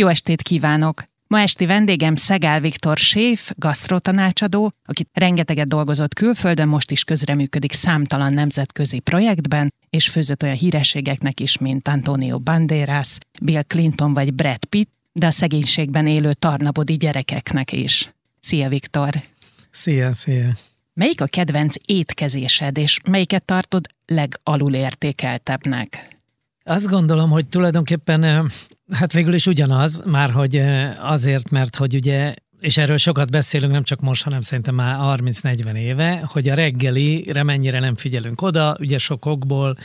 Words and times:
Jó 0.00 0.06
estét 0.06 0.42
kívánok! 0.42 1.04
Ma 1.26 1.40
esti 1.40 1.66
vendégem 1.66 2.16
Szegál 2.16 2.60
Viktor 2.60 2.98
séf, 2.98 3.50
gasztrotanácsadó, 3.56 4.72
aki 4.84 5.06
rengeteget 5.12 5.68
dolgozott 5.68 6.14
külföldön, 6.14 6.68
most 6.68 6.90
is 6.90 7.04
közreműködik 7.04 7.72
számtalan 7.72 8.32
nemzetközi 8.32 8.98
projektben, 8.98 9.74
és 9.90 10.08
főzött 10.08 10.42
olyan 10.42 10.56
hírességeknek 10.56 11.40
is, 11.40 11.58
mint 11.58 11.88
Antonio 11.88 12.38
Banderas, 12.38 13.16
Bill 13.42 13.62
Clinton 13.62 14.12
vagy 14.12 14.34
Brad 14.34 14.64
Pitt, 14.64 14.90
de 15.12 15.26
a 15.26 15.30
szegénységben 15.30 16.06
élő 16.06 16.32
tarnabodi 16.32 16.96
gyerekeknek 16.96 17.72
is. 17.72 18.14
Szia 18.40 18.68
Viktor! 18.68 19.22
Szia, 19.70 20.12
szia! 20.12 20.56
Melyik 20.94 21.20
a 21.20 21.26
kedvenc 21.26 21.74
étkezésed, 21.84 22.78
és 22.78 23.00
melyiket 23.10 23.44
tartod 23.44 23.86
legalulértékeltebbnek? 24.06 26.18
Azt 26.64 26.88
gondolom, 26.88 27.30
hogy 27.30 27.46
tulajdonképpen 27.46 28.50
hát 28.90 29.12
végül 29.12 29.34
is 29.34 29.46
ugyanaz, 29.46 30.02
már 30.04 30.30
hogy 30.30 30.62
azért, 30.98 31.50
mert 31.50 31.76
hogy 31.76 31.94
ugye 31.94 32.34
és 32.60 32.76
erről 32.76 32.96
sokat 32.96 33.30
beszélünk, 33.30 33.72
nem 33.72 33.82
csak 33.82 34.00
most, 34.00 34.22
hanem 34.22 34.40
szerintem 34.40 34.74
már 34.74 35.18
30-40 35.20 35.74
éve, 35.74 36.22
hogy 36.32 36.48
a 36.48 36.54
reggelire 36.54 37.42
mennyire 37.42 37.78
nem 37.78 37.96
figyelünk 37.96 38.42
oda, 38.42 38.76
ugye 38.80 38.98
sokokból 38.98 39.76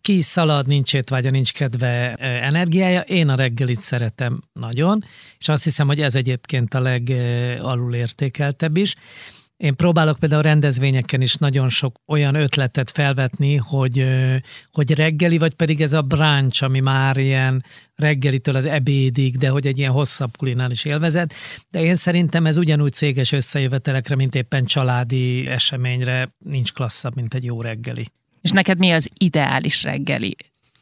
ki 0.00 0.22
szalad, 0.22 0.66
nincs 0.66 0.94
étvágya, 0.94 1.30
nincs 1.30 1.52
kedve, 1.52 2.14
energiája. 2.18 3.00
Én 3.00 3.28
a 3.28 3.34
reggelit 3.36 3.80
szeretem 3.80 4.42
nagyon, 4.52 5.04
és 5.38 5.48
azt 5.48 5.64
hiszem, 5.64 5.86
hogy 5.86 6.00
ez 6.00 6.14
egyébként 6.14 6.74
a 6.74 6.80
legalulértékeltebb 6.80 8.76
is. 8.76 8.94
Én 9.56 9.76
próbálok 9.76 10.18
például 10.18 10.42
rendezvényeken 10.42 11.20
is 11.20 11.34
nagyon 11.34 11.68
sok 11.68 11.96
olyan 12.06 12.34
ötletet 12.34 12.90
felvetni, 12.90 13.56
hogy, 13.56 14.06
hogy 14.72 14.94
reggeli, 14.94 15.38
vagy 15.38 15.54
pedig 15.54 15.80
ez 15.80 15.92
a 15.92 16.02
brunch, 16.02 16.62
ami 16.62 16.80
már 16.80 17.16
ilyen 17.16 17.64
reggelitől 17.94 18.56
az 18.56 18.66
ebédig, 18.66 19.36
de 19.36 19.48
hogy 19.48 19.66
egy 19.66 19.78
ilyen 19.78 19.92
hosszabb 19.92 20.36
kulináris 20.36 20.84
élvezet. 20.84 21.34
De 21.70 21.82
én 21.82 21.94
szerintem 21.94 22.46
ez 22.46 22.58
ugyanúgy 22.58 22.92
céges 22.92 23.32
összejövetelekre, 23.32 24.16
mint 24.16 24.34
éppen 24.34 24.64
családi 24.64 25.46
eseményre 25.46 26.34
nincs 26.38 26.72
klasszabb, 26.72 27.14
mint 27.14 27.34
egy 27.34 27.44
jó 27.44 27.62
reggeli. 27.62 28.06
És 28.40 28.50
neked 28.50 28.78
mi 28.78 28.90
az 28.90 29.08
ideális 29.18 29.82
reggeli? 29.82 30.36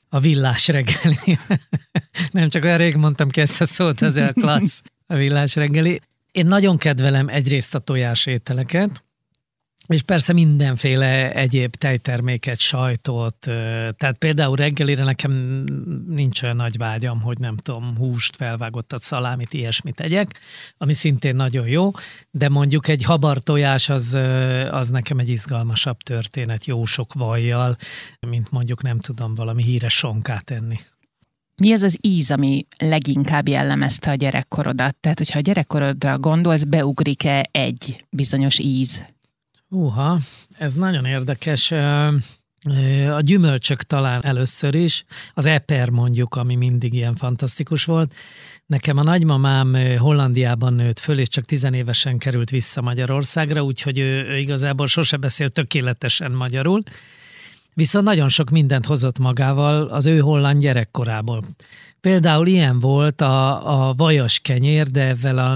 A 0.08 0.20
villás 0.20 0.68
reggeli. 0.68 1.38
Nem 2.30 2.48
csak 2.48 2.64
olyan 2.64 2.76
rég 2.76 2.96
mondtam 2.96 3.28
ki 3.28 3.40
ezt 3.40 3.60
a 3.60 3.66
szót, 3.66 4.02
ez 4.02 4.16
a 4.16 4.32
klassz, 4.40 4.82
a 5.06 5.14
villás 5.14 5.54
reggeli. 5.54 6.00
Én 6.32 6.46
nagyon 6.46 6.76
kedvelem 6.76 7.28
egyrészt 7.28 7.74
a 7.74 7.78
tojás 7.78 8.26
ételeket, 8.26 9.04
és 9.86 10.02
persze 10.02 10.32
mindenféle 10.32 11.32
egyéb 11.32 11.74
tejterméket, 11.74 12.58
sajtot, 12.58 13.36
tehát 13.96 14.16
például 14.18 14.56
reggelire 14.56 15.04
nekem 15.04 15.32
nincs 16.08 16.42
olyan 16.42 16.56
nagy 16.56 16.76
vágyam, 16.76 17.20
hogy 17.20 17.38
nem 17.38 17.56
tudom, 17.56 17.96
húst, 17.96 18.36
felvágottat, 18.36 19.00
szalámit, 19.00 19.52
ilyesmit 19.52 19.94
tegyek, 19.94 20.40
ami 20.76 20.92
szintén 20.92 21.36
nagyon 21.36 21.68
jó, 21.68 21.90
de 22.30 22.48
mondjuk 22.48 22.88
egy 22.88 23.02
habar 23.02 23.38
tojás 23.38 23.88
az, 23.88 24.14
az 24.70 24.88
nekem 24.88 25.18
egy 25.18 25.28
izgalmasabb 25.28 25.96
történet, 25.96 26.64
jó 26.64 26.84
sok 26.84 27.12
vajjal, 27.12 27.76
mint 28.20 28.50
mondjuk 28.50 28.82
nem 28.82 28.98
tudom, 28.98 29.34
valami 29.34 29.62
híres 29.62 29.96
sonkát 29.96 30.50
enni. 30.50 30.76
Mi 31.56 31.72
az 31.72 31.82
az 31.82 31.98
íz, 32.00 32.30
ami 32.30 32.66
leginkább 32.78 33.48
jellemezte 33.48 34.10
a 34.10 34.14
gyerekkorodat? 34.14 34.96
Tehát, 34.96 35.18
hogyha 35.18 35.38
a 35.38 35.42
gyerekkorodra 35.42 36.18
gondolsz, 36.18 36.64
beugrik-e 36.64 37.48
egy 37.50 38.04
bizonyos 38.10 38.58
íz? 38.58 39.04
Uha, 39.68 40.18
ez 40.58 40.74
nagyon 40.74 41.04
érdekes. 41.04 41.70
A 43.10 43.20
gyümölcsök 43.20 43.82
talán 43.82 44.24
először 44.24 44.74
is, 44.74 45.04
az 45.34 45.46
eper 45.46 45.88
mondjuk, 45.90 46.34
ami 46.34 46.54
mindig 46.54 46.94
ilyen 46.94 47.14
fantasztikus 47.14 47.84
volt. 47.84 48.14
Nekem 48.66 48.96
a 48.96 49.02
nagymamám 49.02 49.96
Hollandiában 49.98 50.74
nőtt 50.74 50.98
föl, 50.98 51.18
és 51.18 51.28
csak 51.28 51.44
tizenévesen 51.44 52.18
került 52.18 52.50
vissza 52.50 52.80
Magyarországra, 52.80 53.62
úgyhogy 53.62 53.98
ő, 53.98 54.24
ő 54.24 54.38
igazából 54.38 54.86
sose 54.86 55.16
beszélt 55.16 55.52
tökéletesen 55.52 56.32
magyarul 56.32 56.82
viszont 57.74 58.04
nagyon 58.04 58.28
sok 58.28 58.50
mindent 58.50 58.86
hozott 58.86 59.18
magával 59.18 59.86
az 59.86 60.06
ő 60.06 60.18
holland 60.18 60.60
gyerekkorából. 60.60 61.44
Például 62.00 62.46
ilyen 62.46 62.80
volt 62.80 63.20
a, 63.20 63.88
a 63.88 63.92
vajas 63.92 64.40
kenyér, 64.40 64.86
de 64.86 65.06
ezzel 65.06 65.38
a 65.38 65.54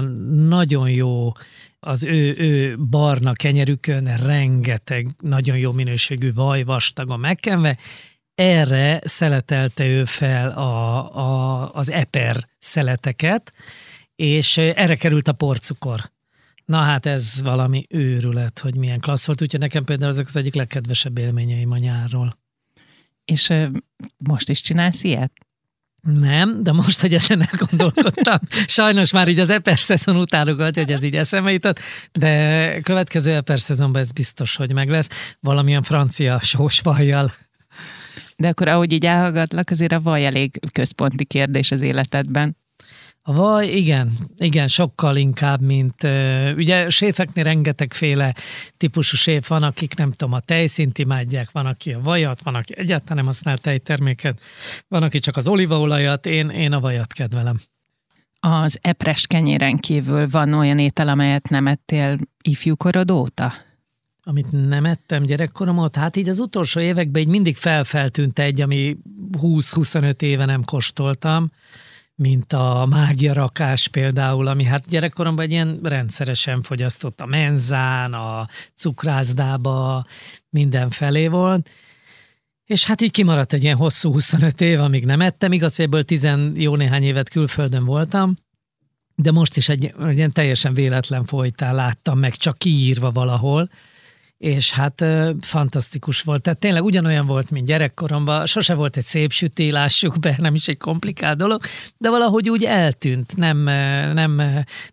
nagyon 0.49 0.89
jó, 0.89 1.31
az 1.79 2.03
ő, 2.03 2.35
ő 2.37 2.77
barna 2.77 3.33
kenyerükön 3.33 4.17
rengeteg 4.17 5.07
nagyon 5.21 5.57
jó 5.57 5.71
minőségű 5.71 6.33
vaj 6.33 6.63
vastaga 6.63 7.17
megkenve, 7.17 7.77
erre 8.35 9.01
szeletelte 9.05 9.85
ő 9.85 10.05
fel 10.05 10.49
a, 10.49 10.97
a, 11.17 11.71
az 11.73 11.91
eper 11.91 12.47
szeleteket, 12.59 13.53
és 14.15 14.57
erre 14.57 14.95
került 14.95 15.27
a 15.27 15.33
porcukor. 15.33 16.11
Na 16.67 16.77
hát 16.77 17.05
ez 17.05 17.41
valami 17.41 17.85
őrület, 17.89 18.59
hogy 18.59 18.75
milyen 18.75 18.99
klassz 18.99 19.25
volt, 19.25 19.41
úgyhogy 19.41 19.59
nekem 19.59 19.83
például 19.83 20.11
ezek 20.11 20.25
az 20.25 20.35
egyik 20.35 20.55
legkedvesebb 20.55 21.17
élményeim 21.17 21.71
a 21.71 21.77
nyárról. 21.77 22.39
És 23.25 23.49
ö, 23.49 23.67
most 24.17 24.49
is 24.49 24.61
csinálsz 24.61 25.03
ilyet? 25.03 25.31
Nem, 26.01 26.63
de 26.63 26.71
most, 26.71 26.99
hogy 26.99 27.13
ezen 27.13 27.47
elgondolkodtam, 27.51 28.39
sajnos 28.77 29.11
már 29.11 29.27
így 29.27 29.39
az 29.39 29.49
eper 29.49 29.79
szezon 29.79 30.15
utánogat, 30.15 30.75
hogy 30.75 30.91
ez 30.91 31.03
így 31.03 31.15
eszembe 31.15 31.51
jutott, 31.51 31.79
de 32.11 32.81
következő 32.81 33.33
eper 33.33 33.59
szezonban 33.59 34.01
ez 34.01 34.11
biztos, 34.11 34.55
hogy 34.55 34.73
meg 34.73 34.89
lesz, 34.89 35.35
valamilyen 35.39 35.83
francia 35.83 36.39
sós 36.39 36.79
vajjal. 36.79 37.31
De 38.37 38.47
akkor 38.47 38.67
ahogy 38.67 38.91
így 38.91 39.05
elhallgatlak, 39.05 39.69
azért 39.69 39.91
a 39.91 40.01
vaj 40.01 40.25
elég 40.25 40.59
központi 40.71 41.25
kérdés 41.25 41.71
az 41.71 41.81
életedben. 41.81 42.57
A 43.29 43.33
vaj, 43.33 43.67
igen, 43.67 44.11
igen, 44.37 44.67
sokkal 44.67 45.15
inkább, 45.15 45.61
mint 45.61 46.03
ugye 46.55 46.89
séfeknél 46.89 47.43
rengetegféle 47.43 48.35
típusú 48.77 49.15
séf 49.15 49.47
van, 49.47 49.63
akik 49.63 49.95
nem 49.95 50.11
tudom, 50.11 50.33
a 50.33 50.39
tejszint 50.39 50.97
imádják, 50.97 51.51
van, 51.51 51.65
aki 51.65 51.93
a 51.93 52.01
vajat, 52.01 52.43
van, 52.43 52.55
aki 52.55 52.73
egyáltalán 52.77 53.15
nem 53.17 53.25
használ 53.25 53.57
tejterméket, 53.57 54.41
van, 54.87 55.03
aki 55.03 55.19
csak 55.19 55.37
az 55.37 55.47
olívaolajat, 55.47 56.25
én, 56.25 56.49
én 56.49 56.71
a 56.71 56.79
vajat 56.79 57.13
kedvelem. 57.13 57.59
Az 58.39 58.79
epres 58.81 59.27
kenyéren 59.27 59.77
kívül 59.77 60.29
van 60.29 60.53
olyan 60.53 60.79
étel, 60.79 61.07
amelyet 61.07 61.49
nem 61.49 61.67
ettél 61.67 62.17
ifjúkorod 62.41 63.11
óta? 63.11 63.53
Amit 64.23 64.67
nem 64.67 64.85
ettem 64.85 65.23
gyerekkorom 65.23 65.77
óta, 65.77 65.99
hát 65.99 66.15
így 66.15 66.29
az 66.29 66.39
utolsó 66.39 66.79
években 66.79 67.21
így 67.21 67.27
mindig 67.27 67.55
felfeltűnt 67.55 68.39
egy, 68.39 68.61
ami 68.61 68.97
20-25 69.37 70.21
éve 70.21 70.45
nem 70.45 70.63
kóstoltam 70.63 71.51
mint 72.17 72.53
a 72.53 72.85
mágia 72.89 73.33
rakás 73.33 73.87
például, 73.87 74.47
ami 74.47 74.63
hát 74.63 74.87
gyerekkoromban 74.87 75.45
egy 75.45 75.51
ilyen 75.51 75.79
rendszeresen 75.83 76.61
fogyasztott 76.61 77.21
a 77.21 77.25
menzán, 77.25 78.13
a 78.13 78.47
cukrászdába, 78.75 80.05
mindenfelé 80.49 81.27
volt. 81.27 81.69
És 82.65 82.85
hát 82.85 83.01
így 83.01 83.11
kimaradt 83.11 83.53
egy 83.53 83.63
ilyen 83.63 83.77
hosszú 83.77 84.11
25 84.11 84.61
év, 84.61 84.79
amíg 84.79 85.05
nem 85.05 85.21
ettem, 85.21 85.51
igaz, 85.51 85.79
ebből 85.79 86.03
tizen 86.03 86.53
jó 86.55 86.75
néhány 86.75 87.03
évet 87.03 87.29
külföldön 87.29 87.85
voltam, 87.85 88.35
de 89.15 89.31
most 89.31 89.57
is 89.57 89.69
egy, 89.69 89.93
egy 89.99 90.17
ilyen 90.17 90.31
teljesen 90.31 90.73
véletlen 90.73 91.25
folytán 91.25 91.75
láttam 91.75 92.19
meg, 92.19 92.35
csak 92.35 92.57
kiírva 92.57 93.11
valahol, 93.11 93.69
és 94.37 94.71
hát 94.71 95.05
fantasztikus 95.41 96.21
volt. 96.21 96.41
Tehát 96.41 96.59
tényleg 96.59 96.83
ugyanolyan 96.83 97.25
volt, 97.25 97.51
mint 97.51 97.65
gyerekkoromban, 97.65 98.45
sose 98.45 98.73
volt 98.73 98.97
egy 98.97 99.03
szép 99.03 99.31
süté, 99.31 99.69
lássuk 99.69 100.19
be, 100.19 100.35
nem 100.37 100.55
is 100.55 100.67
egy 100.67 100.77
komplikált 100.77 101.37
dolog, 101.37 101.61
de 101.97 102.09
valahogy 102.09 102.49
úgy 102.49 102.63
eltűnt, 102.63 103.35
nem, 103.35 103.57
nem, 104.13 104.41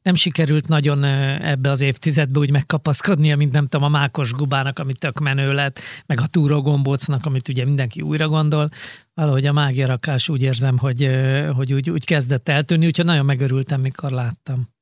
nem 0.03 0.15
sikerült 0.15 0.69
nagyon 0.69 1.05
ebbe 1.45 1.71
az 1.71 1.81
évtizedbe 1.81 2.39
úgy 2.39 2.51
megkapaszkodnia, 2.51 3.37
mint 3.37 3.53
nem 3.53 3.67
tudom, 3.67 3.87
a 3.87 3.99
mákos 3.99 4.33
gubának, 4.33 4.79
ami 4.79 4.93
tök 4.95 5.19
menő 5.19 5.53
lett, 5.53 5.81
meg 6.07 6.21
a 6.21 6.27
túrógombócnak, 6.27 7.27
amit 7.27 7.49
ugye 7.49 7.65
mindenki 7.65 8.01
újra 8.01 8.29
gondol, 8.29 8.69
valahogy 9.15 9.47
a 9.47 9.53
mágiarakás 9.53 10.29
úgy 10.29 10.43
érzem, 10.43 10.79
hogy, 10.79 11.11
hogy 11.57 11.73
úgy, 11.73 11.91
úgy 11.91 12.05
kezdett 12.05 12.49
eltűnni, 12.49 12.87
úgyhogy 12.87 13.05
nagyon 13.05 13.25
megörültem, 13.25 13.81
mikor 13.81 14.11
láttam. 14.11 14.74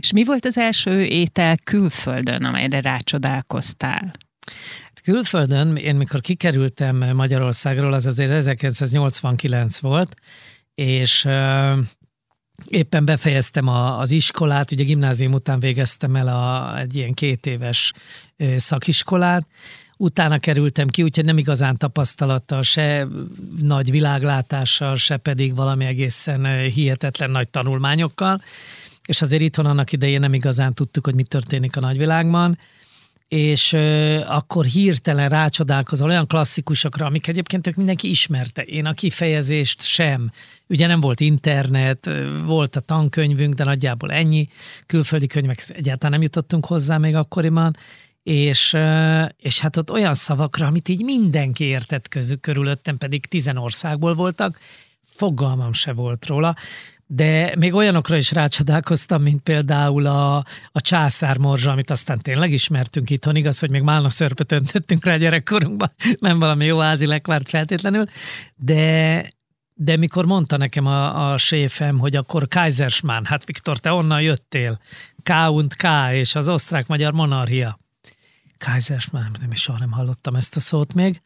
És 0.00 0.12
mi 0.12 0.24
volt 0.24 0.44
az 0.44 0.58
első 0.58 1.04
étel 1.04 1.56
külföldön, 1.64 2.44
amelyre 2.44 2.80
rácsodálkoztál? 2.80 4.12
Hát 4.84 5.00
külföldön, 5.02 5.76
én 5.76 5.96
mikor 5.96 6.20
kikerültem 6.20 6.96
Magyarországról, 6.96 7.92
az 7.92 8.06
azért 8.06 8.30
1989 8.30 9.78
volt, 9.78 10.14
és 10.74 11.28
éppen 12.68 13.04
befejeztem 13.04 13.68
a, 13.68 13.98
az 13.98 14.10
iskolát, 14.10 14.70
ugye 14.70 14.84
gimnázium 14.84 15.32
után 15.32 15.60
végeztem 15.60 16.16
el 16.16 16.28
a, 16.28 16.78
egy 16.78 16.96
ilyen 16.96 17.12
két 17.12 17.46
éves 17.46 17.92
szakiskolát, 18.56 19.46
utána 19.96 20.38
kerültem 20.38 20.88
ki, 20.88 21.02
úgyhogy 21.02 21.24
nem 21.24 21.38
igazán 21.38 21.76
tapasztalattal, 21.76 22.62
se 22.62 23.06
nagy 23.60 23.90
világlátással, 23.90 24.96
se 24.96 25.16
pedig 25.16 25.54
valami 25.54 25.84
egészen 25.84 26.70
hihetetlen 26.70 27.30
nagy 27.30 27.48
tanulmányokkal, 27.48 28.40
és 29.06 29.22
azért 29.22 29.42
itthon 29.42 29.66
annak 29.66 29.92
idején 29.92 30.20
nem 30.20 30.34
igazán 30.34 30.74
tudtuk, 30.74 31.04
hogy 31.04 31.14
mi 31.14 31.22
történik 31.22 31.76
a 31.76 31.80
nagyvilágban, 31.80 32.58
és 33.28 33.72
ö, 33.72 34.20
akkor 34.26 34.64
hirtelen 34.64 35.28
rácsodálkozol 35.28 36.08
olyan 36.08 36.26
klasszikusokra, 36.26 37.06
amik 37.06 37.28
egyébként 37.28 37.66
ők 37.66 37.74
mindenki 37.74 38.08
ismerte. 38.08 38.62
Én 38.62 38.86
a 38.86 38.92
kifejezést 38.92 39.82
sem. 39.82 40.30
Ugye 40.68 40.86
nem 40.86 41.00
volt 41.00 41.20
internet, 41.20 42.10
volt 42.44 42.76
a 42.76 42.80
tankönyvünk, 42.80 43.54
de 43.54 43.64
nagyjából 43.64 44.12
ennyi. 44.12 44.48
Külföldi 44.86 45.26
könyvek 45.26 45.64
egyáltalán 45.68 46.12
nem 46.12 46.22
jutottunk 46.22 46.66
hozzá 46.66 46.98
még 46.98 47.14
akkoriban 47.14 47.76
és, 48.26 48.76
és 49.36 49.60
hát 49.60 49.76
ott 49.76 49.90
olyan 49.90 50.14
szavakra, 50.14 50.66
amit 50.66 50.88
így 50.88 51.02
mindenki 51.02 51.64
értett 51.64 52.08
közük 52.08 52.40
körülöttem, 52.40 52.98
pedig 52.98 53.26
tizen 53.26 53.56
országból 53.56 54.14
voltak, 54.14 54.58
fogalmam 55.02 55.72
se 55.72 55.92
volt 55.92 56.26
róla, 56.26 56.54
de 57.06 57.54
még 57.58 57.74
olyanokra 57.74 58.16
is 58.16 58.32
rácsodálkoztam, 58.32 59.22
mint 59.22 59.40
például 59.40 60.06
a, 60.06 60.36
a 60.72 60.80
császármorzsa, 60.80 61.70
amit 61.70 61.90
aztán 61.90 62.20
tényleg 62.20 62.52
ismertünk 62.52 63.10
itthon, 63.10 63.36
igaz, 63.36 63.58
hogy 63.58 63.70
még 63.70 63.82
málna 63.82 64.08
szörpöt 64.08 64.52
öntöttünk 64.52 65.04
rá 65.04 65.16
gyerekkorunkban, 65.16 65.92
nem 66.18 66.38
valami 66.38 66.64
jó 66.64 66.78
házi 66.78 67.06
lekvárt 67.06 67.48
feltétlenül, 67.48 68.04
de, 68.56 69.30
de 69.74 69.96
mikor 69.96 70.26
mondta 70.26 70.56
nekem 70.56 70.86
a, 70.86 71.32
a 71.32 71.38
séfem, 71.38 71.98
hogy 71.98 72.16
akkor 72.16 72.48
Kaiserschmann, 72.48 73.24
hát 73.24 73.44
Viktor, 73.44 73.78
te 73.78 73.92
onnan 73.92 74.20
jöttél, 74.20 74.80
K 75.22 75.30
und 75.48 75.74
K 75.76 75.84
és 76.12 76.34
az 76.34 76.48
osztrák-magyar 76.48 77.12
monarchia. 77.12 77.78
Kaiserschmann, 78.58 79.30
nem 79.40 79.54
soha 79.54 79.78
nem 79.78 79.90
hallottam 79.90 80.34
ezt 80.34 80.56
a 80.56 80.60
szót 80.60 80.94
még, 80.94 81.20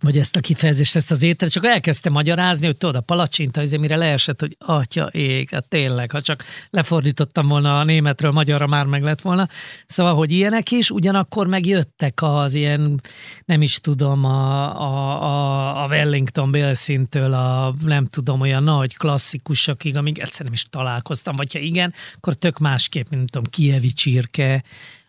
vagy 0.00 0.18
ezt 0.18 0.36
a 0.36 0.40
kifejezést, 0.40 0.96
ezt 0.96 1.10
az 1.10 1.22
ételt, 1.22 1.52
csak 1.52 1.64
elkezdte 1.64 2.10
magyarázni, 2.10 2.66
hogy 2.66 2.76
tudod, 2.76 2.96
a 2.96 3.00
palacsinta, 3.00 3.60
azért 3.60 3.82
mire 3.82 3.96
leesett, 3.96 4.40
hogy 4.40 4.56
atya 4.58 5.06
ég, 5.06 5.50
hát 5.50 5.68
tényleg, 5.68 6.10
ha 6.10 6.20
csak 6.20 6.44
lefordítottam 6.70 7.48
volna 7.48 7.78
a 7.78 7.84
németről 7.84 8.30
magyarra, 8.30 8.66
már 8.66 8.86
meg 8.86 9.02
lett 9.02 9.20
volna. 9.20 9.48
Szóval, 9.86 10.14
hogy 10.14 10.30
ilyenek 10.30 10.70
is, 10.70 10.90
ugyanakkor 10.90 11.46
megjöttek 11.46 12.22
az 12.22 12.54
ilyen, 12.54 13.00
nem 13.44 13.62
is 13.62 13.80
tudom, 13.80 14.24
a, 14.24 14.80
a, 14.80 15.22
a, 15.22 15.82
a 15.82 15.86
Wellington 15.86 16.50
Bélszintől 16.50 17.34
a 17.34 17.74
nem 17.84 18.06
tudom, 18.06 18.40
olyan 18.40 18.62
nagy 18.62 18.96
klasszikusokig, 18.96 19.96
amíg 19.96 20.18
egyszer 20.18 20.44
nem 20.44 20.52
is 20.52 20.66
találkoztam, 20.70 21.36
vagy 21.36 21.52
ha 21.52 21.58
igen, 21.58 21.94
akkor 22.14 22.34
tök 22.34 22.58
másképp, 22.58 23.10
mint 23.10 23.30
tudom, 23.30 23.50
kievi 23.50 23.92
csirke, 23.92 24.62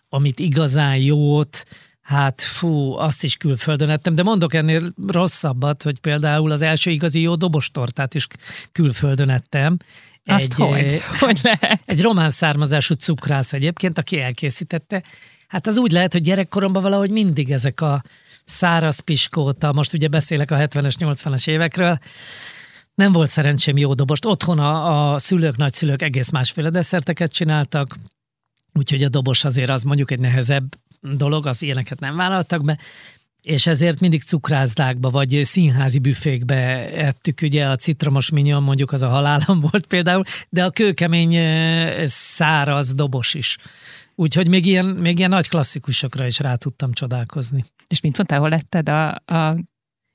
amit 0.10 0.40
igazán 0.40 0.96
jót, 0.96 1.66
Hát 2.10 2.42
fú, 2.42 2.94
azt 2.94 3.24
is 3.24 3.36
külföldön 3.36 3.90
ettem, 3.90 4.16
de 4.16 4.24
mondok 4.24 4.54
ennél 4.54 4.92
rosszabbat, 5.08 5.84
hogy 5.84 6.00
például 6.00 6.52
az 6.52 6.62
első 6.62 6.92
igazi 6.92 7.22
jó 7.22 7.36
dobostortát 7.36 8.14
is 8.14 8.28
külföldön 8.72 9.30
ettem. 9.30 9.78
Azt 10.26 10.44
egy, 10.44 10.54
hogy? 10.54 11.02
hogy 11.20 11.40
lehet? 11.44 11.82
Egy 11.86 12.02
román 12.02 12.30
származású 12.30 12.94
cukrász 12.94 13.54
egyébként, 13.54 13.98
aki 13.98 14.20
elkészítette. 14.20 15.04
Hát 15.48 15.68
az 15.68 15.78
úgy 15.78 15.92
lehet, 15.92 16.12
hogy 16.12 16.22
gyerekkoromban 16.22 16.82
valahogy 16.82 17.12
mindig 17.12 17.52
ezek 17.52 17.82
a 17.82 18.04
száraz 18.46 19.00
piskóta, 19.00 19.74
most 19.74 19.94
ugye 19.94 20.08
beszélek 20.08 20.52
a 20.52 20.56
70-es, 20.56 20.94
80-as 21.00 21.48
évekről, 21.48 22.00
nem 22.96 23.12
volt 23.12 23.30
szerencsém 23.30 23.78
jó 23.78 23.94
dobost. 23.94 24.26
Otthon 24.26 24.60
a, 24.60 25.14
a 25.14 25.20
szülők, 25.20 25.58
nagyszülők 25.58 26.02
egész 26.02 26.30
másféle 26.30 26.70
desszerteket 26.70 27.32
csináltak, 27.32 27.98
úgyhogy 28.74 29.04
a 29.04 29.10
dobos 29.10 29.44
azért 29.44 29.70
az 29.70 29.84
mondjuk 29.84 30.12
egy 30.12 30.20
nehezebb 30.20 30.76
dolog, 31.02 31.46
az 31.46 31.62
ilyeneket 31.62 32.00
nem 32.00 32.16
vállaltak 32.16 32.64
be, 32.64 32.78
és 33.42 33.68
ezért 33.68 34.00
mindig 34.00 34.22
cukrászdákba 34.22 35.10
vagy 35.10 35.40
színházi 35.44 36.00
büfékbe 36.00 36.92
ettük, 36.94 37.40
ugye 37.42 37.68
a 37.68 37.76
citromos 37.76 38.30
minyon 38.30 38.64
mondjuk 38.64 38.92
az 38.92 39.02
a 39.02 39.08
halálom 39.08 39.60
volt 39.72 39.86
például, 39.86 40.24
de 40.50 40.64
a 40.64 40.70
kőkemény 40.70 41.38
száraz 42.06 42.94
dobos 42.94 43.34
is. 43.34 43.58
Úgyhogy 44.16 44.48
még 44.48 44.66
ilyen, 44.66 44.86
még 44.86 45.18
ilyen 45.18 45.30
nagy 45.30 45.50
klasszikusokra 45.50 46.26
is 46.26 46.40
rá 46.40 46.56
tudtam 46.56 46.94
csodálkozni. 46.94 47.66
És 47.88 48.02
mint 48.02 48.18
mondtál, 48.18 48.40
hol 48.40 48.50
letted 48.50 48.90
a, 48.90 49.10
a 49.26 49.58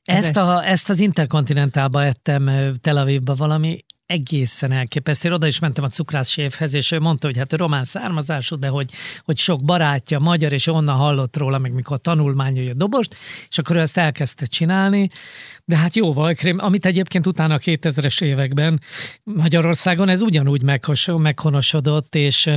ezt, 0.04 0.36
a, 0.36 0.66
ezt 0.66 0.88
az 0.88 1.00
Interkontinentálba 1.00 2.04
ettem 2.04 2.50
Tel 2.80 2.96
Avivba 2.96 3.34
valami 3.34 3.84
egészen 4.06 4.72
elképesztő. 4.72 5.32
Oda 5.32 5.46
is 5.46 5.58
mentem 5.58 5.84
a 5.84 5.88
cukrászséfhez, 5.88 6.74
és 6.74 6.92
ő 6.92 6.98
mondta, 6.98 7.26
hogy 7.26 7.36
hát 7.36 7.52
a 7.52 7.56
román 7.56 7.84
származású, 7.84 8.56
de 8.56 8.68
hogy, 8.68 8.92
hogy 9.24 9.38
sok 9.38 9.64
barátja 9.64 10.18
magyar, 10.18 10.52
és 10.52 10.66
onnan 10.66 10.96
hallott 10.96 11.36
róla, 11.36 11.58
meg 11.58 11.72
mikor 11.72 11.98
tanulmányai 11.98 12.68
a 12.68 12.74
dobost, 12.74 13.16
és 13.48 13.58
akkor 13.58 13.76
ő 13.76 13.78
ezt 13.78 13.96
elkezdte 13.96 14.44
csinálni. 14.44 15.10
De 15.64 15.76
hát 15.76 15.94
jóval 15.94 16.34
krém, 16.34 16.58
amit 16.58 16.86
egyébként 16.86 17.26
utána 17.26 17.54
a 17.54 17.58
2000-es 17.58 18.22
években 18.22 18.80
Magyarországon 19.22 20.08
ez 20.08 20.22
ugyanúgy 20.22 20.62
meghonosodott, 21.06 22.14
és, 22.14 22.50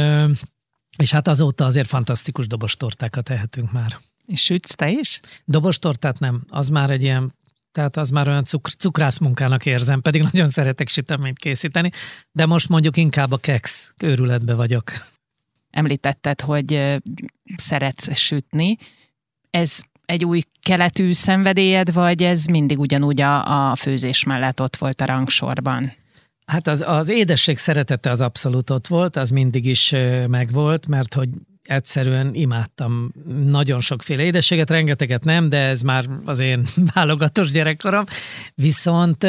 és 0.98 1.12
hát 1.12 1.28
azóta 1.28 1.66
azért 1.66 1.88
fantasztikus 1.88 2.48
dobostortákat 2.48 3.24
tehetünk 3.24 3.72
már. 3.72 3.98
És 4.26 4.44
sütsz 4.44 4.76
te 4.76 4.90
is? 4.90 5.20
Dobostortát 5.46 6.20
nem, 6.20 6.44
az 6.50 6.70
már 6.70 6.90
egy 6.90 7.04
ilyen 7.04 7.34
tehát 7.72 7.98
az 7.98 8.10
már 8.10 8.28
olyan 8.28 8.44
cukr, 8.44 8.72
cukrász 8.72 9.18
munkának 9.18 9.66
érzem, 9.66 10.02
pedig 10.02 10.22
nagyon 10.32 10.48
szeretek 10.48 10.88
süteményt 10.88 11.38
készíteni, 11.38 11.92
de 12.32 12.46
most 12.46 12.70
mondjuk 12.70 12.98
inkább 12.98 13.32
a 13.32 13.38
keks 13.38 13.94
őrületbe 14.04 14.54
vagyok. 14.54 14.92
Említetted, 15.70 16.42
hogy 16.42 17.00
szeretsz 17.58 18.16
sütni. 18.16 18.78
Ez 19.50 19.78
egy 20.06 20.26
új 20.26 20.42
keletű 20.62 21.12
szenvedélyed, 21.12 21.94
vagy 21.94 22.24
ez 22.24 22.46
mindig 22.46 22.80
ugyanúgy 22.80 23.22
a, 23.22 23.70
a 23.72 23.76
főzés 23.76 24.24
mellett 24.24 24.62
ott 24.62 24.76
volt 24.76 25.02
a 25.02 25.06
rangsorban? 25.06 25.94
Hát 26.46 26.68
az, 26.68 26.84
az 26.88 27.10
édesség 27.10 27.58
szeretete 27.58 28.10
az 28.10 28.22
abszolút 28.22 28.70
ott 28.70 28.88
volt, 28.88 29.16
az 29.16 29.30
mindig 29.30 29.66
is 29.66 29.96
megvolt, 30.28 30.88
mert 30.88 31.14
hogy 31.14 31.30
egyszerűen 31.68 32.34
imádtam 32.34 33.12
nagyon 33.46 33.82
sokféle 33.82 34.24
édességet, 34.24 34.70
rengeteget 34.70 35.24
nem, 35.24 35.50
de 35.50 35.58
ez 35.58 35.82
már 35.82 36.06
az 36.26 36.40
én 36.40 36.66
válogatós 36.94 37.52
gyerekkorom. 37.52 38.04
Viszont 38.56 39.24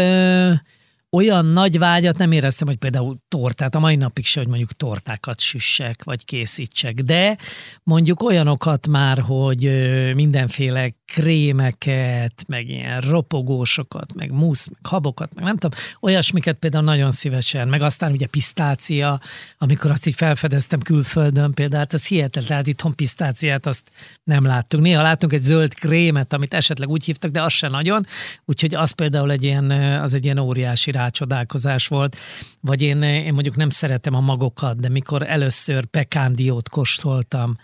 olyan 1.11 1.47
nagy 1.47 1.79
vágyat 1.79 2.19
nem 2.19 2.33
éreztem, 2.33 2.69
hogy 2.69 2.77
például 2.77 3.17
tortát, 3.29 3.75
a 3.75 3.79
mai 3.79 3.97
napig 3.97 4.25
se, 4.25 4.41
hogy 4.41 4.49
mondjuk 4.49 4.73
tortákat 4.73 5.41
süssek, 5.41 6.05
vagy 6.05 6.25
készítsek, 6.25 6.95
de 6.95 7.37
mondjuk 7.83 8.23
olyanokat 8.23 8.89
már, 8.89 9.19
hogy 9.19 9.71
mindenféle 10.15 10.95
krémeket, 11.13 12.45
meg 12.47 12.69
ilyen 12.69 13.01
ropogósokat, 13.01 14.15
meg 14.15 14.31
musz, 14.31 14.69
meg 14.69 14.79
habokat, 14.83 15.35
meg 15.35 15.45
nem 15.45 15.57
tudom, 15.57 15.79
olyasmiket 16.01 16.57
például 16.57 16.85
nagyon 16.85 17.11
szívesen, 17.11 17.69
meg 17.69 17.83
aztán 17.83 18.13
ugye 18.13 18.27
pisztácia, 18.27 19.21
amikor 19.59 19.91
azt 19.91 20.07
így 20.07 20.15
felfedeztem 20.15 20.81
külföldön 20.81 21.55
például, 21.55 21.83
hát 21.83 21.95
ez 21.95 22.07
hihetetlen, 22.07 22.49
tehát 22.49 22.67
itthon 22.67 22.95
pisztáciát 22.95 23.67
azt 23.67 23.91
nem 24.25 24.45
láttunk. 24.45 24.83
Néha 24.83 25.03
látunk 25.03 25.33
egy 25.33 25.41
zöld 25.41 25.75
krémet, 25.75 26.33
amit 26.33 26.55
esetleg 26.55 26.89
úgy 26.89 27.05
hívtak, 27.05 27.31
de 27.31 27.43
az 27.43 27.53
se 27.53 27.69
nagyon, 27.69 28.07
úgyhogy 28.45 28.75
az 28.75 28.91
például 28.91 29.31
egy 29.31 29.45
ilyen, 29.45 29.71
az 30.01 30.15
egy 30.15 30.25
ilyen 30.25 30.39
óriási 30.39 30.91
rácsodálkozás 30.91 31.87
volt. 31.87 32.17
Vagy 32.61 32.83
én, 32.83 33.03
én 33.03 33.33
mondjuk 33.33 33.57
nem 33.57 33.71
szeretem 33.71 34.15
a 34.15 34.21
magokat, 34.21 34.81
de 34.81 34.89
mikor 34.89 35.23
először 35.23 35.85
pekándiót 35.85 36.69
kóstoltam, 36.69 37.57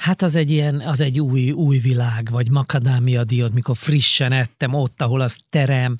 Hát 0.00 0.22
az 0.22 0.36
egy 0.36 0.50
ilyen, 0.50 0.80
az 0.80 1.00
egy 1.00 1.20
új, 1.20 1.50
új 1.50 1.78
világ, 1.78 2.28
vagy 2.30 2.50
makadámia 2.50 3.24
diót, 3.24 3.52
mikor 3.52 3.76
frissen 3.76 4.32
ettem 4.32 4.74
ott, 4.74 5.02
ahol 5.02 5.20
az 5.20 5.36
terem. 5.50 5.96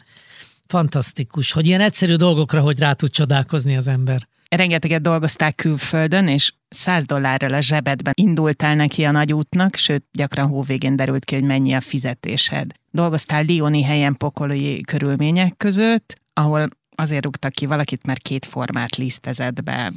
Fantasztikus, 0.66 1.52
hogy 1.52 1.66
ilyen 1.66 1.80
egyszerű 1.80 2.14
dolgokra, 2.14 2.60
hogy 2.60 2.78
rá 2.78 2.92
tud 2.92 3.10
csodálkozni 3.10 3.76
az 3.76 3.88
ember. 3.88 4.28
Rengeteget 4.48 5.02
dolgozták 5.02 5.54
külföldön, 5.54 6.28
és 6.28 6.52
100 6.68 7.04
dollárral 7.04 7.54
a 7.54 7.60
zsebedben 7.60 8.12
indultál 8.16 8.74
neki 8.74 9.04
a 9.04 9.10
nagy 9.10 9.32
útnak, 9.32 9.74
sőt, 9.74 10.04
gyakran 10.12 10.48
hóvégén 10.48 10.96
derült 10.96 11.24
ki, 11.24 11.34
hogy 11.34 11.44
mennyi 11.44 11.72
a 11.72 11.80
fizetésed. 11.80 12.72
Dolgoztál 12.90 13.42
Lioni 13.42 13.82
helyen 13.82 14.16
pokoli 14.16 14.80
körülmények 14.80 15.56
között, 15.56 16.20
ahol 16.32 16.68
azért 16.94 17.24
rúgtak 17.24 17.52
ki 17.52 17.66
valakit, 17.66 18.06
mert 18.06 18.22
két 18.22 18.46
formát 18.46 18.96
lisztezett 18.96 19.62
be. 19.62 19.92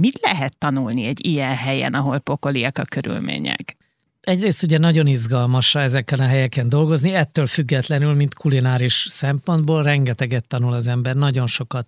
Mit 0.00 0.18
lehet 0.22 0.58
tanulni 0.58 1.06
egy 1.06 1.26
ilyen 1.26 1.56
helyen, 1.56 1.94
ahol 1.94 2.18
pokoliak 2.18 2.78
a 2.78 2.84
körülmények? 2.84 3.76
Egyrészt 4.20 4.62
ugye 4.62 4.78
nagyon 4.78 5.06
izgalmas 5.06 5.74
ezeken 5.74 6.20
a 6.20 6.26
helyeken 6.26 6.68
dolgozni, 6.68 7.12
ettől 7.12 7.46
függetlenül, 7.46 8.14
mint 8.14 8.34
kulináris 8.34 9.06
szempontból 9.08 9.82
rengeteget 9.82 10.46
tanul 10.46 10.72
az 10.72 10.86
ember, 10.86 11.14
nagyon 11.14 11.46
sokat. 11.46 11.86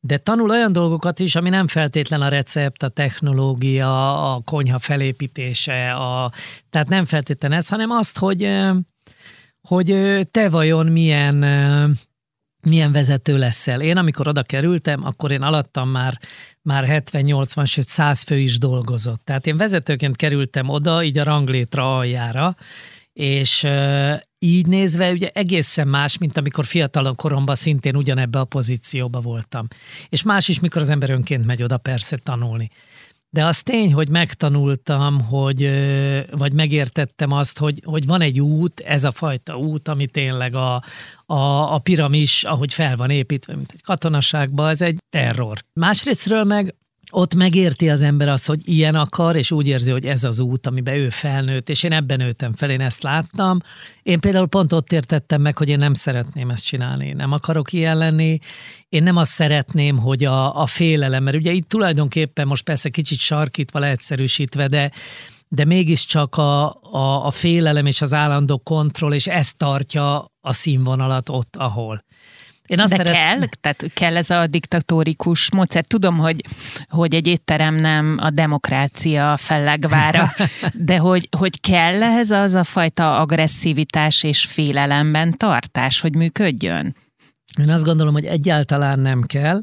De 0.00 0.18
tanul 0.18 0.50
olyan 0.50 0.72
dolgokat 0.72 1.18
is, 1.18 1.34
ami 1.34 1.48
nem 1.48 1.66
feltétlen 1.66 2.22
a 2.22 2.28
recept, 2.28 2.82
a 2.82 2.88
technológia, 2.88 4.34
a 4.34 4.40
konyha 4.44 4.78
felépítése, 4.78 5.92
a, 5.92 6.32
tehát 6.70 6.88
nem 6.88 7.04
feltétlen 7.04 7.52
ez, 7.52 7.68
hanem 7.68 7.90
azt, 7.90 8.18
hogy, 8.18 8.50
hogy 9.62 10.20
te 10.30 10.48
vajon 10.48 10.86
milyen 10.86 11.44
milyen 12.62 12.92
vezető 12.92 13.38
leszel. 13.38 13.80
Én, 13.80 13.96
amikor 13.96 14.28
oda 14.28 14.42
kerültem, 14.42 15.04
akkor 15.04 15.30
én 15.30 15.42
alattam 15.42 15.88
már 15.88 16.18
már 16.62 17.02
70-80, 17.10 17.66
sőt 17.66 17.88
100 17.88 18.22
fő 18.22 18.38
is 18.38 18.58
dolgozott. 18.58 19.24
Tehát 19.24 19.46
én 19.46 19.56
vezetőként 19.56 20.16
kerültem 20.16 20.68
oda, 20.68 21.02
így 21.02 21.18
a 21.18 21.24
ranglétra 21.24 21.96
aljára, 21.96 22.56
és 23.12 23.66
így 24.38 24.66
nézve 24.66 25.10
ugye 25.10 25.30
egészen 25.32 25.88
más, 25.88 26.18
mint 26.18 26.36
amikor 26.36 26.64
fiatalon 26.64 27.16
koromban 27.16 27.54
szintén 27.54 27.96
ugyanebbe 27.96 28.38
a 28.38 28.44
pozícióba 28.44 29.20
voltam. 29.20 29.66
És 30.08 30.22
más 30.22 30.48
is, 30.48 30.60
mikor 30.60 30.82
az 30.82 30.90
ember 30.90 31.10
önként 31.10 31.46
megy 31.46 31.62
oda 31.62 31.78
persze 31.78 32.16
tanulni. 32.16 32.70
De 33.32 33.44
az 33.44 33.62
tény, 33.62 33.92
hogy 33.92 34.08
megtanultam, 34.08 35.20
hogy, 35.20 35.70
vagy 36.30 36.52
megértettem 36.52 37.32
azt, 37.32 37.58
hogy, 37.58 37.80
hogy 37.84 38.06
van 38.06 38.20
egy 38.20 38.40
út, 38.40 38.80
ez 38.80 39.04
a 39.04 39.12
fajta 39.12 39.56
út, 39.58 39.88
ami 39.88 40.06
tényleg 40.06 40.54
a, 40.54 40.82
a, 41.26 41.74
a 41.74 41.78
piramis, 41.78 42.44
ahogy 42.44 42.72
fel 42.72 42.96
van 42.96 43.10
építve, 43.10 43.54
mint 43.54 43.70
egy 43.72 43.82
katonaságban, 43.82 44.68
ez 44.68 44.80
egy 44.80 44.98
terror. 45.10 45.58
Másrésztről 45.72 46.44
meg 46.44 46.74
ott 47.10 47.34
megérti 47.34 47.90
az 47.90 48.02
ember 48.02 48.28
azt, 48.28 48.46
hogy 48.46 48.60
ilyen 48.64 48.94
akar, 48.94 49.36
és 49.36 49.50
úgy 49.50 49.68
érzi, 49.68 49.90
hogy 49.90 50.04
ez 50.04 50.24
az 50.24 50.40
út, 50.40 50.66
amiben 50.66 50.94
ő 50.94 51.08
felnőtt, 51.08 51.68
és 51.68 51.82
én 51.82 51.92
ebben 51.92 52.18
nőttem 52.18 52.52
fel, 52.54 52.70
én 52.70 52.80
ezt 52.80 53.02
láttam. 53.02 53.60
Én 54.02 54.20
például 54.20 54.46
pont 54.46 54.72
ott 54.72 54.92
értettem 54.92 55.40
meg, 55.40 55.58
hogy 55.58 55.68
én 55.68 55.78
nem 55.78 55.94
szeretném 55.94 56.50
ezt 56.50 56.64
csinálni, 56.64 57.12
nem 57.12 57.32
akarok 57.32 57.72
ilyen 57.72 57.96
lenni, 57.96 58.38
én 58.88 59.02
nem 59.02 59.16
azt 59.16 59.32
szeretném, 59.32 59.98
hogy 59.98 60.24
a, 60.24 60.62
a 60.62 60.66
félelem, 60.66 61.22
mert 61.22 61.36
ugye 61.36 61.52
itt 61.52 61.68
tulajdonképpen 61.68 62.46
most 62.46 62.64
persze 62.64 62.88
kicsit 62.88 63.18
sarkítva, 63.18 63.78
leegyszerűsítve, 63.78 64.66
de 64.66 64.90
de 65.52 65.64
mégiscsak 65.64 66.36
a, 66.36 66.82
a, 66.82 67.26
a 67.26 67.30
félelem 67.30 67.86
és 67.86 68.02
az 68.02 68.12
állandó 68.12 68.58
kontroll, 68.58 69.12
és 69.12 69.26
ez 69.26 69.52
tartja 69.52 70.32
a 70.40 70.52
színvonalat 70.52 71.28
ott, 71.28 71.56
ahol. 71.56 72.04
Én 72.70 72.80
azt 72.80 72.90
De 72.90 72.96
szeret... 72.96 73.12
kell? 73.12 73.38
Tehát 73.60 73.92
kell 73.94 74.16
ez 74.16 74.30
a 74.30 74.46
diktatórikus 74.46 75.50
módszer? 75.52 75.84
Tudom, 75.84 76.16
hogy, 76.16 76.44
hogy 76.88 77.14
egy 77.14 77.26
étterem 77.26 77.74
nem 77.74 78.16
a 78.20 78.30
demokrácia 78.30 79.36
fellegvára, 79.36 80.30
de 80.74 80.98
hogy, 80.98 81.28
hogy 81.36 81.60
kell 81.60 82.02
ehhez 82.02 82.30
az 82.30 82.54
a 82.54 82.64
fajta 82.64 83.18
agresszivitás 83.18 84.22
és 84.22 84.44
félelemben 84.44 85.36
tartás, 85.36 86.00
hogy 86.00 86.14
működjön? 86.14 86.96
Én 87.60 87.70
azt 87.70 87.84
gondolom, 87.84 88.12
hogy 88.12 88.24
egyáltalán 88.24 88.98
nem 88.98 89.22
kell, 89.22 89.62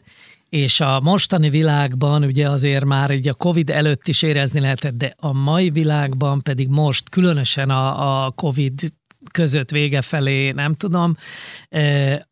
és 0.49 0.79
a 0.79 0.99
mostani 1.01 1.49
világban 1.49 2.23
ugye 2.23 2.49
azért 2.49 2.85
már 2.85 3.11
így 3.11 3.27
a 3.27 3.33
Covid 3.33 3.69
előtt 3.69 4.07
is 4.07 4.21
érezni 4.21 4.59
lehetett, 4.59 4.97
de 4.97 5.13
a 5.17 5.33
mai 5.33 5.69
világban 5.69 6.41
pedig 6.41 6.67
most, 6.67 7.09
különösen 7.09 7.69
a, 7.69 8.25
a 8.25 8.31
Covid 8.31 8.81
között 9.31 9.69
vége 9.71 10.01
felé, 10.01 10.51
nem 10.51 10.73
tudom. 10.73 11.15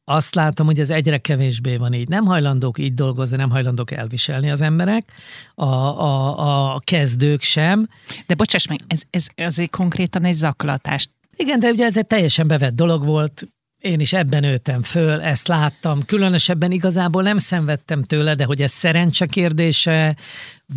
Azt 0.04 0.36
látom, 0.36 0.66
hogy 0.66 0.80
ez 0.80 0.90
egyre 0.90 1.18
kevésbé 1.18 1.76
van 1.76 1.94
így. 1.94 2.08
Nem 2.08 2.26
hajlandók 2.26 2.80
így 2.80 2.94
dolgozni, 2.94 3.38
nem 3.38 3.50
hajlandók 3.50 3.92
elviselni 3.92 4.52
az 4.52 4.62
emberek, 4.62 5.12
a, 5.56 5.66
a, 5.66 6.74
a 6.74 6.80
kezdők 6.80 7.42
sem. 7.42 7.88
De 8.26 8.36
bocsáss 8.36 8.68
meg, 8.68 8.80
ez, 8.88 9.02
ez 9.10 9.28
azért 9.36 9.70
konkrétan 9.70 10.24
egy 10.24 10.36
zaklatás. 10.36 11.08
Igen, 11.38 11.60
de 11.60 11.70
ugye 11.70 11.86
ez 11.86 11.98
egy 11.98 12.08
teljesen 12.08 12.48
bevett 12.48 12.76
dolog 12.76 13.06
volt, 13.06 13.48
én 13.86 14.00
is 14.00 14.14
ebben 14.14 14.42
nőttem 14.42 14.84
föl, 14.84 15.22
ezt 15.22 15.48
láttam. 15.48 16.06
Különösebben 16.06 16.72
igazából 16.72 17.22
nem 17.22 17.38
szenvedtem 17.38 18.04
tőle, 18.04 18.36
de 18.36 18.46
hogy 18.46 18.62
ez 18.62 18.72
szerencse 18.72 19.26
kérdése, 19.26 20.16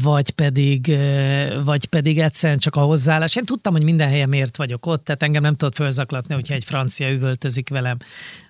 vagy 0.02 0.30
pedig, 0.30 0.98
vagy 1.64 1.86
pedig 1.86 2.18
egyszerűen 2.18 2.58
csak 2.58 2.76
a 2.76 2.80
hozzáállás. 2.80 3.36
Én 3.36 3.44
tudtam, 3.44 3.72
hogy 3.72 3.82
minden 3.82 4.08
helyen 4.08 4.28
miért 4.28 4.56
vagyok 4.56 4.86
ott, 4.86 5.04
tehát 5.04 5.22
engem 5.22 5.42
nem 5.42 5.54
tudott 5.54 5.74
fölzaklatni, 5.74 6.34
hogyha 6.34 6.54
egy 6.54 6.64
francia 6.64 7.10
üvöltözik 7.10 7.68
velem, 7.68 7.96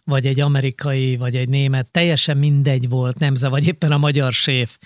vagy 0.04 0.26
egy 0.26 0.40
amerikai, 0.40 1.16
vagy 1.16 1.36
egy 1.36 1.48
német. 1.48 1.86
Teljesen 1.86 2.36
mindegy 2.36 2.88
volt, 2.88 3.18
nem 3.18 3.34
vagy 3.40 3.66
éppen 3.66 3.92
a 3.92 3.98
magyar 3.98 4.32
séf 4.32 4.78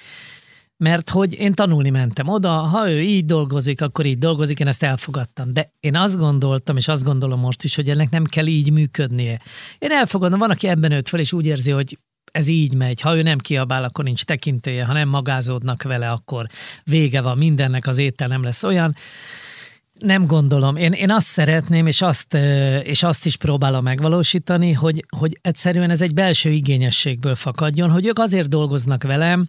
mert 0.82 1.10
hogy 1.10 1.34
én 1.34 1.54
tanulni 1.54 1.90
mentem 1.90 2.28
oda, 2.28 2.50
ha 2.50 2.90
ő 2.90 3.00
így 3.00 3.24
dolgozik, 3.24 3.80
akkor 3.80 4.06
így 4.06 4.18
dolgozik, 4.18 4.60
én 4.60 4.66
ezt 4.66 4.82
elfogadtam. 4.82 5.52
De 5.52 5.70
én 5.80 5.96
azt 5.96 6.18
gondoltam, 6.18 6.76
és 6.76 6.88
azt 6.88 7.04
gondolom 7.04 7.40
most 7.40 7.64
is, 7.64 7.74
hogy 7.74 7.90
ennek 7.90 8.10
nem 8.10 8.24
kell 8.24 8.46
így 8.46 8.72
működnie. 8.72 9.40
Én 9.78 9.90
elfogadom, 9.90 10.38
van, 10.38 10.50
aki 10.50 10.68
ebben 10.68 10.90
nőtt 10.90 11.08
fel, 11.08 11.20
és 11.20 11.32
úgy 11.32 11.46
érzi, 11.46 11.70
hogy 11.70 11.98
ez 12.32 12.48
így 12.48 12.74
megy. 12.74 13.00
Ha 13.00 13.16
ő 13.16 13.22
nem 13.22 13.38
kiabál, 13.38 13.84
akkor 13.84 14.04
nincs 14.04 14.24
tekintélye, 14.24 14.84
ha 14.84 14.92
nem 14.92 15.08
magázódnak 15.08 15.82
vele, 15.82 16.10
akkor 16.10 16.46
vége 16.84 17.20
van 17.20 17.38
mindennek, 17.38 17.86
az 17.86 17.98
étel 17.98 18.28
nem 18.28 18.42
lesz 18.42 18.64
olyan. 18.64 18.94
Nem 19.98 20.26
gondolom. 20.26 20.76
Én, 20.76 20.92
én 20.92 21.10
azt 21.10 21.26
szeretném, 21.26 21.86
és 21.86 22.02
azt, 22.02 22.34
és 22.82 23.02
azt 23.02 23.26
is 23.26 23.36
próbálom 23.36 23.82
megvalósítani, 23.82 24.72
hogy, 24.72 25.04
hogy 25.16 25.38
egyszerűen 25.40 25.90
ez 25.90 26.00
egy 26.00 26.14
belső 26.14 26.50
igényességből 26.50 27.34
fakadjon, 27.34 27.90
hogy 27.90 28.06
ők 28.06 28.18
azért 28.18 28.48
dolgoznak 28.48 29.02
velem, 29.02 29.48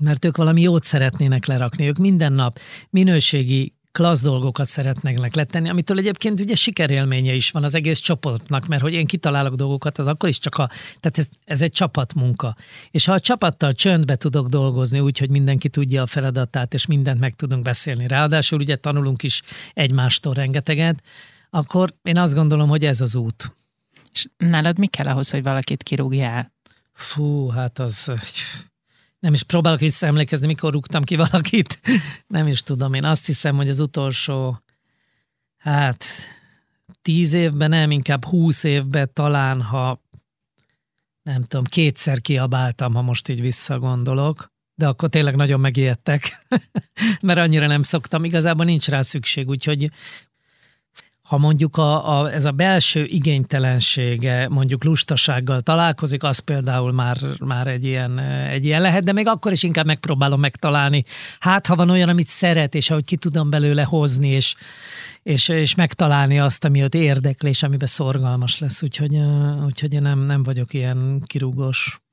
mert 0.00 0.24
ők 0.24 0.36
valami 0.36 0.60
jót 0.60 0.84
szeretnének 0.84 1.46
lerakni. 1.46 1.86
Ők 1.86 1.96
minden 1.96 2.32
nap 2.32 2.58
minőségi 2.90 3.74
klassz 3.94 4.22
dolgokat 4.22 4.66
szeretnének 4.66 5.34
letenni, 5.34 5.68
amitől 5.68 5.98
egyébként 5.98 6.40
ugye 6.40 6.54
sikerélménye 6.54 7.32
is 7.32 7.50
van 7.50 7.64
az 7.64 7.74
egész 7.74 7.98
csoportnak, 7.98 8.66
mert 8.66 8.82
hogy 8.82 8.92
én 8.92 9.06
kitalálok 9.06 9.54
dolgokat, 9.54 9.98
az 9.98 10.06
akkor 10.06 10.28
is 10.28 10.38
csak 10.38 10.54
a, 10.54 10.66
tehát 11.00 11.18
ez, 11.18 11.28
ez 11.44 11.62
egy 11.62 11.72
csapatmunka. 11.72 12.56
És 12.90 13.04
ha 13.04 13.12
a 13.12 13.20
csapattal 13.20 13.72
csöndbe 13.72 14.16
tudok 14.16 14.48
dolgozni 14.48 15.00
úgy, 15.00 15.18
hogy 15.18 15.30
mindenki 15.30 15.68
tudja 15.68 16.02
a 16.02 16.06
feladatát, 16.06 16.74
és 16.74 16.86
mindent 16.86 17.20
meg 17.20 17.34
tudunk 17.34 17.62
beszélni, 17.62 18.06
ráadásul 18.06 18.60
ugye 18.60 18.76
tanulunk 18.76 19.22
is 19.22 19.42
egymástól 19.72 20.34
rengeteget, 20.34 21.02
akkor 21.50 21.94
én 22.02 22.18
azt 22.18 22.34
gondolom, 22.34 22.68
hogy 22.68 22.84
ez 22.84 23.00
az 23.00 23.16
út. 23.16 23.56
És 24.12 24.26
nálad 24.36 24.78
mi 24.78 24.86
kell 24.86 25.06
ahhoz, 25.06 25.30
hogy 25.30 25.42
valakit 25.42 25.82
kirúgjál? 25.82 26.52
Fú, 26.92 27.48
hát 27.48 27.78
az 27.78 28.12
nem 29.24 29.32
is 29.32 29.42
próbálok 29.42 29.80
visszaemlékezni, 29.80 30.46
mikor 30.46 30.72
rúgtam 30.72 31.02
ki 31.02 31.16
valakit. 31.16 31.80
Nem 32.26 32.46
is 32.46 32.62
tudom. 32.62 32.94
Én 32.94 33.04
azt 33.04 33.26
hiszem, 33.26 33.56
hogy 33.56 33.68
az 33.68 33.80
utolsó, 33.80 34.62
hát 35.56 36.04
tíz 37.02 37.32
évben, 37.32 37.68
nem, 37.68 37.90
inkább 37.90 38.24
húsz 38.24 38.64
évben 38.64 39.10
talán, 39.12 39.62
ha 39.62 40.02
nem 41.22 41.42
tudom, 41.42 41.64
kétszer 41.64 42.20
kiabáltam, 42.20 42.94
ha 42.94 43.02
most 43.02 43.28
így 43.28 43.40
visszagondolok, 43.40 44.52
de 44.74 44.86
akkor 44.86 45.08
tényleg 45.08 45.36
nagyon 45.36 45.60
megijedtek, 45.60 46.46
mert 47.20 47.38
annyira 47.38 47.66
nem 47.66 47.82
szoktam. 47.82 48.24
Igazából 48.24 48.64
nincs 48.64 48.88
rá 48.88 49.02
szükség, 49.02 49.48
úgyhogy 49.48 49.90
ha 51.34 51.40
mondjuk 51.40 51.76
a, 51.76 52.20
a, 52.20 52.32
ez 52.32 52.44
a 52.44 52.50
belső 52.50 53.04
igénytelensége 53.04 54.48
mondjuk 54.48 54.84
lustasággal 54.84 55.60
találkozik, 55.60 56.22
az 56.22 56.38
például 56.38 56.92
már, 56.92 57.16
már 57.44 57.66
egy, 57.66 57.84
ilyen, 57.84 58.18
egy 58.48 58.64
ilyen 58.64 58.80
lehet, 58.80 59.04
de 59.04 59.12
még 59.12 59.26
akkor 59.26 59.52
is 59.52 59.62
inkább 59.62 59.86
megpróbálom 59.86 60.40
megtalálni. 60.40 61.04
Hát, 61.38 61.66
ha 61.66 61.76
van 61.76 61.90
olyan, 61.90 62.08
amit 62.08 62.26
szeret, 62.26 62.74
és 62.74 62.90
ahogy 62.90 63.04
ki 63.04 63.16
tudom 63.16 63.50
belőle 63.50 63.82
hozni, 63.82 64.28
és, 64.28 64.54
és, 65.22 65.48
és 65.48 65.74
megtalálni 65.74 66.40
azt, 66.40 66.64
ami 66.64 66.82
ott 66.84 66.94
érdekli, 66.94 67.48
és 67.48 67.62
amiben 67.62 67.88
szorgalmas 67.88 68.58
lesz. 68.58 68.82
Úgyhogy, 68.82 69.18
úgyhogy 69.64 69.92
én 69.92 70.02
nem, 70.02 70.18
nem 70.18 70.42
vagyok 70.42 70.74
ilyen 70.74 71.22
kirúgós 71.26 72.03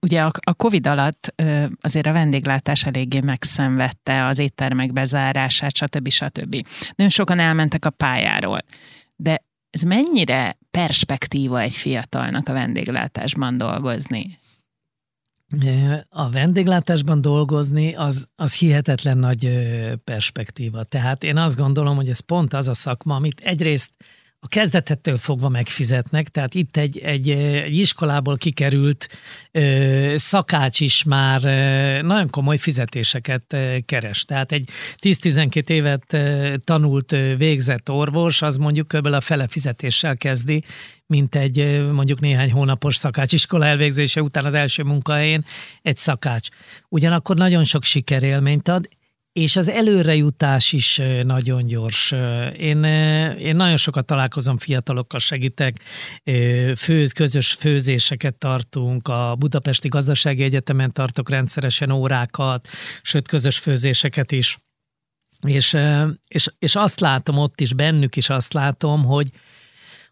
ugye 0.00 0.22
a, 0.22 0.54
Covid 0.56 0.86
alatt 0.86 1.34
azért 1.80 2.06
a 2.06 2.12
vendéglátás 2.12 2.84
eléggé 2.84 3.20
megszenvedte 3.20 4.26
az 4.26 4.38
éttermek 4.38 4.92
bezárását, 4.92 5.76
stb. 5.76 6.08
stb. 6.08 6.66
Nagyon 6.94 7.12
sokan 7.12 7.38
elmentek 7.38 7.84
a 7.84 7.90
pályáról. 7.90 8.60
De 9.16 9.44
ez 9.70 9.82
mennyire 9.82 10.58
perspektíva 10.70 11.60
egy 11.60 11.74
fiatalnak 11.74 12.48
a 12.48 12.52
vendéglátásban 12.52 13.58
dolgozni? 13.58 14.38
A 16.08 16.30
vendéglátásban 16.30 17.20
dolgozni 17.20 17.94
az, 17.94 18.28
az 18.36 18.54
hihetetlen 18.54 19.18
nagy 19.18 19.50
perspektíva. 20.04 20.84
Tehát 20.84 21.24
én 21.24 21.36
azt 21.36 21.56
gondolom, 21.56 21.96
hogy 21.96 22.08
ez 22.08 22.20
pont 22.20 22.54
az 22.54 22.68
a 22.68 22.74
szakma, 22.74 23.14
amit 23.14 23.40
egyrészt 23.40 23.90
a 24.40 24.48
kezdetettől 24.48 25.16
fogva 25.16 25.48
megfizetnek, 25.48 26.28
tehát 26.28 26.54
itt 26.54 26.76
egy, 26.76 26.98
egy, 26.98 27.30
egy 27.30 27.76
iskolából 27.76 28.36
kikerült 28.36 29.08
ö, 29.50 30.14
szakács 30.16 30.80
is 30.80 31.04
már 31.04 31.44
ö, 31.44 32.02
nagyon 32.02 32.30
komoly 32.30 32.56
fizetéseket 32.56 33.52
ö, 33.52 33.76
keres. 33.86 34.24
Tehát 34.24 34.52
egy 34.52 34.68
10-12 35.02 35.68
évet 35.68 36.12
ö, 36.12 36.54
tanult, 36.64 37.12
ö, 37.12 37.36
végzett 37.36 37.90
orvos, 37.90 38.42
az 38.42 38.56
mondjuk 38.56 38.88
kb. 38.88 39.06
a 39.06 39.20
fele 39.20 39.46
fizetéssel 39.48 40.16
kezdi, 40.16 40.64
mint 41.06 41.34
egy 41.34 41.58
ö, 41.58 41.92
mondjuk 41.92 42.20
néhány 42.20 42.52
hónapos 42.52 42.96
szakácsiskola 42.96 43.66
elvégzése 43.66 44.22
után 44.22 44.44
az 44.44 44.54
első 44.54 44.82
munkahelyén 44.82 45.44
egy 45.82 45.96
szakács. 45.96 46.48
Ugyanakkor 46.88 47.36
nagyon 47.36 47.64
sok 47.64 47.84
sikerélményt 47.84 48.68
ad, 48.68 48.88
és 49.42 49.56
az 49.56 49.68
előrejutás 49.68 50.72
is 50.72 51.00
nagyon 51.22 51.66
gyors. 51.66 52.12
Én, 52.58 52.84
én 53.38 53.56
nagyon 53.56 53.76
sokat 53.76 54.06
találkozom 54.06 54.58
fiatalokkal, 54.58 55.20
segítek, 55.20 55.80
főz, 56.76 57.12
közös 57.12 57.52
főzéseket 57.52 58.34
tartunk, 58.34 59.08
a 59.08 59.34
Budapesti 59.38 59.88
Gazdasági 59.88 60.42
Egyetemen 60.42 60.92
tartok 60.92 61.30
rendszeresen 61.30 61.90
órákat, 61.90 62.68
sőt 63.02 63.28
közös 63.28 63.58
főzéseket 63.58 64.32
is. 64.32 64.58
És, 65.46 65.76
és, 66.28 66.48
és 66.58 66.76
azt 66.76 67.00
látom 67.00 67.38
ott 67.38 67.60
is, 67.60 67.74
bennük 67.74 68.16
is 68.16 68.30
azt 68.30 68.52
látom, 68.52 69.04
hogy, 69.04 69.30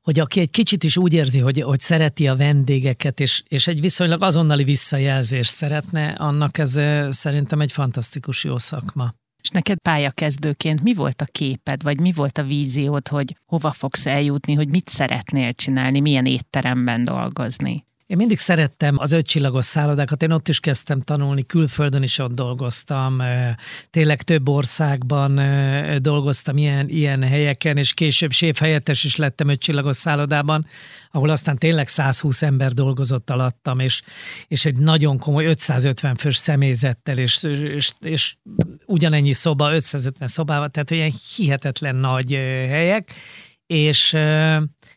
hogy 0.06 0.20
aki 0.20 0.40
egy 0.40 0.50
kicsit 0.50 0.84
is 0.84 0.96
úgy 0.96 1.14
érzi, 1.14 1.38
hogy, 1.38 1.60
hogy 1.60 1.80
szereti 1.80 2.28
a 2.28 2.36
vendégeket, 2.36 3.20
és, 3.20 3.42
és 3.48 3.66
egy 3.66 3.80
viszonylag 3.80 4.22
azonnali 4.22 4.64
visszajelzést 4.64 5.50
szeretne, 5.50 6.08
annak 6.08 6.58
ez 6.58 6.80
szerintem 7.08 7.60
egy 7.60 7.72
fantasztikus 7.72 8.44
jó 8.44 8.58
szakma. 8.58 9.14
És 9.42 9.48
neked 9.48 9.78
pályakezdőként 9.78 10.82
mi 10.82 10.94
volt 10.94 11.20
a 11.20 11.24
képed, 11.24 11.82
vagy 11.82 12.00
mi 12.00 12.12
volt 12.12 12.38
a 12.38 12.42
víziód, 12.42 13.08
hogy 13.08 13.36
hova 13.46 13.72
fogsz 13.72 14.06
eljutni, 14.06 14.54
hogy 14.54 14.68
mit 14.68 14.88
szeretnél 14.88 15.52
csinálni, 15.52 16.00
milyen 16.00 16.26
étteremben 16.26 17.02
dolgozni? 17.02 17.85
Én 18.06 18.16
mindig 18.16 18.38
szerettem 18.38 18.98
az 18.98 19.12
ötcsillagos 19.12 19.64
szállodákat, 19.64 20.22
én 20.22 20.30
ott 20.30 20.48
is 20.48 20.60
kezdtem 20.60 21.00
tanulni, 21.00 21.46
külföldön 21.46 22.02
is 22.02 22.18
ott 22.18 22.34
dolgoztam, 22.34 23.22
tényleg 23.90 24.22
több 24.22 24.48
országban 24.48 25.40
dolgoztam 26.02 26.56
ilyen, 26.56 26.88
ilyen 26.88 27.22
helyeken, 27.22 27.76
és 27.76 27.94
később 27.94 28.30
séfhelyettes 28.30 29.04
is 29.04 29.16
lettem 29.16 29.48
ötcsillagos 29.48 29.96
szállodában, 29.96 30.66
ahol 31.10 31.30
aztán 31.30 31.56
tényleg 31.56 31.88
120 31.88 32.42
ember 32.42 32.72
dolgozott 32.72 33.30
alattam, 33.30 33.78
és, 33.78 34.02
és 34.48 34.64
egy 34.64 34.76
nagyon 34.76 35.18
komoly 35.18 35.44
550 35.44 36.16
fős 36.16 36.36
személyzettel, 36.36 37.18
és, 37.18 37.42
és, 37.42 37.92
és 38.00 38.36
ugyanennyi 38.84 39.32
szoba, 39.32 39.74
550 39.74 40.28
szobával, 40.28 40.68
tehát 40.68 40.90
ilyen 40.90 41.12
hihetetlen 41.36 41.96
nagy 41.96 42.32
helyek, 42.68 43.12
és 43.66 44.16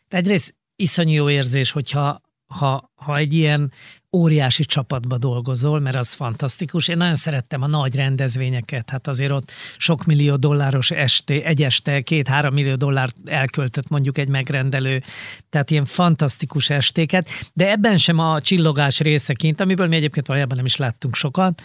egyrészt 0.08 0.54
iszonyú 0.76 1.14
jó 1.14 1.30
érzés, 1.30 1.70
hogyha 1.70 2.28
ha, 2.54 2.92
ha 2.94 3.16
egy 3.16 3.32
ilyen 3.32 3.72
óriási 4.12 4.64
csapatba 4.64 5.18
dolgozol, 5.18 5.80
mert 5.80 5.96
az 5.96 6.12
fantasztikus. 6.12 6.88
Én 6.88 6.96
nagyon 6.96 7.14
szerettem 7.14 7.62
a 7.62 7.66
nagy 7.66 7.94
rendezvényeket, 7.94 8.90
hát 8.90 9.06
azért 9.06 9.30
ott 9.30 9.50
sok 9.76 10.04
millió 10.04 10.36
dolláros 10.36 10.90
esté, 10.90 11.42
egy 11.42 11.62
este 11.62 12.00
két-három 12.00 12.54
millió 12.54 12.74
dollárt 12.74 13.16
elköltött 13.24 13.88
mondjuk 13.88 14.18
egy 14.18 14.28
megrendelő, 14.28 15.02
tehát 15.50 15.70
ilyen 15.70 15.84
fantasztikus 15.84 16.70
estéket, 16.70 17.28
de 17.52 17.70
ebben 17.70 17.96
sem 17.96 18.18
a 18.18 18.40
csillogás 18.40 19.00
részeként, 19.00 19.60
amiből 19.60 19.86
mi 19.86 19.96
egyébként 19.96 20.26
valójában 20.26 20.56
nem 20.56 20.66
is 20.66 20.76
láttunk 20.76 21.14
sokat, 21.14 21.62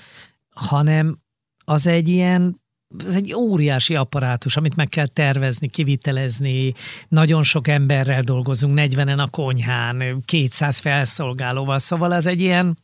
hanem 0.49 1.19
az 1.65 1.87
egy 1.87 2.07
ilyen 2.07 2.63
ez 2.97 3.15
egy 3.15 3.33
óriási 3.33 3.95
apparátus, 3.95 4.57
amit 4.57 4.75
meg 4.75 4.87
kell 4.87 5.07
tervezni, 5.07 5.69
kivitelezni, 5.69 6.73
nagyon 7.07 7.43
sok 7.43 7.67
emberrel 7.67 8.21
dolgozunk, 8.21 8.77
40-en 8.81 9.17
a 9.17 9.29
konyhán, 9.29 10.23
200 10.25 10.79
felszolgálóval, 10.79 11.79
szóval 11.79 12.13
ez 12.13 12.25
egy 12.25 12.41
ilyen 12.41 12.77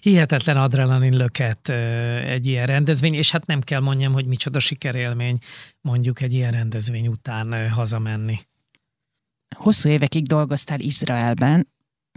hihetetlen 0.00 0.56
adrenalin 0.56 1.16
löket 1.16 1.68
egy 2.24 2.46
ilyen 2.46 2.66
rendezvény, 2.66 3.14
és 3.14 3.30
hát 3.30 3.46
nem 3.46 3.60
kell 3.60 3.80
mondjam, 3.80 4.12
hogy 4.12 4.26
micsoda 4.26 4.58
sikerélmény 4.58 5.38
mondjuk 5.80 6.20
egy 6.20 6.32
ilyen 6.32 6.52
rendezvény 6.52 7.08
után 7.08 7.70
hazamenni. 7.70 8.38
Hosszú 9.56 9.88
évekig 9.88 10.26
dolgoztál 10.26 10.80
Izraelben. 10.80 11.68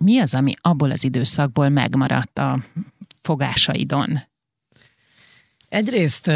Mi 0.02 0.20
az, 0.20 0.34
ami 0.34 0.52
abból 0.62 0.92
az 0.92 1.04
időszakból 1.04 1.70
megmaradt 1.70 2.38
a 2.38 2.60
fogásaidon? 3.22 4.20
Egyrészt 5.74 6.32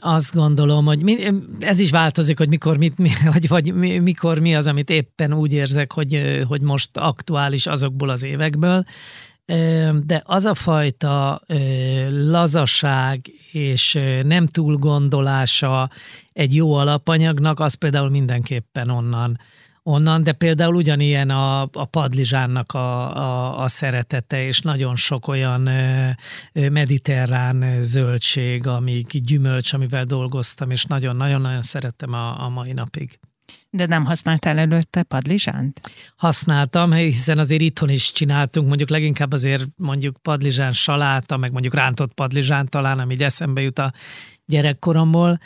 azt 0.00 0.34
gondolom, 0.34 0.84
hogy 0.84 1.32
ez 1.60 1.80
is 1.80 1.90
változik, 1.90 2.38
hogy 2.38 2.48
mikor, 2.48 2.76
mit, 2.76 2.98
mi, 2.98 3.10
vagy, 3.32 3.48
vagy 3.48 3.74
mikor 4.02 4.38
mi 4.38 4.54
az, 4.56 4.66
amit 4.66 4.90
éppen 4.90 5.32
úgy 5.32 5.52
érzek, 5.52 5.92
hogy, 5.92 6.42
hogy 6.48 6.60
most 6.60 6.96
aktuális 6.96 7.66
azokból 7.66 8.08
az 8.08 8.22
évekből. 8.22 8.84
De 10.04 10.22
az 10.24 10.44
a 10.44 10.54
fajta 10.54 11.42
lazaság 12.08 13.30
és 13.52 13.98
nem 14.22 14.46
túl 14.46 14.76
gondolása 14.76 15.90
egy 16.32 16.54
jó 16.54 16.74
alapanyagnak, 16.74 17.60
az 17.60 17.74
például 17.74 18.10
mindenképpen 18.10 18.90
onnan 18.90 19.38
onnan, 19.82 20.22
de 20.22 20.32
például 20.32 20.74
ugyanilyen 20.74 21.30
a, 21.30 21.62
a 21.62 21.84
padlizsánnak 21.84 22.72
a, 22.72 23.16
a, 23.16 23.62
a 23.62 23.68
szeretete, 23.68 24.44
és 24.44 24.60
nagyon 24.60 24.96
sok 24.96 25.28
olyan 25.28 25.70
mediterrán 26.52 27.82
zöldség, 27.82 28.66
ami 28.66 29.04
gyümölcs, 29.08 29.72
amivel 29.72 30.04
dolgoztam, 30.04 30.70
és 30.70 30.84
nagyon-nagyon-nagyon 30.84 31.62
szerettem 31.62 32.12
a, 32.12 32.44
a 32.44 32.48
mai 32.48 32.72
napig. 32.72 33.18
De 33.70 33.86
nem 33.86 34.04
használtál 34.04 34.58
előtte 34.58 35.02
padlizsánt? 35.02 35.80
Használtam, 36.16 36.92
hiszen 36.92 37.38
azért 37.38 37.62
itthon 37.62 37.88
is 37.88 38.12
csináltunk, 38.12 38.66
mondjuk 38.66 38.88
leginkább 38.88 39.32
azért 39.32 39.66
mondjuk 39.76 40.16
padlizsán 40.22 40.72
saláta, 40.72 41.36
meg 41.36 41.52
mondjuk 41.52 41.74
rántott 41.74 42.12
padlizsán 42.14 42.68
talán, 42.68 42.98
ami 42.98 43.22
eszembe 43.22 43.60
jut 43.60 43.78
a 43.78 43.92
gyerekkoromból, 44.46 45.38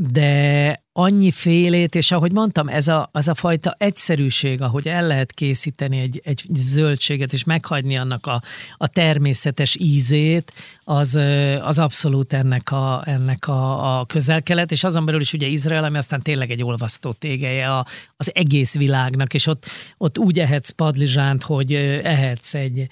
de 0.00 0.82
annyi 0.92 1.30
félét, 1.30 1.94
és 1.94 2.12
ahogy 2.12 2.32
mondtam, 2.32 2.68
ez 2.68 2.88
a, 2.88 3.08
az 3.12 3.28
a 3.28 3.34
fajta 3.34 3.74
egyszerűség, 3.78 4.62
ahogy 4.62 4.88
el 4.88 5.06
lehet 5.06 5.32
készíteni 5.32 5.98
egy, 5.98 6.20
egy 6.24 6.42
zöldséget, 6.54 7.32
és 7.32 7.44
meghagyni 7.44 7.98
annak 7.98 8.26
a, 8.26 8.42
a 8.76 8.88
természetes 8.88 9.76
ízét, 9.76 10.52
az, 10.84 11.20
az 11.60 11.78
abszolút 11.78 12.32
ennek 12.32 12.70
a, 12.70 13.02
ennek 13.06 13.48
a, 13.48 13.98
a 13.98 14.04
közelkelet, 14.04 14.72
és 14.72 14.84
azon 14.84 15.04
belül 15.04 15.20
is 15.20 15.32
ugye 15.32 15.46
Izrael, 15.46 15.84
ami 15.84 15.96
aztán 15.96 16.22
tényleg 16.22 16.50
egy 16.50 16.62
olvasztó 16.62 17.12
tégeje 17.12 17.74
a, 17.74 17.86
az 18.16 18.30
egész 18.34 18.74
világnak, 18.74 19.34
és 19.34 19.46
ott, 19.46 19.66
ott 19.96 20.18
úgy 20.18 20.38
ehetsz 20.38 20.70
padlizsánt, 20.70 21.42
hogy 21.42 21.74
ehetsz 22.02 22.54
egy, 22.54 22.86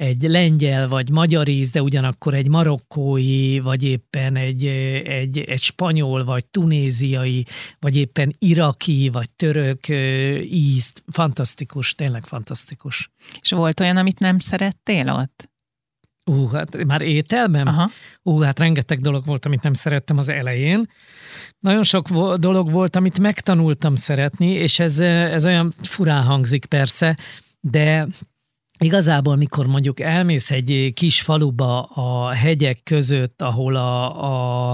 egy 0.00 0.22
lengyel 0.22 0.88
vagy 0.88 1.10
magyar 1.10 1.48
íz, 1.48 1.70
de 1.70 1.82
ugyanakkor 1.82 2.34
egy 2.34 2.48
marokkói, 2.48 3.58
vagy 3.58 3.82
éppen 3.82 4.36
egy, 4.36 4.64
egy, 5.04 5.38
egy 5.38 5.62
spanyol, 5.62 6.24
vagy 6.24 6.46
tunéziai, 6.46 7.46
vagy 7.78 7.96
éppen 7.96 8.34
iraki, 8.38 9.08
vagy 9.12 9.30
török 9.30 9.88
ízt. 10.42 11.02
Fantasztikus, 11.12 11.94
tényleg 11.94 12.26
fantasztikus. 12.26 13.10
És 13.40 13.50
volt 13.50 13.80
olyan, 13.80 13.96
amit 13.96 14.18
nem 14.18 14.38
szerettél 14.38 15.08
ott? 15.08 15.50
Ú, 16.24 16.46
hát 16.46 16.84
már 16.84 17.00
ételben? 17.00 17.66
Aha. 17.66 17.90
Ú, 18.22 18.38
hát 18.38 18.58
rengeteg 18.58 19.00
dolog 19.00 19.24
volt, 19.24 19.44
amit 19.44 19.62
nem 19.62 19.74
szerettem 19.74 20.18
az 20.18 20.28
elején. 20.28 20.88
Nagyon 21.58 21.84
sok 21.84 22.08
dolog 22.36 22.70
volt, 22.70 22.96
amit 22.96 23.20
megtanultam 23.20 23.94
szeretni, 23.94 24.50
és 24.50 24.78
ez, 24.78 25.00
ez 25.00 25.46
olyan 25.46 25.74
furán 25.82 26.22
hangzik 26.22 26.64
persze, 26.64 27.16
de 27.60 28.06
Igazából, 28.84 29.36
mikor 29.36 29.66
mondjuk 29.66 30.00
elmész 30.00 30.50
egy 30.50 30.92
kis 30.94 31.20
faluba 31.20 31.82
a 31.82 32.28
hegyek 32.28 32.80
között, 32.84 33.42
ahol 33.42 33.76
a, 33.76 34.24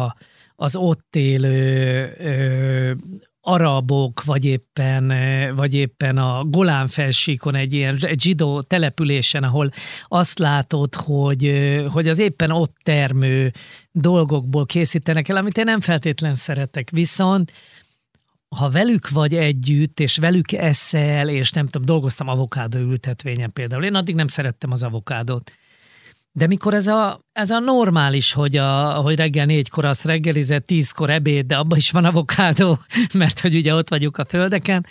a, 0.04 0.16
az 0.56 0.76
ott 0.76 1.16
élő 1.16 2.14
ö, 2.18 2.92
arabok, 3.40 4.24
vagy 4.24 4.44
éppen, 4.44 5.12
vagy 5.56 5.74
éppen 5.74 6.18
a 6.18 6.44
Golán 6.44 6.86
felsíkon 6.86 7.54
egy 7.54 7.72
ilyen 7.72 7.98
egy 8.00 8.20
zsidó 8.20 8.62
településen, 8.62 9.42
ahol 9.42 9.70
azt 10.08 10.38
látod, 10.38 10.94
hogy, 10.94 11.52
hogy 11.92 12.08
az 12.08 12.18
éppen 12.18 12.50
ott 12.50 12.76
termő 12.82 13.52
dolgokból 13.92 14.66
készítenek 14.66 15.28
el, 15.28 15.36
amit 15.36 15.58
én 15.58 15.64
nem 15.64 15.80
feltétlen 15.80 16.34
szeretek. 16.34 16.90
Viszont 16.90 17.52
ha 18.48 18.70
velük 18.70 19.08
vagy 19.08 19.34
együtt, 19.34 20.00
és 20.00 20.16
velük 20.16 20.52
eszel, 20.52 21.28
és 21.28 21.50
nem 21.50 21.66
tudom, 21.66 21.86
dolgoztam 21.86 22.28
avokádó 22.28 22.78
ültetvényen 22.78 23.52
például. 23.52 23.84
Én 23.84 23.94
addig 23.94 24.14
nem 24.14 24.28
szerettem 24.28 24.70
az 24.70 24.82
avokádót. 24.82 25.52
De 26.32 26.46
mikor 26.46 26.74
ez 26.74 26.86
a, 26.86 27.20
ez 27.32 27.50
a 27.50 27.58
normális, 27.58 28.32
hogy, 28.32 28.56
a, 28.56 28.92
hogy 28.92 29.16
reggel 29.16 29.46
négykor 29.46 29.84
azt 29.84 30.04
reggelizett, 30.04 30.66
tízkor 30.66 31.10
ebéd, 31.10 31.46
de 31.46 31.56
abban 31.56 31.78
is 31.78 31.90
van 31.90 32.04
avokádó, 32.04 32.78
mert 33.12 33.40
hogy 33.40 33.54
ugye 33.54 33.74
ott 33.74 33.88
vagyunk 33.88 34.16
a 34.16 34.24
földeken, 34.24 34.86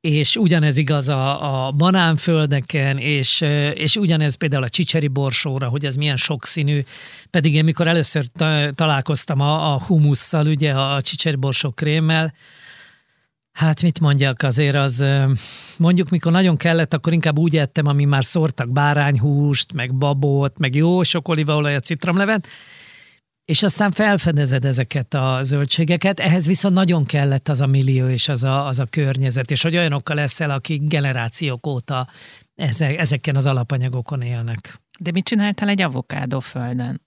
és 0.00 0.36
ugyanez 0.36 0.78
igaz 0.78 1.08
a, 1.08 1.66
a 1.66 1.72
banánföldeken, 1.72 2.98
és, 2.98 3.40
és 3.74 3.96
ugyanez 3.96 4.34
például 4.34 4.62
a 4.62 4.68
csicseri 4.68 5.08
borsóra, 5.08 5.68
hogy 5.68 5.84
ez 5.84 5.96
milyen 5.96 6.16
sokszínű. 6.16 6.82
Pedig 7.30 7.54
én 7.54 7.64
mikor 7.64 7.86
először 7.86 8.24
találkoztam 8.74 9.40
a, 9.40 9.74
a 9.74 9.82
humusszal, 9.86 10.46
ugye 10.46 10.72
a 10.72 11.02
csicseri 11.02 11.36
borsó 11.36 11.70
krémmel, 11.70 12.32
Hát 13.58 13.82
mit 13.82 14.00
mondjak, 14.00 14.42
azért 14.42 14.76
az, 14.76 15.04
mondjuk 15.76 16.08
mikor 16.08 16.32
nagyon 16.32 16.56
kellett, 16.56 16.94
akkor 16.94 17.12
inkább 17.12 17.38
úgy 17.38 17.56
ettem, 17.56 17.86
ami 17.86 18.04
már 18.04 18.24
szórtak 18.24 18.68
bárányhúst, 18.68 19.72
meg 19.72 19.94
babot, 19.94 20.58
meg 20.58 20.74
jó 20.74 21.02
sok 21.02 21.28
olívaolajat, 21.28 21.84
citromlevet, 21.84 22.46
és 23.44 23.62
aztán 23.62 23.92
felfedezed 23.92 24.64
ezeket 24.64 25.14
a 25.14 25.38
zöldségeket, 25.42 26.20
ehhez 26.20 26.46
viszont 26.46 26.74
nagyon 26.74 27.04
kellett 27.04 27.48
az 27.48 27.60
a 27.60 27.66
millió 27.66 28.08
és 28.08 28.28
az 28.28 28.44
a, 28.44 28.66
az 28.66 28.78
a 28.78 28.84
környezet, 28.84 29.50
és 29.50 29.62
hogy 29.62 29.76
olyanokkal 29.76 30.16
leszel, 30.16 30.50
akik 30.50 30.82
generációk 30.88 31.66
óta 31.66 32.08
ezeken 32.96 33.36
az 33.36 33.46
alapanyagokon 33.46 34.22
élnek. 34.22 34.80
De 34.98 35.10
mit 35.10 35.24
csináltál 35.24 35.68
egy 35.68 35.80
avokádó 35.80 36.40
földön? 36.40 37.02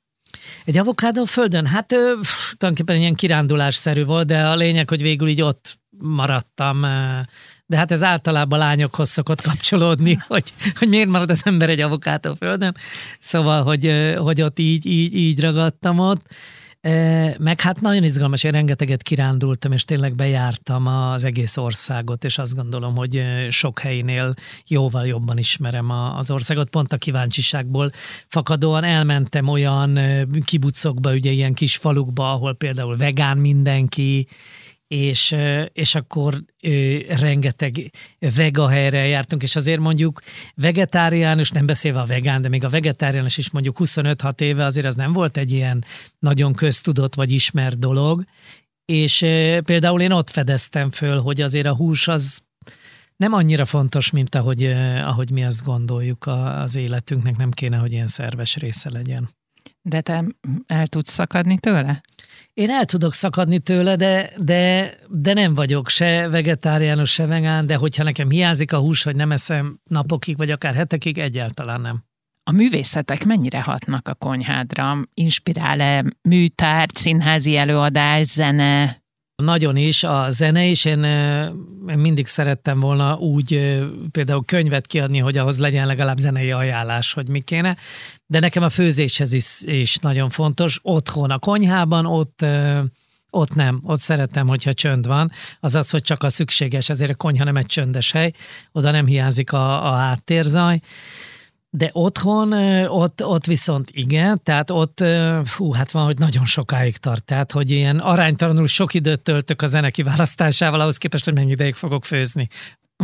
Egy 0.66 0.78
avokádó 0.78 1.26
földön? 1.26 1.66
Hát 1.66 1.92
ö, 1.92 2.14
tulajdonképpen 2.58 3.02
ilyen 3.02 3.16
kirándulásszerű 3.16 4.04
volt, 4.04 4.28
de 4.28 4.48
a 4.48 4.56
lényeg, 4.56 4.90
hogy 4.90 5.02
végül 5.02 5.28
így 5.28 5.42
ott 5.42 5.80
maradtam, 6.02 6.82
de 7.66 7.78
hát 7.78 7.92
ez 7.92 8.04
általában 8.04 8.60
lányokhoz 8.60 9.10
szokott 9.10 9.42
kapcsolódni, 9.42 10.18
hogy, 10.28 10.54
hogy 10.78 10.90
miért 10.90 11.10
marad 11.10 11.30
az 11.30 11.42
ember 11.46 11.70
egy 11.70 11.82
avokátó 11.82 12.34
földön. 12.34 12.76
Szóval, 13.20 13.64
hogy, 13.64 14.14
hogy 14.18 14.42
ott 14.42 14.60
így, 14.60 14.86
így, 14.86 15.16
így 15.16 15.42
ragadtam 15.42 16.00
ott. 16.00 16.36
Meg 17.38 17.62
hát 17.62 17.82
nagyon 17.82 18.04
izgalmas, 18.04 18.44
én 18.44 18.52
rengeteget 18.52 19.04
kirándultam, 19.04 19.72
és 19.72 19.86
tényleg 19.86 20.16
bejártam 20.16 20.88
az 20.88 21.24
egész 21.24 21.58
országot, 21.58 22.24
és 22.24 22.38
azt 22.38 22.56
gondolom, 22.56 22.96
hogy 22.96 23.24
sok 23.50 23.80
helynél 23.80 24.34
jóval 24.68 25.08
jobban 25.08 25.38
ismerem 25.38 25.90
az 25.90 26.32
országot, 26.32 26.70
pont 26.70 26.94
a 26.94 26.98
kíváncsiságból 26.98 27.92
fakadóan 28.28 28.84
elmentem 28.84 29.48
olyan 29.48 30.00
kibucokba, 30.44 31.12
ugye 31.14 31.32
ilyen 31.32 31.54
kis 31.54 31.78
falukba, 31.78 32.32
ahol 32.32 32.56
például 32.56 32.98
vegán 32.98 33.38
mindenki, 33.38 34.28
és, 34.92 35.36
és 35.74 35.96
akkor 35.96 36.44
rengeteg 37.08 37.92
vega 38.36 38.68
helyre 38.68 39.08
jártunk, 39.08 39.44
és 39.44 39.56
azért 39.56 39.80
mondjuk 39.80 40.22
vegetáriánus, 40.56 41.52
nem 41.52 41.66
beszélve 41.66 42.00
a 42.00 42.06
vegán, 42.06 42.42
de 42.42 42.50
még 42.50 42.64
a 42.64 42.70
vegetáriánus 42.70 43.38
is 43.38 43.52
mondjuk 43.52 43.78
25-6 43.80 44.42
éve 44.42 44.66
azért 44.66 44.86
az 44.86 44.96
nem 44.96 45.14
volt 45.14 45.38
egy 45.38 45.52
ilyen 45.52 45.84
nagyon 46.20 46.54
köztudott 46.54 47.16
vagy 47.16 47.32
ismert 47.32 47.80
dolog, 47.80 48.24
és 48.86 49.18
például 49.64 50.02
én 50.02 50.12
ott 50.12 50.30
fedeztem 50.30 50.90
föl, 50.90 51.20
hogy 51.20 51.42
azért 51.42 51.68
a 51.68 51.76
hús 51.76 52.08
az 52.08 52.42
nem 53.16 53.34
annyira 53.34 53.66
fontos, 53.66 54.12
mint 54.12 54.36
ahogy, 54.36 54.64
ahogy 55.06 55.32
mi 55.32 55.44
azt 55.44 55.64
gondoljuk 55.64 56.28
az 56.28 56.76
életünknek, 56.76 57.38
nem 57.38 57.52
kéne, 57.52 57.78
hogy 57.78 57.92
ilyen 57.92 58.08
szerves 58.08 58.56
része 58.56 58.90
legyen. 58.90 59.30
De 59.82 60.02
te 60.02 60.26
el 60.66 60.88
tudsz 60.88 61.12
szakadni 61.12 61.58
tőle? 61.58 62.02
Én 62.54 62.70
el 62.70 62.86
tudok 62.86 63.14
szakadni 63.14 63.60
tőle, 63.60 63.96
de, 63.96 64.32
de, 64.38 64.94
de 65.08 65.34
nem 65.34 65.54
vagyok 65.54 65.90
se 65.90 66.30
vegetáriánus, 66.30 67.12
se 67.12 67.26
vegán, 67.26 67.68
de 67.68 67.76
hogyha 67.76 68.04
nekem 68.04 68.30
hiányzik 68.30 68.74
a 68.74 68.80
hús, 68.80 69.04
hogy 69.04 69.16
nem 69.16 69.32
eszem 69.32 69.80
napokig, 69.84 70.38
vagy 70.38 70.52
akár 70.52 70.74
hetekig, 70.74 71.18
egyáltalán 71.18 71.82
nem. 71.82 72.04
A 72.44 72.52
művészetek 72.52 73.26
mennyire 73.26 73.62
hatnak 73.62 74.08
a 74.08 74.14
konyhádra? 74.14 74.98
Inspirál-e 75.14 76.06
műtár, 76.22 76.90
színházi 76.94 77.58
előadás, 77.58 78.26
zene? 78.26 79.01
Nagyon 79.42 79.76
is, 79.76 80.04
a 80.04 80.30
zene 80.30 80.66
is, 80.66 80.86
én, 80.86 81.04
én 81.88 81.98
mindig 81.98 82.28
szerettem 82.28 82.80
volna 82.80 83.16
úgy 83.16 83.80
például 84.12 84.46
könyvet 84.46 84.88
kiadni, 84.88 85.20
hogy 85.20 85.38
ahhoz 85.38 85.60
legyen 85.60 85.88
legalább 85.88 86.18
zenei 86.18 86.52
ajánlás, 86.52 87.14
hogy 87.14 87.30
mi 87.30 87.40
kéne, 87.40 87.78
de 88.26 88.40
nekem 88.40 88.64
a 88.64 88.70
főzéshez 88.70 89.34
is, 89.34 89.62
is 89.62 89.98
nagyon 89.98 90.30
fontos. 90.30 90.80
Otthon 90.84 91.32
a 91.32 91.40
konyhában, 91.40 92.06
ott 92.06 92.46
ott 93.34 93.54
nem, 93.54 93.80
ott 93.84 94.00
szeretem, 94.00 94.48
hogyha 94.48 94.74
csönd 94.74 95.08
van, 95.08 95.32
azaz, 95.60 95.90
hogy 95.90 96.02
csak 96.02 96.24
a 96.24 96.30
szükséges, 96.30 96.90
ezért 96.90 97.12
a 97.12 97.16
konyha 97.16 97.44
nem 97.44 97.56
egy 97.56 97.66
csöndes 97.66 98.12
hely, 98.12 98.34
oda 98.72 98.92
nem 98.92 99.06
hiányzik 99.06 99.52
a, 99.54 99.92
a 99.92 99.96
háttérzaj. 99.96 100.80
De 101.74 101.90
otthon, 101.94 102.54
ott, 102.88 103.26
ott 103.26 103.46
viszont 103.46 103.90
igen, 103.92 104.42
tehát 104.44 104.70
ott, 104.70 105.04
hú, 105.56 105.72
hát 105.72 105.92
van, 105.92 106.06
hogy 106.06 106.18
nagyon 106.18 106.46
sokáig 106.46 106.98
tart, 106.98 107.24
tehát 107.24 107.52
hogy 107.52 107.72
ilyen 107.72 108.00
aránytalanul 108.00 108.68
sok 108.68 108.94
időt 108.94 109.22
töltök 109.22 109.62
a 109.62 109.68
zene 109.68 109.90
kiválasztásával, 109.90 110.80
ahhoz 110.80 110.98
képest, 110.98 111.26
hogy 111.26 111.34
mennyi 111.34 111.52
ideig 111.52 111.74
fogok 111.74 112.06
főzni. 112.06 112.48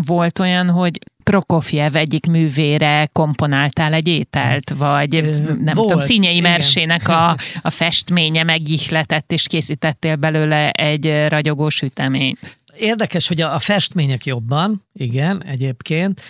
Volt 0.05 0.39
olyan, 0.39 0.69
hogy 0.69 0.99
Prokofjev 1.23 1.95
egyik 1.95 2.25
művére 2.25 3.09
komponáltál 3.11 3.93
egy 3.93 4.07
ételt, 4.07 4.69
vagy 4.69 5.23
nem 5.43 5.75
Volt, 5.75 5.87
tudom, 5.87 5.99
Színyei 5.99 6.39
Mersének 6.39 7.07
a, 7.07 7.37
a 7.61 7.69
festménye 7.69 8.43
megihletett, 8.43 9.31
és 9.31 9.47
készítettél 9.47 10.15
belőle 10.15 10.71
egy 10.71 11.27
ragyogó 11.27 11.69
süteményt. 11.69 12.57
Érdekes, 12.77 13.27
hogy 13.27 13.41
a, 13.41 13.53
a 13.53 13.59
festmények 13.59 14.25
jobban, 14.25 14.85
igen, 14.93 15.43
egyébként, 15.43 16.21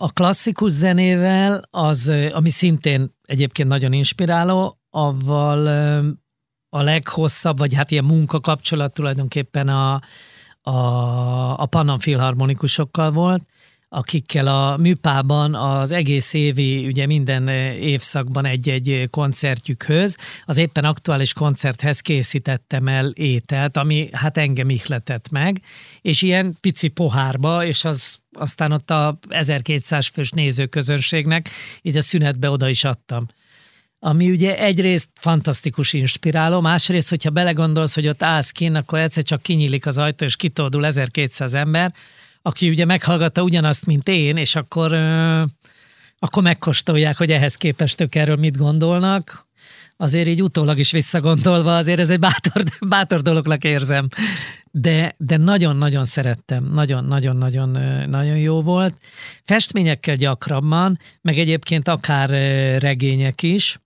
a 0.00 0.12
klasszikus 0.12 0.72
zenével, 0.72 1.68
az, 1.70 2.12
ami 2.32 2.50
szintén 2.50 3.14
egyébként 3.22 3.68
nagyon 3.68 3.92
inspiráló, 3.92 4.78
avval 4.90 5.66
a 6.68 6.82
leghosszabb, 6.82 7.58
vagy 7.58 7.74
hát 7.74 7.90
ilyen 7.90 8.04
munkakapcsolat 8.04 8.92
tulajdonképpen 8.92 9.68
a, 9.68 10.00
a, 10.62 11.60
a 11.60 11.66
Panam 11.66 11.98
Filharmonikusokkal 11.98 13.10
volt, 13.10 13.42
akikkel 13.94 14.46
a 14.46 14.76
műpában 14.76 15.54
az 15.54 15.92
egész 15.92 16.32
évi, 16.32 16.86
ugye 16.86 17.06
minden 17.06 17.48
évszakban 17.78 18.44
egy-egy 18.44 19.08
koncertjükhöz, 19.10 20.16
az 20.44 20.58
éppen 20.58 20.84
aktuális 20.84 21.32
koncerthez 21.32 22.00
készítettem 22.00 22.88
el 22.88 23.10
ételt, 23.10 23.76
ami 23.76 24.08
hát 24.12 24.38
engem 24.38 24.68
ihletett 24.68 25.30
meg, 25.30 25.60
és 26.00 26.22
ilyen 26.22 26.56
pici 26.60 26.88
pohárba, 26.88 27.64
és 27.64 27.84
az 27.84 28.18
aztán 28.36 28.72
ott 28.72 28.90
a 28.90 29.18
1200 29.28 30.06
fős 30.06 30.30
nézőközönségnek 30.30 31.48
így 31.82 31.96
a 31.96 32.02
szünetbe 32.02 32.50
oda 32.50 32.68
is 32.68 32.84
adtam. 32.84 33.26
Ami 33.98 34.30
ugye 34.30 34.58
egyrészt 34.58 35.08
fantasztikus 35.14 35.92
inspiráló, 35.92 36.60
másrészt, 36.60 37.08
hogyha 37.08 37.30
belegondolsz, 37.30 37.94
hogy 37.94 38.08
ott 38.08 38.22
állsz 38.22 38.50
kint, 38.50 38.76
akkor 38.76 38.98
egyszer 38.98 39.22
csak 39.22 39.42
kinyílik 39.42 39.86
az 39.86 39.98
ajtó, 39.98 40.24
és 40.24 40.36
kitódul 40.36 40.86
1200 40.86 41.54
ember, 41.54 41.94
aki 42.46 42.68
ugye 42.68 42.84
meghallgatta 42.84 43.42
ugyanazt, 43.42 43.86
mint 43.86 44.08
én, 44.08 44.36
és 44.36 44.54
akkor, 44.54 44.92
akkor 46.18 46.42
megkóstolják, 46.42 47.16
hogy 47.16 47.30
ehhez 47.30 47.56
képest 47.56 48.00
ők 48.00 48.14
erről 48.14 48.36
mit 48.36 48.56
gondolnak. 48.56 49.46
Azért 49.96 50.28
így 50.28 50.42
utólag 50.42 50.78
is 50.78 50.90
visszagondolva, 50.90 51.76
azért 51.76 52.00
ez 52.00 52.10
egy 52.10 52.18
bátor, 52.18 52.62
bátor 52.88 53.22
dolognak 53.22 53.64
érzem. 53.64 54.08
De, 54.70 55.14
de 55.18 55.36
nagyon-nagyon 55.36 56.04
szerettem, 56.04 56.64
nagyon-nagyon-nagyon 56.72 57.70
nagyon 58.08 58.36
jó 58.36 58.62
volt. 58.62 58.98
Festményekkel 59.44 60.16
gyakrabban, 60.16 60.98
meg 61.20 61.38
egyébként 61.38 61.88
akár 61.88 62.28
regények 62.80 63.42
is 63.42 63.78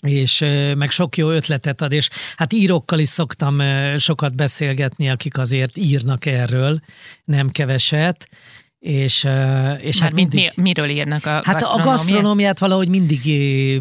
és 0.00 0.44
meg 0.76 0.90
sok 0.90 1.16
jó 1.16 1.30
ötletet 1.30 1.80
ad, 1.80 1.92
és 1.92 2.08
hát 2.36 2.52
írókkal 2.52 2.98
is 2.98 3.08
szoktam 3.08 3.62
sokat 3.96 4.34
beszélgetni, 4.34 5.10
akik 5.10 5.38
azért 5.38 5.76
írnak 5.76 6.26
erről, 6.26 6.80
nem 7.24 7.50
keveset, 7.50 8.28
és, 8.80 9.28
és 9.80 10.00
hát 10.00 10.12
mindig... 10.12 10.52
Mi, 10.54 10.62
miről 10.62 10.88
írnak 10.88 11.26
a 11.26 11.40
Hát 11.44 11.62
a 11.62 11.80
gasztronómiát 11.82 12.58
valahogy 12.58 12.88
mindig 12.88 13.20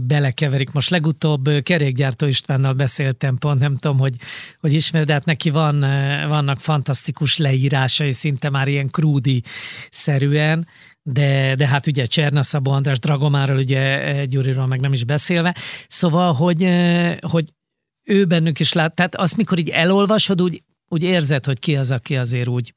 belekeverik. 0.01 0.71
Most 0.71 0.89
legutóbb 0.89 1.49
Kerékgyártó 1.63 2.25
Istvánnal 2.25 2.73
beszéltem 2.73 3.38
pont, 3.38 3.60
nem 3.60 3.77
tudom, 3.77 3.97
hogy, 3.97 4.15
hogy 4.60 4.73
ismered, 4.73 5.08
de 5.08 5.13
hát 5.13 5.25
neki 5.25 5.49
van, 5.49 5.79
vannak 6.27 6.60
fantasztikus 6.60 7.38
leírásai, 7.38 8.12
szinte 8.12 8.49
már 8.49 8.67
ilyen 8.67 8.89
krúdi-szerűen, 8.89 10.67
de, 11.12 11.56
de 11.56 11.67
hát 11.67 11.88
ugye 11.88 12.06
Cserna 12.06 12.43
Szabó 12.43 12.72
András 12.72 13.00
Dragomáról, 13.00 13.58
ugye 13.58 14.26
Gyuriról 14.26 14.67
meg 14.67 14.80
nem 14.80 14.93
is 14.93 15.04
beszélve. 15.04 15.56
Szóval, 15.88 16.34
hogy, 16.34 16.67
hogy 17.19 17.54
ő 18.04 18.26
bennük 18.26 18.60
is 18.60 18.74
lát, 18.74 18.95
tehát 18.95 19.15
azt 19.15 19.38
mikor 19.38 19.60
így 19.60 19.69
elolvasod, 19.69 20.41
úgy, 20.41 20.63
úgy 20.88 21.04
érzed, 21.04 21.45
hogy 21.45 21.60
ki 21.60 21.76
az, 21.76 21.91
aki 21.91 22.17
azért 22.17 22.48
úgy 22.48 22.74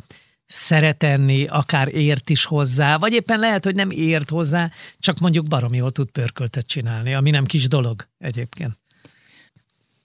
szeret 0.47 1.03
enni, 1.03 1.47
akár 1.47 1.95
ért 1.95 2.31
is 2.31 2.45
hozzá, 2.45 2.97
vagy 2.97 3.13
éppen 3.13 3.39
lehet, 3.39 3.65
hogy 3.65 3.75
nem 3.75 3.91
ért 3.91 4.31
hozzá, 4.31 4.71
csak 4.99 5.19
mondjuk 5.19 5.49
baromi 5.49 5.77
jól 5.77 5.91
tud 5.91 6.11
pörköltet 6.11 6.67
csinálni, 6.67 7.15
ami 7.15 7.31
nem 7.31 7.45
kis 7.45 7.69
dolog 7.69 8.09
egyébként. 8.19 8.79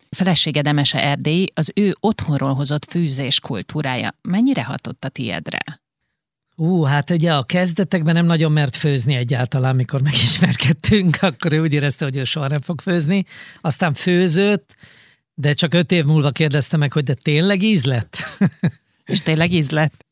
Felesége 0.09 0.61
Demese 0.61 1.03
Erdély, 1.03 1.45
az 1.53 1.71
ő 1.75 1.95
otthonról 1.99 2.53
hozott 2.53 2.85
fűzés 2.85 3.39
kultúrája 3.39 4.15
mennyire 4.21 4.63
hatott 4.63 5.03
a 5.03 5.09
tiedre? 5.09 5.86
Ú, 6.59 6.83
hát 6.83 7.09
ugye 7.09 7.33
a 7.33 7.43
kezdetekben 7.43 8.13
nem 8.13 8.25
nagyon 8.25 8.51
mert 8.51 8.75
főzni 8.75 9.15
egyáltalán, 9.15 9.75
mikor 9.75 10.01
megismerkedtünk, 10.01 11.17
akkor 11.21 11.53
ő 11.53 11.61
úgy 11.61 11.73
érezte, 11.73 12.05
hogy 12.05 12.17
ő 12.17 12.23
soha 12.23 12.47
nem 12.47 12.61
fog 12.61 12.81
főzni. 12.81 13.25
Aztán 13.61 13.93
főzött, 13.93 14.75
de 15.33 15.53
csak 15.53 15.73
öt 15.73 15.91
év 15.91 16.05
múlva 16.05 16.31
kérdezte 16.31 16.77
meg, 16.77 16.93
hogy 16.93 17.03
de 17.03 17.13
tényleg 17.13 17.61
íz 17.61 17.85
lett? 17.85 18.17
És 19.05 19.21
tényleg 19.21 19.53
íz 19.53 19.69
lett? 19.69 20.05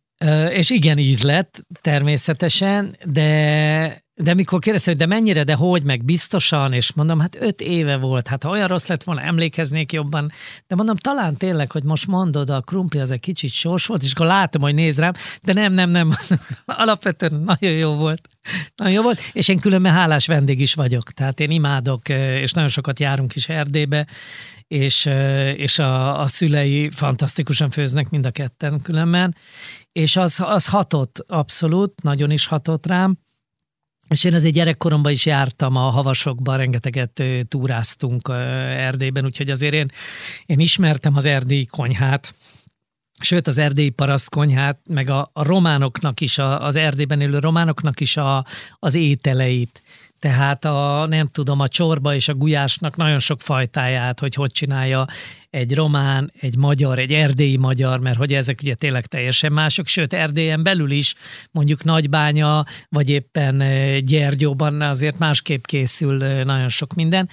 És 0.49 0.69
igen, 0.69 0.97
íz 0.97 1.21
lett, 1.21 1.65
természetesen, 1.81 2.97
de 3.05 4.04
de 4.17 4.33
mikor 4.33 4.59
kérdezte, 4.59 4.89
hogy 4.89 4.99
de 4.99 5.05
mennyire, 5.05 5.43
de 5.43 5.53
hogy, 5.53 5.83
meg 5.83 6.03
biztosan, 6.03 6.73
és 6.73 6.93
mondom, 6.93 7.19
hát 7.19 7.37
öt 7.39 7.61
éve 7.61 7.97
volt, 7.97 8.27
hát 8.27 8.43
ha 8.43 8.49
olyan 8.49 8.67
rossz 8.67 8.87
lett 8.87 9.03
volna, 9.03 9.21
emlékeznék 9.21 9.91
jobban, 9.91 10.31
de 10.67 10.75
mondom, 10.75 10.95
talán 10.95 11.37
tényleg, 11.37 11.71
hogy 11.71 11.83
most 11.83 12.07
mondod, 12.07 12.49
a 12.49 12.61
krumpli 12.61 12.99
az 12.99 13.11
egy 13.11 13.19
kicsit 13.19 13.51
sós 13.51 13.85
volt, 13.85 14.03
és 14.03 14.11
akkor 14.11 14.25
látom, 14.25 14.61
hogy 14.61 14.73
néz 14.73 14.99
rám, 14.99 15.13
de 15.41 15.53
nem, 15.53 15.73
nem, 15.73 15.89
nem, 15.89 16.11
alapvetően 16.65 17.33
nagyon 17.33 17.71
jó 17.71 17.95
volt. 17.95 18.29
Nagyon 18.75 18.93
jó 18.93 19.01
volt, 19.01 19.21
és 19.31 19.47
én 19.47 19.59
különben 19.59 19.93
hálás 19.93 20.27
vendég 20.27 20.59
is 20.59 20.73
vagyok, 20.73 21.11
tehát 21.11 21.39
én 21.39 21.51
imádok, 21.51 22.09
és 22.09 22.51
nagyon 22.51 22.69
sokat 22.69 22.99
járunk 22.99 23.35
is 23.35 23.49
Erdélybe, 23.49 24.07
és, 24.67 25.09
és 25.55 25.79
a, 25.79 26.21
a 26.21 26.27
szülei 26.27 26.89
fantasztikusan 26.89 27.69
főznek 27.69 28.09
mind 28.09 28.25
a 28.25 28.31
ketten 28.31 28.81
különben, 28.81 29.35
és 29.91 30.15
az, 30.15 30.39
az 30.43 30.65
hatott 30.65 31.25
abszolút, 31.27 32.01
nagyon 32.01 32.31
is 32.31 32.45
hatott 32.45 32.85
rám, 32.85 33.17
és 34.09 34.23
én 34.23 34.33
azért 34.33 34.53
gyerekkoromban 34.53 35.11
is 35.11 35.25
jártam 35.25 35.75
a 35.75 35.89
havasokban, 35.89 36.57
rengeteget 36.57 37.23
túráztunk 37.47 38.27
Erdélyben, 38.29 39.25
úgyhogy 39.25 39.51
azért 39.51 39.73
én, 39.73 39.91
én 40.45 40.59
ismertem 40.59 41.15
az 41.15 41.25
erdélyi 41.25 41.65
konyhát, 41.65 42.33
sőt 43.19 43.47
az 43.47 43.57
erdélyi 43.57 43.89
paraszt 43.89 44.29
konyhát, 44.29 44.79
meg 44.89 45.09
a, 45.09 45.29
a 45.33 45.43
románoknak 45.43 46.21
is, 46.21 46.37
a, 46.37 46.65
az 46.65 46.75
Erdélyben 46.75 47.21
élő 47.21 47.39
románoknak 47.39 47.99
is 47.99 48.17
a, 48.17 48.45
az 48.79 48.95
ételeit. 48.95 49.81
Tehát 50.25 50.65
a, 50.65 51.05
nem 51.09 51.27
tudom, 51.27 51.59
a 51.59 51.67
csorba 51.67 52.15
és 52.15 52.27
a 52.27 52.33
gulyásnak 52.33 52.95
nagyon 52.95 53.19
sok 53.19 53.41
fajtáját, 53.41 54.19
hogy 54.19 54.35
hogy 54.35 54.51
csinálja 54.51 55.05
egy 55.49 55.75
román, 55.75 56.31
egy 56.39 56.57
magyar, 56.57 56.99
egy 56.99 57.13
erdélyi 57.13 57.57
magyar, 57.57 57.99
mert 57.99 58.17
hogy 58.17 58.33
ezek 58.33 58.59
ugye 58.61 58.75
tényleg 58.75 59.05
teljesen 59.05 59.51
mások, 59.51 59.87
sőt 59.87 60.13
Erdélyen 60.13 60.63
belül 60.63 60.91
is 60.91 61.15
mondjuk 61.51 61.83
Nagybánya, 61.83 62.63
vagy 62.89 63.09
éppen 63.09 63.61
eh, 63.61 63.99
Gyergyóban 63.99 64.81
azért 64.81 65.17
másképp 65.17 65.65
készül 65.65 66.23
eh, 66.23 66.43
nagyon 66.43 66.69
sok 66.69 66.93
minden. 66.93 67.29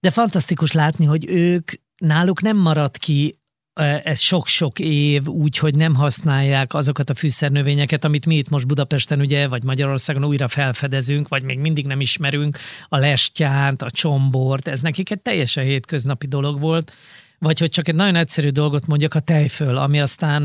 De 0.00 0.10
fantasztikus 0.10 0.72
látni, 0.72 1.04
hogy 1.04 1.24
ők, 1.28 1.70
náluk 1.96 2.42
nem 2.42 2.56
maradt 2.56 2.96
ki 2.96 3.38
ez 3.84 4.20
sok-sok 4.20 4.78
év 4.78 5.28
úgy, 5.28 5.58
hogy 5.58 5.74
nem 5.74 5.94
használják 5.94 6.74
azokat 6.74 7.10
a 7.10 7.14
fűszernövényeket, 7.14 8.04
amit 8.04 8.26
mi 8.26 8.36
itt 8.36 8.48
most 8.48 8.66
Budapesten 8.66 9.20
ugye, 9.20 9.48
vagy 9.48 9.64
Magyarországon 9.64 10.24
újra 10.24 10.48
felfedezünk, 10.48 11.28
vagy 11.28 11.42
még 11.42 11.58
mindig 11.58 11.86
nem 11.86 12.00
ismerünk, 12.00 12.58
a 12.88 12.96
lestyánt, 12.96 13.82
a 13.82 13.90
csombort, 13.90 14.68
ez 14.68 14.80
nekik 14.80 15.10
egy 15.10 15.20
teljesen 15.20 15.64
hétköznapi 15.64 16.26
dolog 16.26 16.60
volt, 16.60 16.92
vagy 17.38 17.58
hogy 17.58 17.70
csak 17.70 17.88
egy 17.88 17.94
nagyon 17.94 18.16
egyszerű 18.16 18.48
dolgot 18.48 18.86
mondjak, 18.86 19.14
a 19.14 19.20
tejföl, 19.20 19.76
ami 19.76 20.00
aztán 20.00 20.42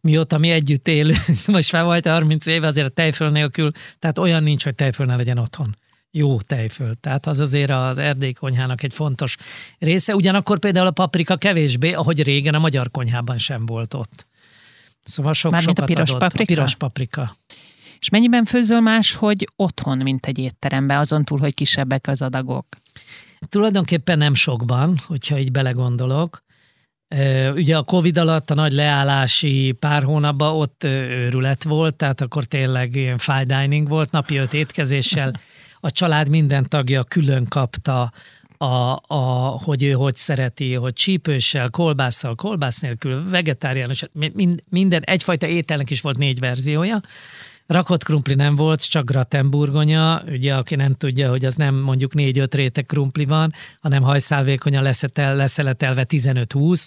mióta 0.00 0.38
mi 0.38 0.50
együtt 0.50 0.88
élünk, 0.88 1.24
most 1.46 1.68
fel 1.68 1.84
volt 1.84 2.06
30 2.06 2.46
éve, 2.46 2.66
azért 2.66 2.86
a 2.86 2.90
tejföl 2.90 3.30
nélkül, 3.30 3.70
tehát 3.98 4.18
olyan 4.18 4.42
nincs, 4.42 4.64
hogy 4.64 4.74
tejföl 4.74 5.06
ne 5.06 5.16
legyen 5.16 5.38
otthon 5.38 5.76
jó 6.14 6.40
tejföl. 6.40 6.94
Tehát 7.00 7.26
az 7.26 7.40
azért 7.40 7.70
az 7.70 7.98
erdély 7.98 8.32
konyhának 8.32 8.82
egy 8.82 8.94
fontos 8.94 9.36
része. 9.78 10.14
Ugyanakkor 10.14 10.58
például 10.58 10.86
a 10.86 10.90
paprika 10.90 11.36
kevésbé, 11.36 11.92
ahogy 11.92 12.22
régen 12.22 12.54
a 12.54 12.58
magyar 12.58 12.90
konyhában 12.90 13.38
sem 13.38 13.66
volt 13.66 13.94
ott. 13.94 14.26
Szóval 15.02 15.32
sok, 15.32 15.52
Mármint 15.52 15.76
sokat 15.76 15.90
a 15.90 15.92
piros 15.92 16.08
adott. 16.08 16.20
paprika? 16.20 16.52
A 16.52 16.54
piros 16.54 16.74
paprika. 16.74 17.36
És 17.98 18.08
mennyiben 18.08 18.44
főzöl 18.44 18.80
más, 18.80 19.14
hogy 19.14 19.48
otthon, 19.56 19.98
mint 19.98 20.26
egy 20.26 20.38
étteremben, 20.38 20.98
azon 20.98 21.24
túl, 21.24 21.38
hogy 21.38 21.54
kisebbek 21.54 22.08
az 22.08 22.22
adagok? 22.22 22.66
Tulajdonképpen 23.48 24.18
nem 24.18 24.34
sokban, 24.34 25.00
hogyha 25.06 25.38
így 25.38 25.52
belegondolok. 25.52 26.42
Ugye 27.54 27.76
a 27.76 27.82
Covid 27.82 28.18
alatt 28.18 28.50
a 28.50 28.54
nagy 28.54 28.72
leállási 28.72 29.76
pár 29.78 30.02
hónapban 30.02 30.54
ott 30.54 30.84
őrület 30.84 31.64
volt, 31.64 31.94
tehát 31.94 32.20
akkor 32.20 32.44
tényleg 32.44 32.96
ilyen 32.96 33.18
fine 33.18 33.44
dining 33.44 33.88
volt, 33.88 34.10
napi 34.10 34.36
öt 34.36 34.54
étkezéssel 34.54 35.32
a 35.84 35.90
család 35.90 36.28
minden 36.28 36.68
tagja 36.68 37.04
külön 37.04 37.44
kapta 37.44 38.12
a, 38.58 39.02
a, 39.06 39.16
hogy 39.64 39.82
ő 39.82 39.92
hogy 39.92 40.16
szereti, 40.16 40.74
hogy 40.74 40.92
csípőssel, 40.92 41.70
kolbásszal, 41.70 42.34
kolbász 42.34 42.78
nélkül, 42.78 43.30
vegetáriánus, 43.30 44.04
mind, 44.12 44.62
minden, 44.68 45.02
egyfajta 45.02 45.46
ételnek 45.46 45.90
is 45.90 46.00
volt 46.00 46.18
négy 46.18 46.38
verziója. 46.38 47.00
Rakott 47.66 48.04
krumpli 48.04 48.34
nem 48.34 48.56
volt, 48.56 48.88
csak 48.88 49.04
gratenburgonya, 49.04 50.22
ugye 50.26 50.54
aki 50.54 50.74
nem 50.74 50.94
tudja, 50.94 51.28
hogy 51.28 51.44
az 51.44 51.54
nem 51.54 51.74
mondjuk 51.74 52.14
négy-öt 52.14 52.54
réteg 52.54 52.86
krumpli 52.86 53.24
van, 53.24 53.52
hanem 53.80 54.02
hajszálvékonya 54.02 54.80
leszetel, 54.80 55.34
leszeletelve 55.34 56.06
15-20, 56.08 56.86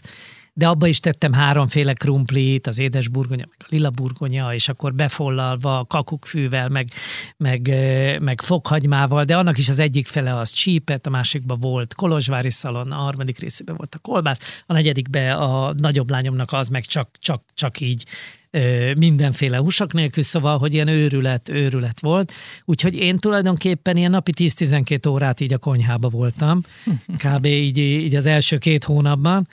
de 0.58 0.68
abba 0.68 0.88
is 0.88 1.00
tettem 1.00 1.34
háromféle 1.34 1.94
krumplit, 1.94 2.68
az 2.68 2.80
édes 2.80 3.08
burgonya, 3.08 3.46
meg 3.50 3.58
a 3.60 3.66
lila 3.70 3.90
burgonya, 3.90 4.54
és 4.54 4.70
akkor 4.70 4.94
befollalva, 4.94 5.86
kakukkfűvel, 5.88 6.70
meg, 6.70 6.92
meg, 7.38 7.68
meg 8.22 8.42
fokhagymával, 8.42 9.24
de 9.24 9.38
annak 9.38 9.58
is 9.58 9.70
az 9.70 9.80
egyik 9.80 10.08
fele 10.08 10.38
az 10.38 10.50
csípet, 10.50 11.08
a 11.08 11.10
másikban 11.10 11.60
volt 11.60 11.94
kolozsvári 11.94 12.50
szalon, 12.50 12.92
a 12.92 12.96
harmadik 12.96 13.40
részében 13.40 13.76
volt 13.76 13.96
a 13.96 14.00
kolbász, 14.00 14.62
a 14.66 14.74
negyedikbe 14.74 15.34
a 15.36 15.74
nagyobb 15.78 16.10
lányomnak 16.10 16.54
az 16.54 16.68
meg 16.68 16.86
csak, 16.86 17.10
csak, 17.20 17.44
csak 17.54 17.80
így 17.80 18.06
mindenféle 18.96 19.58
húsak 19.58 19.94
nélkül, 19.94 20.24
szóval, 20.24 20.58
hogy 20.58 20.74
ilyen 20.74 20.88
őrület, 20.88 21.50
őrület 21.50 22.00
volt. 22.00 22.34
Úgyhogy 22.66 22.96
én 22.96 23.18
tulajdonképpen 23.18 23.98
ilyen 23.98 24.12
napi 24.12 24.32
10-12 24.38 25.10
órát 25.10 25.40
így 25.40 25.54
a 25.54 25.58
konyhába 25.58 26.10
voltam, 26.10 26.62
kb. 27.24 27.46
így, 27.46 27.78
így 27.78 28.16
az 28.16 28.26
első 28.26 28.58
két 28.58 28.84
hónapban, 28.84 29.48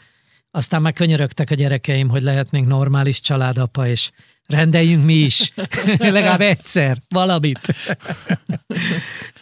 aztán 0.54 0.82
már 0.82 0.92
könyörögtek 0.92 1.50
a 1.50 1.54
gyerekeim, 1.54 2.08
hogy 2.08 2.22
lehetnénk 2.22 2.66
normális 2.66 3.20
családapa, 3.20 3.88
és 3.88 4.10
rendeljünk 4.46 5.04
mi 5.04 5.14
is, 5.14 5.52
legalább 5.98 6.40
egyszer, 6.40 6.98
valamit. 7.08 7.60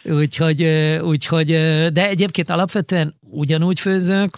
úgyhogy, 0.03 0.63
úgyhogy, 1.01 1.47
de 1.91 2.07
egyébként 2.07 2.49
alapvetően 2.49 3.15
ugyanúgy 3.19 3.79
főzök, 3.79 4.37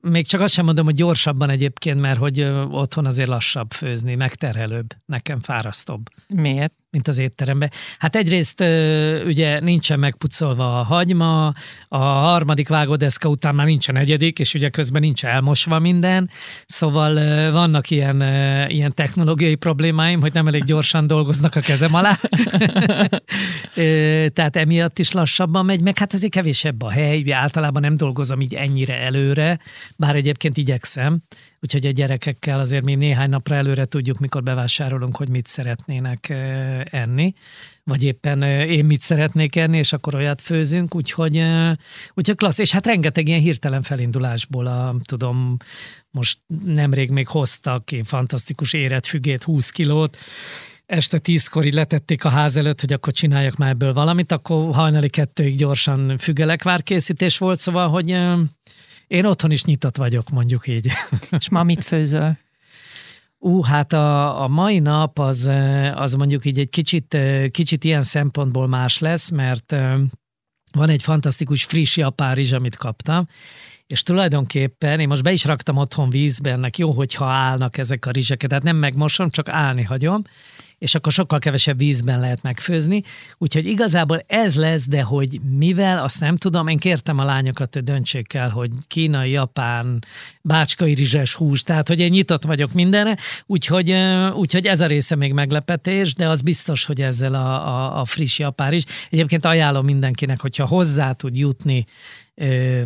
még 0.00 0.26
csak 0.26 0.40
azt 0.40 0.52
sem 0.52 0.64
mondom, 0.64 0.84
hogy 0.84 0.94
gyorsabban 0.94 1.50
egyébként, 1.50 2.00
mert 2.00 2.18
hogy 2.18 2.42
otthon 2.70 3.06
azért 3.06 3.28
lassabb 3.28 3.72
főzni, 3.72 4.14
megterhelőbb, 4.14 4.94
nekem 5.06 5.40
fárasztóbb. 5.40 6.02
Miért? 6.26 6.74
Mint 6.94 7.08
az 7.08 7.18
étteremben. 7.18 7.70
Hát 7.98 8.16
egyrészt 8.16 8.60
ugye 9.26 9.60
nincsen 9.60 9.98
megpucolva 9.98 10.78
a 10.78 10.82
hagyma, 10.82 11.52
a 11.88 11.98
harmadik 11.98 12.68
vágódeszka 12.68 13.28
után 13.28 13.54
már 13.54 13.66
nincsen 13.66 13.94
negyedik, 13.94 14.38
és 14.38 14.54
ugye 14.54 14.68
közben 14.68 15.00
nincs 15.00 15.24
elmosva 15.24 15.78
minden, 15.78 16.30
szóval 16.66 17.14
vannak 17.52 17.90
ilyen, 17.90 18.22
ilyen 18.70 18.94
technológiai 18.94 19.54
problémáim, 19.54 20.20
hogy 20.20 20.32
nem 20.32 20.46
elég 20.46 20.64
gyorsan 20.64 21.06
dolgoznak 21.06 21.54
a 21.54 21.60
kezem 21.60 21.94
alá. 21.94 22.18
Tehát 24.34 24.56
emiatt 24.56 24.98
is 24.98 25.12
lassabban 25.12 25.64
megy, 25.64 25.80
meg 25.80 25.98
hát 25.98 26.14
azért 26.14 26.32
kevésebb 26.32 26.82
a 26.82 26.90
hely, 26.90 27.32
általában 27.32 27.82
nem 27.82 27.96
dolgozom 27.96 28.40
így 28.40 28.54
ennyire 28.54 28.98
előre, 29.00 29.58
bár 29.96 30.16
egyébként 30.16 30.56
igyekszem, 30.56 31.22
úgyhogy 31.64 31.86
a 31.86 31.90
gyerekekkel 31.90 32.60
azért 32.60 32.84
mi 32.84 32.94
néhány 32.94 33.28
napra 33.28 33.54
előre 33.54 33.84
tudjuk, 33.84 34.18
mikor 34.18 34.42
bevásárolunk, 34.42 35.16
hogy 35.16 35.28
mit 35.28 35.46
szeretnének 35.46 36.28
enni, 36.90 37.32
vagy 37.84 38.04
éppen 38.04 38.42
én 38.42 38.84
mit 38.84 39.00
szeretnék 39.00 39.56
enni, 39.56 39.78
és 39.78 39.92
akkor 39.92 40.14
olyat 40.14 40.40
főzünk, 40.40 40.94
úgyhogy, 40.94 41.42
úgyhogy 42.14 42.36
klassz, 42.36 42.58
és 42.58 42.72
hát 42.72 42.86
rengeteg 42.86 43.28
ilyen 43.28 43.40
hirtelen 43.40 43.82
felindulásból, 43.82 44.66
a, 44.66 44.94
tudom, 45.04 45.56
most 46.10 46.38
nemrég 46.64 47.10
még 47.10 47.28
hoztak 47.28 47.92
én 47.92 48.04
fantasztikus 48.04 48.72
éretfügét, 48.72 49.42
20 49.42 49.70
kilót, 49.70 50.16
este 50.86 51.18
tízkor 51.18 51.66
így 51.66 51.74
letették 51.74 52.24
a 52.24 52.28
ház 52.28 52.56
előtt, 52.56 52.80
hogy 52.80 52.92
akkor 52.92 53.12
csináljak 53.12 53.56
már 53.56 53.70
ebből 53.70 53.92
valamit, 53.92 54.32
akkor 54.32 54.74
hajnali 54.74 55.08
kettőig 55.08 55.56
gyorsan 55.56 56.18
fügelekvár 56.18 56.82
készítés 56.82 57.38
volt, 57.38 57.58
szóval, 57.58 57.88
hogy 57.88 58.16
én 59.06 59.24
otthon 59.24 59.50
is 59.50 59.64
nyitott 59.64 59.96
vagyok, 59.96 60.30
mondjuk 60.30 60.66
így. 60.66 60.90
És 61.38 61.48
ma 61.48 61.62
mit 61.62 61.84
főzöl? 61.84 62.36
Ú, 63.38 63.62
hát 63.62 63.92
a, 63.92 64.42
a 64.42 64.48
mai 64.48 64.78
nap 64.78 65.18
az, 65.18 65.50
az 65.94 66.14
mondjuk 66.14 66.44
így 66.44 66.58
egy 66.58 66.68
kicsit, 66.68 67.16
kicsit 67.50 67.84
ilyen 67.84 68.02
szempontból 68.02 68.66
más 68.66 68.98
lesz, 68.98 69.30
mert 69.30 69.74
van 70.72 70.88
egy 70.88 71.02
fantasztikus 71.02 71.64
friss 71.64 71.96
japán 71.96 72.34
rizs, 72.34 72.52
amit 72.52 72.76
kaptam, 72.76 73.26
és 73.86 74.02
tulajdonképpen 74.02 75.00
én 75.00 75.08
most 75.08 75.22
be 75.22 75.32
is 75.32 75.44
raktam 75.44 75.76
otthon 75.76 76.10
vízbe, 76.10 76.50
ennek 76.50 76.78
jó, 76.78 76.90
hogyha 76.90 77.24
állnak 77.24 77.78
ezek 77.78 78.06
a 78.06 78.10
rizseket, 78.10 78.48
tehát 78.48 78.64
nem 78.64 78.76
megmosom, 78.76 79.30
csak 79.30 79.48
állni 79.48 79.82
hagyom, 79.82 80.22
és 80.78 80.94
akkor 80.94 81.12
sokkal 81.12 81.38
kevesebb 81.38 81.78
vízben 81.78 82.20
lehet 82.20 82.42
megfőzni. 82.42 83.02
Úgyhogy 83.38 83.66
igazából 83.66 84.24
ez 84.26 84.56
lesz, 84.56 84.88
de 84.88 85.02
hogy 85.02 85.40
mivel, 85.58 86.02
azt 86.02 86.20
nem 86.20 86.36
tudom. 86.36 86.68
Én 86.68 86.78
kértem 86.78 87.18
a 87.18 87.24
lányokat, 87.24 87.74
hogy 87.74 87.84
döntsék 87.84 88.34
el, 88.34 88.48
hogy 88.48 88.70
kínai, 88.86 89.30
japán, 89.30 90.04
bácskai 90.42 90.94
rizses 90.94 91.34
hús, 91.34 91.62
tehát 91.62 91.88
hogy 91.88 92.00
én 92.00 92.10
nyitott 92.10 92.44
vagyok 92.44 92.72
mindenre, 92.72 93.16
úgyhogy, 93.46 93.94
úgyhogy 94.34 94.66
ez 94.66 94.80
a 94.80 94.86
része 94.86 95.16
még 95.16 95.32
meglepetés, 95.32 96.14
de 96.14 96.28
az 96.28 96.40
biztos, 96.40 96.84
hogy 96.84 97.00
ezzel 97.00 97.34
a, 97.34 97.68
a, 97.68 98.00
a 98.00 98.04
friss 98.04 98.38
japán 98.38 98.72
is. 98.72 98.84
Egyébként 99.10 99.44
ajánlom 99.44 99.84
mindenkinek, 99.84 100.40
hogyha 100.40 100.66
hozzá 100.66 101.12
tud 101.12 101.36
jutni 101.36 101.86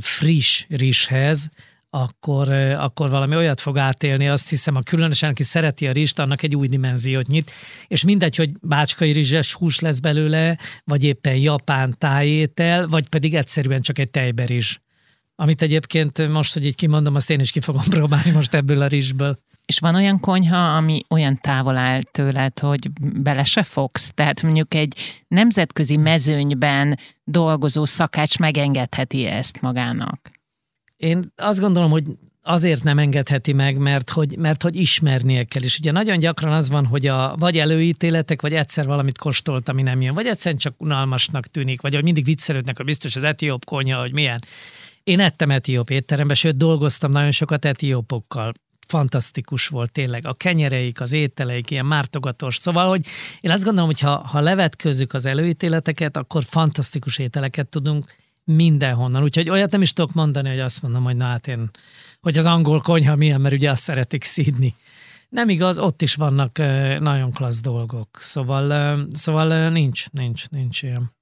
friss 0.01 0.66
rizshez, 0.68 1.51
akkor, 1.90 2.48
akkor 2.79 3.11
valami 3.11 3.37
olyat 3.37 3.61
fog 3.61 3.79
átélni, 3.79 4.29
azt 4.29 4.48
hiszem, 4.48 4.77
a 4.77 4.81
különösen, 4.81 5.31
aki 5.31 5.42
szereti 5.42 5.87
a 5.87 5.92
rizst, 5.92 6.18
annak 6.18 6.42
egy 6.42 6.57
új 6.57 6.68
dimenziót 6.68 7.27
nyit, 7.27 7.51
és 7.87 8.05
mindegy, 8.05 8.37
hogy 8.37 8.51
bácskai 8.61 9.12
rizses 9.12 9.53
hús 9.53 9.79
lesz 9.79 10.01
belőle, 10.01 10.59
vagy 10.85 11.05
éppen 11.05 11.35
japán 11.35 11.94
tájétel, 11.98 12.87
vagy 12.87 13.09
pedig 13.09 13.35
egyszerűen 13.35 13.81
csak 13.81 13.98
egy 13.98 14.11
tejberizs. 14.11 14.79
Amit 15.37 15.62
egyébként 15.62 16.29
most, 16.29 16.53
hogy 16.53 16.66
így 16.66 16.74
kimondom, 16.74 17.14
azt 17.14 17.31
én 17.31 17.40
is 17.40 17.51
ki 17.51 17.61
fogom 17.61 17.83
próbálni 17.96 18.31
most 18.31 18.55
ebből 18.55 18.81
a 18.83 18.87
rizsből. 18.87 19.38
És 19.66 19.79
van 19.79 19.94
olyan 19.94 20.20
konyha, 20.20 20.77
ami 20.77 21.01
olyan 21.09 21.38
távol 21.40 21.77
áll 21.77 22.01
tőled, 22.03 22.59
hogy 22.59 22.90
bele 23.01 23.44
se 23.44 23.62
fogsz? 23.62 24.11
Tehát 24.14 24.42
mondjuk 24.42 24.74
egy 24.74 25.24
nemzetközi 25.29 25.96
mezőnyben 25.96 26.98
dolgozó 27.24 27.85
szakács 27.85 28.38
megengedheti 28.38 29.24
ezt 29.24 29.61
magának? 29.61 30.38
Én 30.98 31.32
azt 31.37 31.61
gondolom, 31.61 31.90
hogy 31.90 32.04
azért 32.42 32.82
nem 32.82 32.98
engedheti 32.98 33.52
meg, 33.52 33.76
mert 33.76 34.11
hogy, 34.11 34.37
mert 34.37 34.62
hogy 34.62 34.76
ismernie 34.76 35.44
kell. 35.44 35.62
És 35.62 35.78
ugye 35.78 35.92
nagyon 35.92 36.18
gyakran 36.18 36.52
az 36.52 36.68
van, 36.68 36.87
hogy 36.87 37.06
a, 37.06 37.34
vagy 37.38 37.58
előítéletek, 37.58 38.42
vagy 38.42 38.54
egyszer 38.54 38.87
valamit 38.87 39.18
kostolt, 39.18 39.68
ami 39.68 39.82
nem 39.82 40.00
jön, 40.00 40.14
vagy 40.14 40.26
egyszerűen 40.26 40.61
csak 40.61 40.74
unalmasnak 40.78 41.46
tűnik, 41.46 41.80
vagy 41.80 41.94
hogy 41.94 42.02
mindig 42.02 42.24
viccelődnek, 42.24 42.76
hogy 42.76 42.87
biztos 42.87 43.16
az 43.16 43.22
etióp 43.22 43.64
konyha, 43.64 44.00
hogy 44.00 44.12
milyen. 44.12 44.40
Én 45.04 45.20
ettem 45.20 45.50
etióp 45.50 45.90
étterembe, 45.90 46.34
sőt 46.34 46.56
dolgoztam 46.56 47.11
nagyon 47.11 47.30
sokat 47.30 47.64
etiópokkal 47.64 48.52
fantasztikus 48.87 49.66
volt 49.66 49.92
tényleg. 49.92 50.26
A 50.26 50.34
kenyereik, 50.34 51.00
az 51.00 51.12
ételeik, 51.12 51.70
ilyen 51.70 51.87
mártogatós. 51.87 52.56
Szóval, 52.56 52.88
hogy 52.88 53.06
én 53.40 53.50
azt 53.50 53.64
gondolom, 53.64 53.88
hogy 53.88 54.00
ha, 54.00 54.16
ha 54.16 54.40
levetkőzzük 54.40 55.14
az 55.14 55.26
előítéleteket, 55.26 56.16
akkor 56.16 56.44
fantasztikus 56.44 57.18
ételeket 57.18 57.68
tudunk 57.68 58.04
mindenhonnan. 58.54 59.22
Úgyhogy 59.22 59.50
olyat 59.50 59.70
nem 59.70 59.82
is 59.82 59.92
tudok 59.92 60.14
mondani, 60.14 60.48
hogy 60.48 60.61
azt 60.61 60.82
mondom, 60.82 61.04
hogy 61.04 61.16
na 61.16 61.24
hát 61.24 61.46
én, 61.46 61.70
hogy 62.20 62.38
az 62.38 62.46
angol 62.46 62.80
konyha 62.80 63.16
milyen, 63.16 63.40
mert 63.40 63.54
ugye 63.54 63.70
azt 63.70 63.82
szeretik 63.82 64.24
szídni. 64.24 64.74
Nem 65.28 65.48
igaz, 65.48 65.78
ott 65.78 66.02
is 66.02 66.14
vannak 66.14 66.58
nagyon 66.98 67.32
klassz 67.32 67.61
dolgok. 67.61 68.08
Szóval, 68.20 68.98
szóval 69.12 69.68
nincs, 69.68 70.11
nincs, 70.11 70.48
nincs 70.48 70.82
ilyen. 70.82 71.16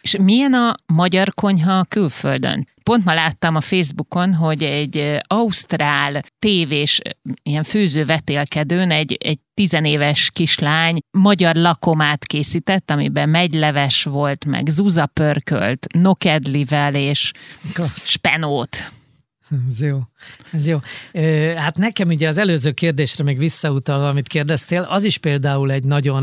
És 0.00 0.16
milyen 0.20 0.52
a 0.52 0.74
magyar 0.86 1.34
konyha 1.34 1.84
külföldön? 1.84 2.66
Pont 2.82 3.04
ma 3.04 3.14
láttam 3.14 3.56
a 3.56 3.60
Facebookon, 3.60 4.34
hogy 4.34 4.62
egy 4.62 5.18
ausztrál 5.26 6.22
tévés 6.38 7.00
ilyen 7.42 7.62
főzővetélkedőn 7.62 8.90
egy, 8.90 9.12
egy 9.12 9.38
tizenéves 9.54 10.30
kislány 10.32 10.98
magyar 11.10 11.54
lakomát 11.54 12.24
készített, 12.24 12.90
amiben 12.90 13.28
megyleves 13.28 14.02
volt, 14.04 14.44
meg 14.44 14.66
zuzapörkölt, 14.68 15.86
nokedlivel 15.94 16.94
és 16.94 17.32
Klassz. 17.72 18.08
spenót. 18.08 18.92
Ez 19.68 19.82
jó. 19.82 19.98
Ez 20.52 20.68
jó. 20.68 20.78
Hát 21.56 21.76
nekem 21.76 22.08
ugye 22.08 22.28
az 22.28 22.38
előző 22.38 22.72
kérdésre 22.72 23.24
még 23.24 23.38
visszautalva, 23.38 24.08
amit 24.08 24.28
kérdeztél, 24.28 24.82
az 24.82 25.04
is 25.04 25.18
például 25.18 25.70
egy 25.70 25.84
nagyon 25.84 26.22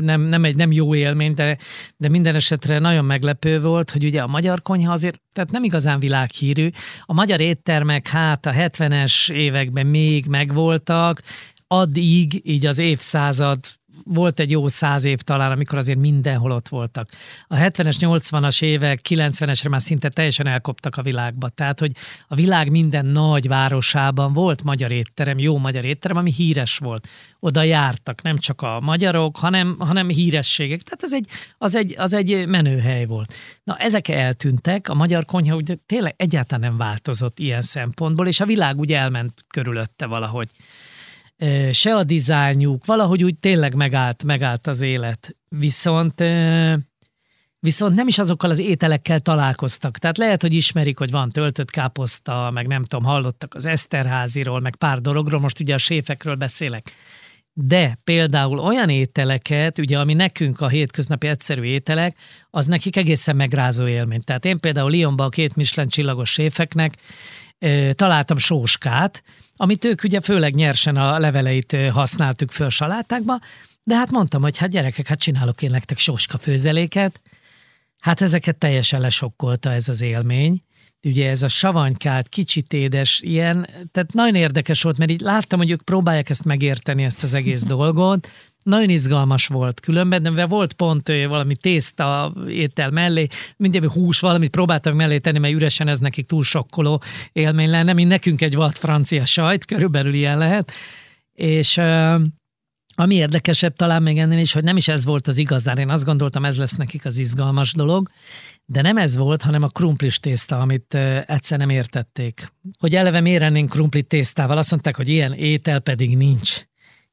nem, 0.00 0.20
nem 0.20 0.44
egy 0.44 0.56
nem 0.56 0.72
jó 0.72 0.94
élmény, 0.94 1.34
de, 1.34 1.58
de 1.96 2.08
minden 2.08 2.34
esetre 2.34 2.78
nagyon 2.78 3.04
meglepő 3.04 3.60
volt, 3.60 3.90
hogy 3.90 4.04
ugye 4.04 4.22
a 4.22 4.26
magyar 4.26 4.62
konyha 4.62 4.92
azért 4.92 5.20
tehát 5.32 5.50
nem 5.50 5.64
igazán 5.64 6.00
világhírű. 6.00 6.68
A 7.04 7.12
magyar 7.12 7.40
éttermek 7.40 8.08
hát 8.08 8.46
a 8.46 8.52
70-es 8.52 9.32
években 9.32 9.86
még 9.86 10.26
megvoltak, 10.26 11.22
addig, 11.68 12.40
így 12.44 12.66
az 12.66 12.78
évszázad 12.78 13.58
volt 14.04 14.40
egy 14.40 14.50
jó 14.50 14.68
száz 14.68 15.04
év 15.04 15.18
talán, 15.18 15.50
amikor 15.50 15.78
azért 15.78 15.98
mindenhol 15.98 16.50
ott 16.50 16.68
voltak. 16.68 17.10
A 17.48 17.54
70-es, 17.54 17.96
80-as 18.00 18.62
évek, 18.62 19.00
90-esre 19.08 19.70
már 19.70 19.82
szinte 19.82 20.08
teljesen 20.08 20.46
elkoptak 20.46 20.96
a 20.96 21.02
világba. 21.02 21.48
Tehát, 21.48 21.80
hogy 21.80 21.92
a 22.28 22.34
világ 22.34 22.70
minden 22.70 23.06
nagy 23.06 23.48
városában 23.48 24.32
volt 24.32 24.62
magyar 24.62 24.92
étterem, 24.92 25.38
jó 25.38 25.58
magyar 25.58 25.84
étterem, 25.84 26.16
ami 26.16 26.32
híres 26.32 26.78
volt. 26.78 27.08
Oda 27.40 27.62
jártak 27.62 28.22
nem 28.22 28.38
csak 28.38 28.62
a 28.62 28.80
magyarok, 28.80 29.36
hanem, 29.36 29.76
hanem 29.78 30.08
hírességek. 30.08 30.82
Tehát 30.82 31.02
az 31.02 31.12
egy, 31.12 31.26
az, 31.58 31.74
egy, 31.74 31.94
az 31.98 32.12
egy 32.12 32.46
menőhely 32.46 33.04
volt. 33.04 33.34
Na, 33.64 33.76
ezek 33.76 34.08
eltűntek, 34.08 34.88
a 34.88 34.94
magyar 34.94 35.24
konyha 35.24 35.56
ugye 35.56 35.76
tényleg 35.86 36.14
egyáltalán 36.16 36.68
nem 36.68 36.78
változott 36.78 37.38
ilyen 37.38 37.62
szempontból, 37.62 38.26
és 38.26 38.40
a 38.40 38.46
világ 38.46 38.78
úgy 38.78 38.92
elment 38.92 39.44
körülötte 39.48 40.06
valahogy 40.06 40.50
se 41.70 41.96
a 41.96 42.04
dizájnjuk, 42.04 42.84
valahogy 42.84 43.24
úgy 43.24 43.38
tényleg 43.38 43.74
megállt, 43.74 44.24
megállt 44.24 44.66
az 44.66 44.80
élet. 44.80 45.36
Viszont 45.48 46.22
viszont 47.60 47.94
nem 47.94 48.06
is 48.06 48.18
azokkal 48.18 48.50
az 48.50 48.58
ételekkel 48.58 49.20
találkoztak. 49.20 49.98
Tehát 49.98 50.18
lehet, 50.18 50.42
hogy 50.42 50.54
ismerik, 50.54 50.98
hogy 50.98 51.10
van 51.10 51.30
töltött 51.30 51.70
káposzta, 51.70 52.50
meg 52.52 52.66
nem 52.66 52.84
tudom, 52.84 53.04
hallottak 53.04 53.54
az 53.54 53.66
Eszterháziról, 53.66 54.60
meg 54.60 54.76
pár 54.76 55.00
dologról, 55.00 55.40
most 55.40 55.60
ugye 55.60 55.74
a 55.74 55.78
séfekről 55.78 56.34
beszélek. 56.34 56.90
De 57.52 57.98
például 58.04 58.58
olyan 58.58 58.88
ételeket, 58.88 59.78
ugye 59.78 59.98
ami 59.98 60.14
nekünk 60.14 60.60
a 60.60 60.68
hétköznapi 60.68 61.26
egyszerű 61.26 61.62
ételek, 61.62 62.16
az 62.50 62.66
nekik 62.66 62.96
egészen 62.96 63.36
megrázó 63.36 63.86
élmény. 63.86 64.20
Tehát 64.20 64.44
én 64.44 64.58
például 64.58 64.94
Lyonban 64.94 65.26
a 65.26 65.30
két 65.30 65.56
Michelin 65.56 65.90
csillagos 65.90 66.32
séfeknek 66.32 66.94
találtam 67.92 68.38
sóskát, 68.38 69.22
amit 69.56 69.84
ők 69.84 70.02
ugye 70.02 70.20
főleg 70.20 70.54
nyersen 70.54 70.96
a 70.96 71.18
leveleit 71.18 71.76
használtuk 71.92 72.50
föl 72.50 72.70
salátákba, 72.70 73.38
de 73.82 73.96
hát 73.96 74.10
mondtam, 74.10 74.42
hogy 74.42 74.58
hát 74.58 74.70
gyerekek, 74.70 75.06
hát 75.06 75.18
csinálok 75.18 75.62
én 75.62 75.70
nektek 75.70 75.98
sóska 75.98 76.38
főzeléket. 76.38 77.20
Hát 77.98 78.20
ezeket 78.20 78.56
teljesen 78.56 79.00
lesokkolta 79.00 79.72
ez 79.72 79.88
az 79.88 80.00
élmény. 80.00 80.62
Ugye 81.02 81.28
ez 81.28 81.42
a 81.42 81.48
savanykát, 81.48 82.28
kicsit 82.28 82.72
édes, 82.72 83.20
ilyen, 83.20 83.68
tehát 83.92 84.12
nagyon 84.12 84.34
érdekes 84.34 84.82
volt, 84.82 84.98
mert 84.98 85.10
így 85.10 85.20
láttam, 85.20 85.58
hogy 85.58 85.70
ők 85.70 85.82
próbálják 85.82 86.30
ezt 86.30 86.44
megérteni, 86.44 87.04
ezt 87.04 87.22
az 87.22 87.34
egész 87.34 87.62
dolgot, 87.74 88.28
nagyon 88.66 88.88
izgalmas 88.88 89.46
volt 89.46 89.80
különben, 89.80 90.34
de 90.34 90.46
volt 90.46 90.72
pont 90.72 91.08
valami 91.08 91.56
tészta 91.56 92.34
étel 92.48 92.90
mellé, 92.90 93.26
mindig 93.56 93.90
hús 93.90 94.20
valamit 94.20 94.50
próbáltam 94.50 94.96
mellé 94.96 95.18
tenni, 95.18 95.38
mert 95.38 95.54
üresen 95.54 95.88
ez 95.88 95.98
nekik 95.98 96.26
túl 96.26 96.42
sokkoló 96.42 97.02
élmény 97.32 97.70
lenne, 97.70 97.92
mint 97.92 98.08
nekünk 98.08 98.40
egy 98.40 98.54
vad 98.54 98.76
francia 98.76 99.24
sajt, 99.24 99.64
körülbelül 99.64 100.14
ilyen 100.14 100.38
lehet. 100.38 100.72
És 101.32 101.80
ami 102.94 103.14
érdekesebb 103.14 103.72
talán 103.72 104.02
még 104.02 104.18
ennél 104.18 104.38
is, 104.38 104.52
hogy 104.52 104.64
nem 104.64 104.76
is 104.76 104.88
ez 104.88 105.04
volt 105.04 105.26
az 105.26 105.38
igazán. 105.38 105.78
Én 105.78 105.90
azt 105.90 106.04
gondoltam, 106.04 106.44
ez 106.44 106.58
lesz 106.58 106.76
nekik 106.76 107.04
az 107.04 107.18
izgalmas 107.18 107.72
dolog, 107.72 108.08
de 108.64 108.82
nem 108.82 108.96
ez 108.96 109.16
volt, 109.16 109.42
hanem 109.42 109.62
a 109.62 109.68
krumplis 109.68 110.20
tészta, 110.20 110.58
amit 110.58 110.94
egyszer 111.26 111.58
nem 111.58 111.70
értették. 111.70 112.52
Hogy 112.78 112.94
eleve 112.94 113.20
miért 113.20 113.42
ennénk 113.42 113.68
krumplit 113.68 114.06
tésztával, 114.06 114.58
azt 114.58 114.70
mondták, 114.70 114.96
hogy 114.96 115.08
ilyen 115.08 115.32
étel 115.32 115.80
pedig 115.80 116.16
nincs. 116.16 116.64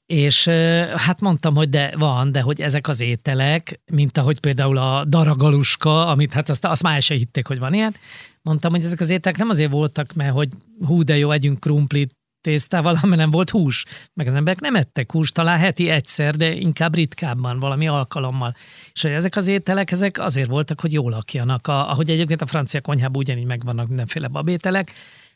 És 0.05 0.47
hát 0.95 1.21
mondtam, 1.21 1.55
hogy 1.55 1.69
de 1.69 1.93
van, 1.97 2.31
de 2.31 2.41
hogy 2.41 2.61
ezek 2.61 2.87
az 2.87 2.99
ételek, 2.99 3.81
mint 3.91 4.17
ahogy 4.17 4.39
például 4.39 4.77
a 4.77 5.05
daragaluska, 5.05 6.07
amit 6.07 6.33
hát 6.33 6.49
azt, 6.49 6.65
azt 6.65 6.83
már 6.83 7.01
se 7.01 7.15
hitték, 7.15 7.47
hogy 7.47 7.59
van 7.59 7.73
ilyen, 7.73 7.95
mondtam, 8.41 8.71
hogy 8.71 8.83
ezek 8.83 8.99
az 8.99 9.09
ételek 9.09 9.37
nem 9.37 9.49
azért 9.49 9.71
voltak, 9.71 10.13
mert 10.13 10.33
hogy 10.33 10.49
hú, 10.85 11.03
de 11.03 11.17
jó, 11.17 11.31
együnk 11.31 11.59
krumplit, 11.59 12.15
tésztával, 12.43 12.99
nem 13.01 13.29
volt 13.29 13.49
hús. 13.49 13.85
Meg 14.13 14.27
az 14.27 14.33
emberek 14.33 14.61
nem 14.61 14.75
ettek 14.75 15.11
hús, 15.11 15.31
talán 15.31 15.57
heti 15.57 15.89
egyszer, 15.89 16.35
de 16.35 16.51
inkább 16.51 16.95
ritkábban, 16.95 17.59
valami 17.59 17.87
alkalommal. 17.87 18.55
És 18.93 19.01
hogy 19.01 19.11
ezek 19.11 19.35
az 19.35 19.47
ételek, 19.47 19.91
ezek 19.91 20.19
azért 20.19 20.49
voltak, 20.49 20.81
hogy 20.81 20.93
jól 20.93 21.11
lakjanak. 21.11 21.67
A, 21.67 21.89
ahogy 21.89 22.09
egyébként 22.09 22.41
a 22.41 22.45
francia 22.45 22.81
konyhában 22.81 23.21
ugyanígy 23.21 23.45
megvannak 23.45 23.87
mindenféle 23.87 24.27
babételek, 24.27 24.93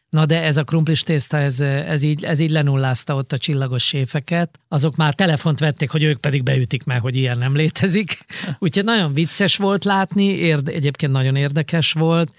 Na 0.10 0.26
de 0.26 0.41
ez 0.41 0.58
a 0.58 0.63
krumplis 0.63 1.04
tészta, 1.04 1.38
ez, 1.38 1.60
ez, 1.62 2.04
így, 2.04 2.24
ez 2.24 2.39
így 2.39 2.50
lenullázta 2.50 3.15
ott 3.15 3.32
a 3.32 3.38
csillagos 3.38 3.84
séfeket. 3.84 4.60
Azok 4.67 4.96
már 4.96 5.13
telefont 5.13 5.60
vették, 5.60 5.89
hogy 5.89 6.04
ők 6.04 6.20
pedig 6.20 6.43
beütik 6.43 6.84
meg, 6.84 7.02
hogy 7.02 7.15
ilyen 7.15 7.38
nem 7.38 7.56
létezik. 7.56 8.26
Úgyhogy 8.60 8.84
nagyon 8.84 9.13
vicces 9.13 9.56
volt 9.56 9.86
látni, 9.86 10.24
érde, 10.24 10.72
egyébként 10.72 11.12
nagyon 11.12 11.36
érdekes 11.36 11.91
volt. 11.91 12.32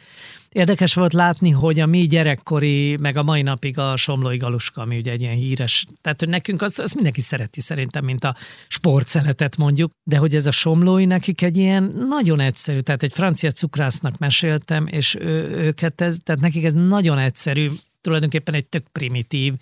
Érdekes 0.53 0.95
volt 0.95 1.13
látni, 1.13 1.51
hogy 1.51 1.81
a 1.81 1.87
mi 1.87 2.07
gyerekkori, 2.07 2.97
meg 2.97 3.17
a 3.17 3.23
mai 3.23 3.43
napig 3.43 3.79
a 3.79 3.97
Somlói 3.97 4.37
Galuska, 4.37 4.81
ami 4.81 4.97
ugye 4.97 5.13
egy 5.13 5.21
ilyen 5.21 5.35
híres, 5.35 5.87
tehát 6.01 6.21
hogy 6.21 6.29
nekünk 6.29 6.63
az, 6.63 6.79
az 6.79 6.93
mindenki 6.93 7.21
szereti 7.21 7.61
szerintem, 7.61 8.05
mint 8.05 8.25
a 8.25 8.37
sportszeletet 8.69 9.57
mondjuk, 9.57 9.91
de 10.03 10.17
hogy 10.17 10.35
ez 10.35 10.47
a 10.47 10.51
Somlói 10.51 11.05
nekik 11.05 11.43
egy 11.43 11.57
ilyen 11.57 12.07
nagyon 12.09 12.41
egyszerű, 12.41 12.79
tehát 12.79 13.03
egy 13.03 13.13
francia 13.13 13.51
cukrásznak 13.51 14.19
meséltem, 14.19 14.87
és 14.87 15.17
ő, 15.21 15.49
őket 15.51 16.01
ez, 16.01 16.17
tehát 16.23 16.41
nekik 16.41 16.65
ez 16.65 16.73
nagyon 16.73 17.19
egyszerű, 17.19 17.71
tulajdonképpen 18.01 18.55
egy 18.55 18.67
tök 18.67 18.89
primitív, 18.93 19.55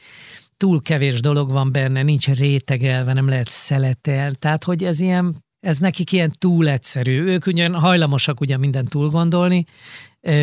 túl 0.57 0.83
kevés 0.83 1.21
dolog 1.21 1.51
van 1.51 1.73
benne, 1.73 2.03
nincs 2.03 2.29
rétegelve, 2.29 3.13
nem 3.13 3.29
lehet 3.29 3.49
szeletel, 3.49 4.35
tehát 4.35 4.65
hogy 4.65 4.85
ez 4.85 5.01
ilyen 5.01 5.45
ez 5.61 5.79
nekik 5.79 6.13
ilyen 6.13 6.33
túl 6.39 6.69
egyszerű. 6.69 7.23
Ők 7.23 7.47
ugyan 7.47 7.75
hajlamosak 7.75 8.41
ugye 8.41 8.57
mindent 8.57 8.89
túl 8.89 9.09
gondolni, 9.09 9.65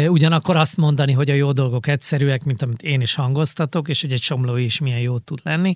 ugyanakkor 0.07 0.55
azt 0.55 0.77
mondani, 0.77 1.11
hogy 1.11 1.29
a 1.29 1.33
jó 1.33 1.51
dolgok 1.51 1.87
egyszerűek, 1.87 2.43
mint 2.43 2.61
amit 2.61 2.81
én 2.81 3.01
is 3.01 3.15
hangoztatok, 3.15 3.87
és 3.87 4.01
hogy 4.01 4.11
egy 4.11 4.21
somló 4.21 4.55
is 4.55 4.79
milyen 4.79 4.99
jó 4.99 5.19
tud 5.19 5.39
lenni. 5.43 5.73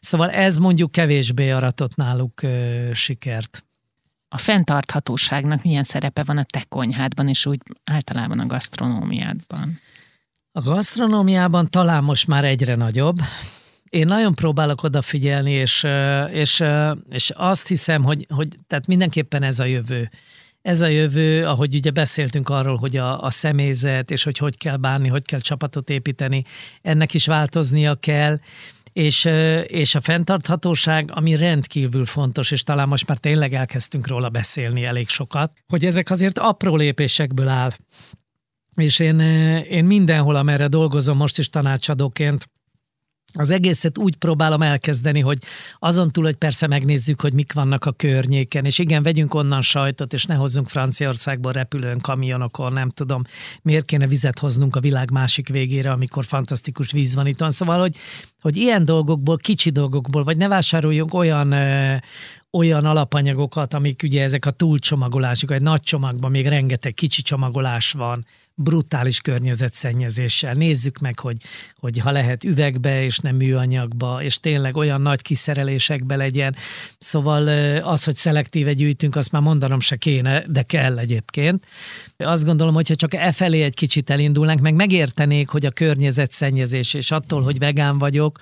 Szóval 0.00 0.30
ez 0.30 0.56
mondjuk 0.56 0.92
kevésbé 0.92 1.50
aratott 1.50 1.94
náluk 1.94 2.40
sikert. 2.92 3.64
A 4.28 4.38
fenntarthatóságnak 4.38 5.62
milyen 5.62 5.82
szerepe 5.82 6.22
van 6.22 6.38
a 6.38 6.44
te 6.44 6.64
konyhádban, 6.68 7.28
és 7.28 7.46
úgy 7.46 7.60
általában 7.84 8.38
a 8.38 8.46
gasztronómiádban? 8.46 9.80
A 10.52 10.60
gasztronómiában 10.60 11.70
talán 11.70 12.04
most 12.04 12.26
már 12.26 12.44
egyre 12.44 12.74
nagyobb. 12.74 13.16
Én 13.84 14.06
nagyon 14.06 14.34
próbálok 14.34 14.82
odafigyelni, 14.82 15.50
és, 15.50 15.86
és, 16.30 16.64
és 17.08 17.30
azt 17.34 17.68
hiszem, 17.68 18.02
hogy, 18.02 18.26
hogy 18.28 18.48
tehát 18.66 18.86
mindenképpen 18.86 19.42
ez 19.42 19.58
a 19.58 19.64
jövő 19.64 20.10
ez 20.62 20.80
a 20.80 20.86
jövő, 20.86 21.46
ahogy 21.46 21.74
ugye 21.74 21.90
beszéltünk 21.90 22.48
arról, 22.48 22.76
hogy 22.76 22.96
a, 22.96 23.22
a 23.22 23.30
személyzet, 23.30 24.10
és 24.10 24.24
hogy 24.24 24.38
hogy 24.38 24.56
kell 24.56 24.76
bánni, 24.76 25.08
hogy 25.08 25.24
kell 25.24 25.40
csapatot 25.40 25.90
építeni, 25.90 26.44
ennek 26.82 27.14
is 27.14 27.26
változnia 27.26 27.94
kell, 27.94 28.38
és, 28.92 29.24
és 29.66 29.94
a 29.94 30.00
fenntarthatóság, 30.00 31.10
ami 31.14 31.36
rendkívül 31.36 32.04
fontos, 32.04 32.50
és 32.50 32.62
talán 32.62 32.88
most 32.88 33.06
már 33.06 33.18
tényleg 33.18 33.54
elkezdtünk 33.54 34.06
róla 34.06 34.28
beszélni 34.28 34.84
elég 34.84 35.08
sokat, 35.08 35.52
hogy 35.68 35.84
ezek 35.84 36.10
azért 36.10 36.38
apró 36.38 36.76
lépésekből 36.76 37.48
áll. 37.48 37.72
És 38.74 38.98
én, 38.98 39.20
én 39.70 39.84
mindenhol, 39.84 40.36
amerre 40.36 40.66
dolgozom 40.66 41.16
most 41.16 41.38
is 41.38 41.48
tanácsadóként, 41.48 42.48
az 43.32 43.50
egészet 43.50 43.98
úgy 43.98 44.16
próbálom 44.16 44.62
elkezdeni, 44.62 45.20
hogy 45.20 45.38
azon 45.78 46.10
túl, 46.10 46.24
hogy 46.24 46.34
persze 46.34 46.66
megnézzük, 46.66 47.20
hogy 47.20 47.32
mik 47.32 47.52
vannak 47.52 47.84
a 47.84 47.92
környéken, 47.92 48.64
és 48.64 48.78
igen, 48.78 49.02
vegyünk 49.02 49.34
onnan 49.34 49.62
sajtot, 49.62 50.12
és 50.12 50.24
ne 50.24 50.34
hozzunk 50.34 50.68
Franciaországból 50.68 51.52
repülőn, 51.52 51.98
kamionokon, 51.98 52.72
nem 52.72 52.88
tudom, 52.88 53.22
miért 53.62 53.84
kéne 53.84 54.06
vizet 54.06 54.38
hoznunk 54.38 54.76
a 54.76 54.80
világ 54.80 55.10
másik 55.10 55.48
végére, 55.48 55.90
amikor 55.90 56.24
fantasztikus 56.24 56.92
víz 56.92 57.14
van 57.14 57.26
itt. 57.26 57.44
Szóval, 57.48 57.80
hogy, 57.80 57.96
hogy 58.40 58.56
ilyen 58.56 58.84
dolgokból, 58.84 59.36
kicsi 59.36 59.70
dolgokból, 59.70 60.24
vagy 60.24 60.36
ne 60.36 60.48
vásároljunk 60.48 61.14
olyan, 61.14 61.54
olyan 62.50 62.84
alapanyagokat, 62.84 63.74
amik 63.74 64.00
ugye 64.02 64.22
ezek 64.22 64.46
a 64.46 64.50
túlcsomagolások, 64.50 65.50
egy 65.50 65.62
nagy 65.62 65.82
csomagban 65.82 66.30
még 66.30 66.46
rengeteg 66.46 66.94
kicsi 66.94 67.22
csomagolás 67.22 67.92
van, 67.92 68.24
brutális 68.54 69.20
környezetszennyezéssel. 69.20 70.54
Nézzük 70.54 70.98
meg, 70.98 71.18
hogy, 71.18 71.36
hogy 71.76 71.98
ha 71.98 72.10
lehet 72.10 72.44
üvegbe 72.44 73.04
és 73.04 73.18
nem 73.18 73.36
műanyagba, 73.36 74.22
és 74.22 74.40
tényleg 74.40 74.76
olyan 74.76 75.00
nagy 75.00 75.22
kiszerelésekbe 75.22 76.16
legyen. 76.16 76.56
Szóval 76.98 77.46
az, 77.82 78.04
hogy 78.04 78.16
szelektíve 78.16 78.72
gyűjtünk, 78.72 79.16
azt 79.16 79.32
már 79.32 79.42
mondanom 79.42 79.80
se 79.80 79.96
kéne, 79.96 80.44
de 80.46 80.62
kell 80.62 80.98
egyébként. 80.98 81.66
Azt 82.16 82.44
gondolom, 82.44 82.74
hogyha 82.74 82.94
csak 82.94 83.14
e 83.14 83.32
felé 83.32 83.62
egy 83.62 83.74
kicsit 83.74 84.10
elindulnánk, 84.10 84.60
meg 84.60 84.74
megértenék, 84.74 85.48
hogy 85.48 85.66
a 85.66 85.70
környezetszennyezés, 85.70 86.94
és 86.94 87.10
attól, 87.10 87.42
hogy 87.42 87.58
vegán 87.58 87.98
vagyok, 87.98 88.40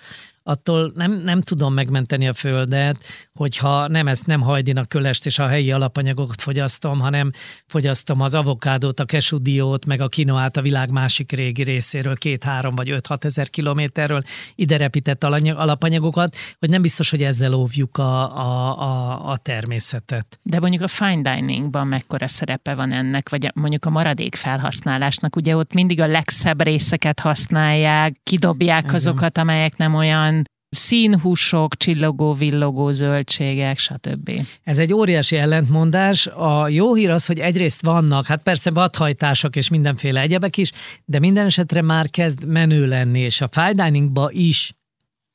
attól 0.49 0.93
nem, 0.95 1.13
nem 1.13 1.41
tudom 1.41 1.75
megmenteni 1.75 2.29
a 2.29 2.33
földet, 2.33 3.05
hogyha 3.35 3.89
nem 3.89 4.07
ezt 4.09 4.27
nem 4.27 4.41
hajdinak 4.41 4.89
kölest 4.89 5.27
és 5.27 5.39
a 5.39 5.47
helyi 5.47 5.73
alapanyagokat 5.73 6.41
fogyasztom, 6.41 7.01
hanem 7.01 7.31
fogyasztom 7.67 8.21
az 8.21 8.35
avokádót, 8.35 9.01
a 9.01 9.05
kesudiót, 9.05 9.87
meg 9.87 10.01
a 10.01 10.09
kinoát 10.09 10.57
a 10.57 10.63
világ 10.63 10.91
másik 10.91 11.33
régi 11.33 11.63
részéről, 11.63 12.17
két-három 12.17 12.75
vagy 12.75 12.91
öt-hat 12.91 13.25
ezer 13.25 13.51
kilométerről 13.51 14.23
ide 14.55 14.77
repített 14.77 15.25
alapanyagokat, 15.25 16.37
hogy 16.59 16.69
nem 16.69 16.83
biztos, 16.83 17.11
hogy 17.11 17.23
ezzel 17.23 17.53
óvjuk 17.53 17.97
a, 17.97 18.37
a, 18.37 18.81
a, 18.81 19.25
a 19.31 19.37
természetet. 19.37 20.39
De 20.43 20.61
mondjuk 20.61 20.83
a 20.83 20.89
fine 20.89 21.35
diningban 21.35 21.87
mekkora 21.87 22.29
szerepe 22.29 22.75
van 22.75 22.93
ennek, 22.93 23.29
vagy 23.29 23.51
mondjuk 23.55 23.85
a 23.85 23.91
maradék 23.91 24.35
felhasználásnak, 24.35 25.37
ugye 25.37 25.57
ott 25.57 25.73
mindig 25.73 26.01
a 26.01 26.07
legszebb 26.07 26.63
részeket 26.63 27.21
használják, 27.21 28.21
kidobják 28.23 28.83
Igen. 28.83 28.95
azokat, 28.95 29.39
amelyek 29.39 29.77
nem 29.77 29.95
olyan 29.95 30.38
színhúsok, 30.71 31.77
csillogó, 31.77 32.33
villogó 32.33 32.91
zöldségek, 32.91 33.79
stb. 33.79 34.31
Ez 34.63 34.79
egy 34.79 34.93
óriási 34.93 35.37
ellentmondás. 35.37 36.27
A 36.27 36.69
jó 36.69 36.95
hír 36.95 37.11
az, 37.11 37.27
hogy 37.27 37.39
egyrészt 37.39 37.83
vannak, 37.83 38.27
hát 38.27 38.43
persze 38.43 38.71
vadhajtások 38.71 39.57
és 39.57 39.69
mindenféle 39.69 40.21
egyebek 40.21 40.57
is, 40.57 40.73
de 41.05 41.19
minden 41.19 41.47
esetre 41.47 41.83
már 41.83 42.11
kezd 42.11 42.47
menő 42.47 42.87
lenni, 42.87 43.21
és 43.21 43.41
a 43.41 43.49
fine 43.49 43.73
diningba 43.73 44.31
is 44.33 44.73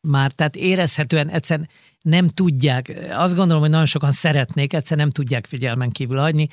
már, 0.08 0.32
tehát 0.32 0.56
érezhetően 0.56 1.30
egyszerűen 1.30 1.70
nem 2.02 2.28
tudják, 2.28 2.94
azt 3.12 3.36
gondolom, 3.36 3.62
hogy 3.62 3.72
nagyon 3.72 3.86
sokan 3.86 4.12
szeretnék, 4.12 4.74
egyszer 4.74 4.98
nem 4.98 5.10
tudják 5.10 5.46
figyelmen 5.46 5.92
kívül 5.92 6.18
hagyni. 6.18 6.48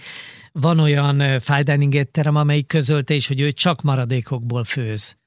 Van 0.52 0.78
olyan 0.78 1.40
fine 1.40 1.62
dining 1.62 1.94
étterem, 1.94 2.36
amelyik 2.36 2.66
közölte 2.66 3.14
is, 3.14 3.26
hogy 3.26 3.40
ő 3.40 3.52
csak 3.52 3.82
maradékokból 3.82 4.64
főz 4.64 5.19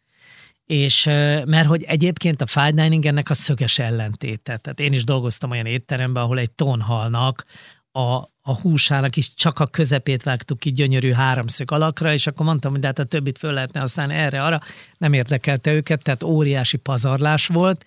és 0.66 1.04
mert 1.46 1.68
hogy 1.68 1.84
egyébként 1.84 2.42
a 2.42 2.46
fine 2.46 2.72
dining 2.72 3.06
ennek 3.06 3.30
a 3.30 3.34
szöges 3.34 3.80
ellentéte. 3.80 4.58
Tehát 4.58 4.80
én 4.80 4.94
is 4.94 5.04
dolgoztam 5.04 5.52
olyan 5.52 5.66
étteremben, 5.66 6.24
ahol 6.24 6.40
egy 6.40 6.52
tonhalnak 6.52 7.46
a, 7.92 8.32
a 8.42 8.60
húsának 8.62 9.16
is 9.16 9.34
csak 9.34 9.60
a 9.60 9.66
közepét 9.66 10.24
vágtuk 10.24 10.60
ki 10.60 10.72
gyönyörű 10.72 11.12
háromszög 11.12 11.72
alakra, 11.72 12.14
és 12.14 12.28
akkor 12.28 12.46
mondtam, 12.46 12.72
hogy 12.72 12.80
de 12.80 12.88
hát 12.88 13.00
a 13.00 13.04
többit 13.04 13.38
föl 13.38 13.54
lehetne 13.54 13.82
aztán 13.82 14.10
erre, 14.10 14.44
arra. 14.44 14.60
Nem 14.98 15.14
érdekelte 15.14 15.74
őket, 15.74 16.04
tehát 16.04 16.24
óriási 16.24 16.78
pazarlás 16.78 17.48
volt. 17.48 17.86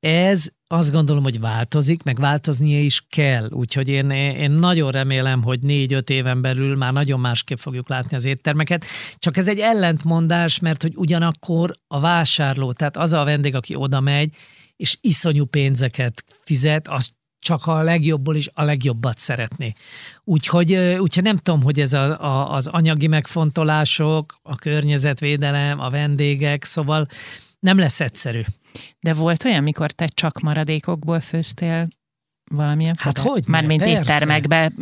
Ez 0.00 0.46
azt 0.72 0.92
gondolom, 0.92 1.22
hogy 1.22 1.40
változik, 1.40 2.02
meg 2.02 2.18
változnia 2.20 2.80
is 2.80 3.04
kell. 3.08 3.48
Úgyhogy 3.50 3.88
én, 3.88 4.10
én 4.10 4.50
nagyon 4.50 4.90
remélem, 4.90 5.42
hogy 5.42 5.60
négy-öt 5.60 6.10
éven 6.10 6.40
belül 6.40 6.76
már 6.76 6.92
nagyon 6.92 7.20
másképp 7.20 7.58
fogjuk 7.58 7.88
látni 7.88 8.16
az 8.16 8.24
éttermeket. 8.24 8.84
Csak 9.18 9.36
ez 9.36 9.48
egy 9.48 9.58
ellentmondás, 9.58 10.58
mert 10.58 10.82
hogy 10.82 10.92
ugyanakkor 10.96 11.74
a 11.86 12.00
vásárló, 12.00 12.72
tehát 12.72 12.96
az 12.96 13.12
a 13.12 13.24
vendég, 13.24 13.54
aki 13.54 13.74
oda 13.74 14.00
megy, 14.00 14.34
és 14.76 14.98
iszonyú 15.00 15.44
pénzeket 15.44 16.24
fizet, 16.44 16.88
az 16.88 17.10
csak 17.38 17.66
a 17.66 17.82
legjobbból 17.82 18.36
is 18.36 18.48
a 18.52 18.62
legjobbat 18.62 19.18
szeretné. 19.18 19.72
Úgyhogy, 20.24 20.74
úgyhogy 20.74 21.22
nem 21.22 21.36
tudom, 21.36 21.62
hogy 21.62 21.80
ez 21.80 21.92
a, 21.92 22.20
a, 22.20 22.54
az 22.54 22.66
anyagi 22.66 23.06
megfontolások, 23.06 24.38
a 24.42 24.54
környezetvédelem, 24.54 25.80
a 25.80 25.90
vendégek, 25.90 26.64
szóval 26.64 27.06
nem 27.62 27.78
lesz 27.78 28.00
egyszerű. 28.00 28.42
De 29.00 29.14
volt 29.14 29.44
olyan, 29.44 29.62
mikor 29.62 29.90
te 29.90 30.06
csak 30.06 30.40
maradékokból 30.40 31.20
főztél 31.20 31.88
valamilyen 32.54 32.96
Hát 32.98 33.18
hogy? 33.18 33.44
Mármint 33.46 33.82
éttermekbe 33.82 34.72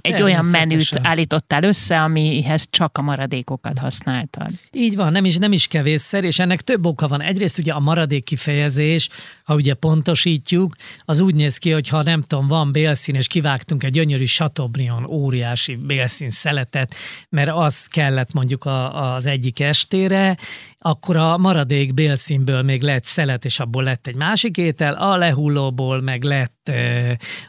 egy 0.00 0.22
olyan 0.22 0.46
menüt 0.46 0.98
állítottál 1.02 1.62
össze, 1.62 2.02
amihez 2.02 2.66
csak 2.70 2.98
a 2.98 3.02
maradékokat 3.02 3.78
használtad. 3.78 4.50
Így 4.72 4.96
van, 4.96 5.12
nem 5.12 5.24
is, 5.24 5.36
nem 5.36 5.52
is 5.52 5.66
kevésszer, 5.66 6.24
és 6.24 6.38
ennek 6.38 6.60
több 6.60 6.86
oka 6.86 7.08
van. 7.08 7.22
Egyrészt 7.22 7.58
ugye 7.58 7.72
a 7.72 7.80
maradék 7.80 8.24
kifejezés, 8.24 9.08
ha 9.44 9.54
ugye 9.54 9.74
pontosítjuk, 9.74 10.74
az 11.04 11.20
úgy 11.20 11.34
néz 11.34 11.56
ki, 11.56 11.70
hogy 11.70 11.88
ha 11.88 12.02
nem 12.02 12.20
tudom, 12.20 12.48
van 12.48 12.72
bélszín, 12.72 13.14
és 13.14 13.26
kivágtunk 13.26 13.82
egy 13.82 13.92
gyönyörű 13.92 14.24
Chateaubriand 14.24 15.06
óriási 15.06 15.74
bélszín 15.74 16.30
szeletet, 16.30 16.94
mert 17.28 17.50
az 17.50 17.86
kellett 17.86 18.32
mondjuk 18.32 18.64
a, 18.64 19.14
az 19.14 19.26
egyik 19.26 19.60
estére, 19.60 20.36
akkor 20.78 21.16
a 21.16 21.38
maradék 21.38 21.94
bélszínből 21.94 22.62
még 22.62 22.82
lett 22.82 23.04
szelet, 23.04 23.44
és 23.44 23.60
abból 23.60 23.82
lett 23.82 24.06
egy 24.06 24.16
másik 24.16 24.56
étel, 24.56 24.94
a 24.94 25.16
lehullóból 25.16 26.00
meg 26.00 26.22
lett 26.22 26.53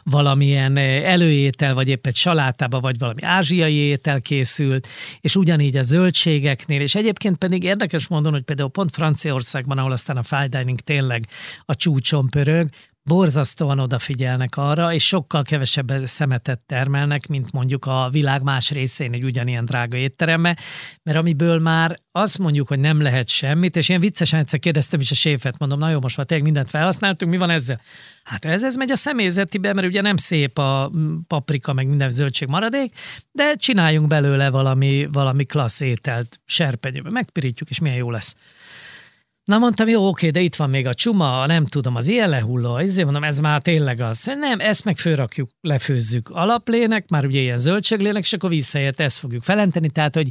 valamilyen 0.04 0.76
előétel, 0.76 1.74
vagy 1.74 1.88
épp 1.88 2.06
egy 2.06 2.16
salátába, 2.16 2.80
vagy 2.80 2.98
valami 2.98 3.22
ázsiai 3.22 3.74
étel 3.74 4.20
készült, 4.20 4.88
és 5.20 5.36
ugyanígy 5.36 5.76
a 5.76 5.82
zöldségeknél, 5.82 6.80
és 6.80 6.94
egyébként 6.94 7.36
pedig 7.36 7.62
érdekes 7.62 8.08
mondani, 8.08 8.34
hogy 8.34 8.44
például 8.44 8.70
pont 8.70 8.90
Franciaországban, 8.90 9.78
ahol 9.78 9.92
aztán 9.92 10.16
a 10.16 10.22
fine 10.22 10.48
dining 10.48 10.80
tényleg 10.80 11.26
a 11.64 11.74
csúcson 11.74 12.28
pörög, 12.28 12.68
borzasztóan 13.06 13.78
odafigyelnek 13.78 14.56
arra, 14.56 14.92
és 14.92 15.06
sokkal 15.06 15.42
kevesebb 15.42 15.92
szemetet 16.04 16.60
termelnek, 16.60 17.26
mint 17.26 17.52
mondjuk 17.52 17.84
a 17.84 18.08
világ 18.12 18.42
más 18.42 18.70
részén 18.70 19.12
egy 19.12 19.24
ugyanilyen 19.24 19.64
drága 19.64 19.96
étterembe, 19.96 20.56
mert 21.02 21.18
amiből 21.18 21.58
már 21.58 21.96
azt 22.12 22.38
mondjuk, 22.38 22.68
hogy 22.68 22.78
nem 22.78 23.00
lehet 23.00 23.28
semmit, 23.28 23.76
és 23.76 23.88
én 23.88 24.00
viccesen 24.00 24.40
egyszer 24.40 24.58
kérdeztem 24.58 25.00
is 25.00 25.10
a 25.10 25.14
séfet, 25.14 25.58
mondom, 25.58 25.78
na 25.78 25.90
jó, 25.90 26.00
most 26.00 26.16
már 26.16 26.26
tényleg 26.26 26.46
mindent 26.46 26.70
felhasználtunk, 26.70 27.32
mi 27.32 27.38
van 27.38 27.50
ezzel? 27.50 27.80
Hát 28.24 28.44
ez, 28.44 28.64
ez 28.64 28.76
megy 28.76 28.90
a 28.90 28.96
személyzetibe, 28.96 29.72
mert 29.72 29.86
ugye 29.86 30.00
nem 30.00 30.16
szép 30.16 30.58
a 30.58 30.90
paprika, 31.26 31.72
meg 31.72 31.86
minden 31.88 32.10
zöldség 32.10 32.48
maradék, 32.48 32.94
de 33.32 33.54
csináljunk 33.54 34.06
belőle 34.06 34.50
valami, 34.50 35.08
valami 35.12 35.44
klassz 35.44 35.80
ételt 35.80 36.40
serpenyőbe, 36.44 37.10
megpirítjuk, 37.10 37.68
és 37.68 37.78
milyen 37.78 37.96
jó 37.96 38.10
lesz. 38.10 38.34
Na 39.46 39.58
mondtam, 39.58 39.88
jó, 39.88 40.08
oké, 40.08 40.30
de 40.30 40.40
itt 40.40 40.54
van 40.54 40.70
még 40.70 40.86
a 40.86 40.94
csuma, 40.94 41.46
nem 41.46 41.64
tudom, 41.64 41.96
az 41.96 42.08
ilyen 42.08 42.28
lehulló, 42.28 42.76
ezért 42.76 43.04
mondom, 43.04 43.24
ez 43.24 43.38
már 43.38 43.62
tényleg 43.62 44.00
az. 44.00 44.24
Nem, 44.24 44.60
ezt 44.60 44.84
meg 44.84 44.98
fölrakjuk, 44.98 45.50
lefőzzük 45.60 46.28
alaplének, 46.28 47.08
már 47.08 47.24
ugye 47.24 47.40
ilyen 47.40 47.58
zöldséglének, 47.58 48.22
és 48.22 48.32
akkor 48.32 48.50
visszaért 48.50 49.00
ezt 49.00 49.18
fogjuk 49.18 49.42
felenteni, 49.42 49.90
tehát, 49.90 50.14
hogy 50.14 50.30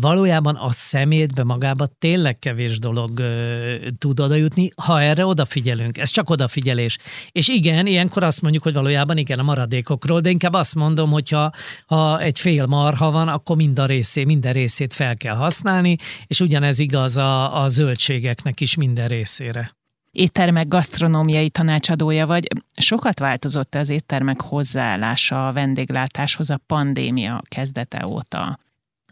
valójában 0.00 0.54
a 0.56 0.70
szemétbe 0.70 1.44
magába 1.44 1.86
tényleg 1.86 2.38
kevés 2.38 2.78
dolog 2.78 3.18
ö, 3.18 3.76
tud 3.98 4.20
oda 4.20 4.34
jutni, 4.34 4.70
ha 4.76 5.02
erre 5.02 5.26
odafigyelünk. 5.26 5.98
Ez 5.98 6.10
csak 6.10 6.30
odafigyelés. 6.30 6.98
És 7.32 7.48
igen, 7.48 7.86
ilyenkor 7.86 8.22
azt 8.22 8.42
mondjuk, 8.42 8.62
hogy 8.62 8.74
valójában 8.74 9.16
igen 9.16 9.38
a 9.38 9.42
maradékokról, 9.42 10.20
de 10.20 10.30
inkább 10.30 10.52
azt 10.52 10.74
mondom, 10.74 11.10
hogyha 11.10 11.50
ha 11.86 12.20
egy 12.20 12.40
fél 12.40 12.66
marha 12.66 13.10
van, 13.10 13.28
akkor 13.28 13.56
mind 13.56 13.78
a 13.78 13.86
részé, 13.86 14.24
minden 14.24 14.52
részét 14.52 14.94
fel 14.94 15.16
kell 15.16 15.34
használni, 15.34 15.96
és 16.26 16.40
ugyanez 16.40 16.78
igaz 16.78 17.16
a, 17.16 17.62
a 17.62 17.68
zöldségeknek 17.68 18.60
is 18.60 18.76
minden 18.76 19.08
részére 19.08 19.76
éttermek 20.14 20.68
gasztronómiai 20.68 21.50
tanácsadója 21.50 22.26
vagy. 22.26 22.46
Sokat 22.76 23.18
változott 23.18 23.74
az 23.74 23.88
éttermek 23.88 24.40
hozzáállása 24.40 25.48
a 25.48 25.52
vendéglátáshoz 25.52 26.50
a 26.50 26.60
pandémia 26.66 27.42
kezdete 27.48 28.06
óta? 28.06 28.58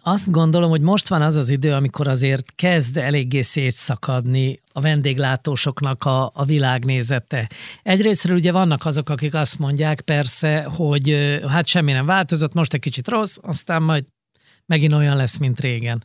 Azt 0.04 0.30
gondolom, 0.30 0.70
hogy 0.70 0.80
most 0.80 1.08
van 1.08 1.22
az 1.22 1.36
az 1.36 1.50
idő, 1.50 1.72
amikor 1.72 2.08
azért 2.08 2.54
kezd 2.54 2.96
eléggé 2.96 3.42
szétszakadni 3.42 4.60
a 4.72 4.80
vendéglátósoknak 4.80 6.04
a, 6.04 6.30
a 6.34 6.44
világnézete. 6.44 7.50
Egyrésztről 7.82 8.36
ugye 8.36 8.52
vannak 8.52 8.84
azok, 8.84 9.08
akik 9.08 9.34
azt 9.34 9.58
mondják 9.58 10.00
persze, 10.00 10.62
hogy 10.62 11.38
hát 11.48 11.66
semmi 11.66 11.92
nem 11.92 12.06
változott, 12.06 12.54
most 12.54 12.74
egy 12.74 12.80
kicsit 12.80 13.08
rossz, 13.08 13.36
aztán 13.42 13.82
majd 13.82 14.04
megint 14.66 14.92
olyan 14.92 15.16
lesz, 15.16 15.38
mint 15.38 15.60
régen. 15.60 16.04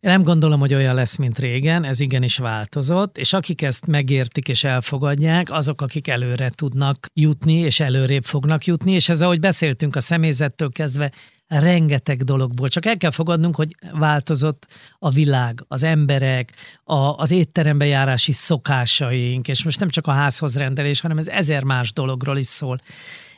Én 0.00 0.10
nem 0.10 0.22
gondolom, 0.22 0.60
hogy 0.60 0.74
olyan 0.74 0.94
lesz, 0.94 1.16
mint 1.16 1.38
régen, 1.38 1.84
ez 1.84 2.00
igenis 2.00 2.38
változott, 2.38 3.18
és 3.18 3.32
akik 3.32 3.62
ezt 3.62 3.86
megértik 3.86 4.48
és 4.48 4.64
elfogadják, 4.64 5.50
azok, 5.50 5.80
akik 5.80 6.08
előre 6.08 6.50
tudnak 6.50 7.06
jutni, 7.14 7.52
és 7.52 7.80
előrébb 7.80 8.24
fognak 8.24 8.64
jutni, 8.64 8.92
és 8.92 9.08
ez, 9.08 9.22
ahogy 9.22 9.40
beszéltünk 9.40 9.96
a 9.96 10.00
személyzettől 10.00 10.68
kezdve, 10.70 11.12
rengeteg 11.48 12.22
dologból. 12.22 12.68
Csak 12.68 12.86
el 12.86 12.96
kell 12.96 13.10
fogadnunk, 13.10 13.56
hogy 13.56 13.76
változott 13.92 14.66
a 14.98 15.10
világ, 15.10 15.64
az 15.68 15.82
emberek, 15.82 16.52
a, 16.84 16.94
az 16.94 17.30
étterembe 17.30 17.86
járási 17.86 18.32
szokásaink, 18.32 19.48
és 19.48 19.64
most 19.64 19.80
nem 19.80 19.88
csak 19.88 20.06
a 20.06 20.12
házhoz 20.12 20.56
rendelés, 20.56 21.00
hanem 21.00 21.18
ez 21.18 21.28
ezer 21.28 21.62
más 21.62 21.92
dologról 21.92 22.38
is 22.38 22.46
szól. 22.46 22.78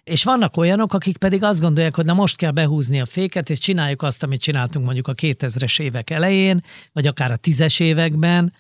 És 0.05 0.25
vannak 0.25 0.57
olyanok, 0.57 0.93
akik 0.93 1.17
pedig 1.17 1.43
azt 1.43 1.61
gondolják, 1.61 1.95
hogy 1.95 2.05
na 2.05 2.13
most 2.13 2.37
kell 2.37 2.51
behúzni 2.51 3.01
a 3.01 3.07
féket, 3.07 3.51
és 3.51 3.59
csináljuk 3.59 4.03
azt, 4.03 4.23
amit 4.23 4.41
csináltunk 4.41 4.85
mondjuk 4.85 5.09
a 5.09 5.15
2000-es 5.15 5.81
évek 5.81 6.11
elején, 6.11 6.63
vagy 6.93 7.07
akár 7.07 7.31
a 7.31 7.37
tízes 7.37 7.81
években, 7.81 8.53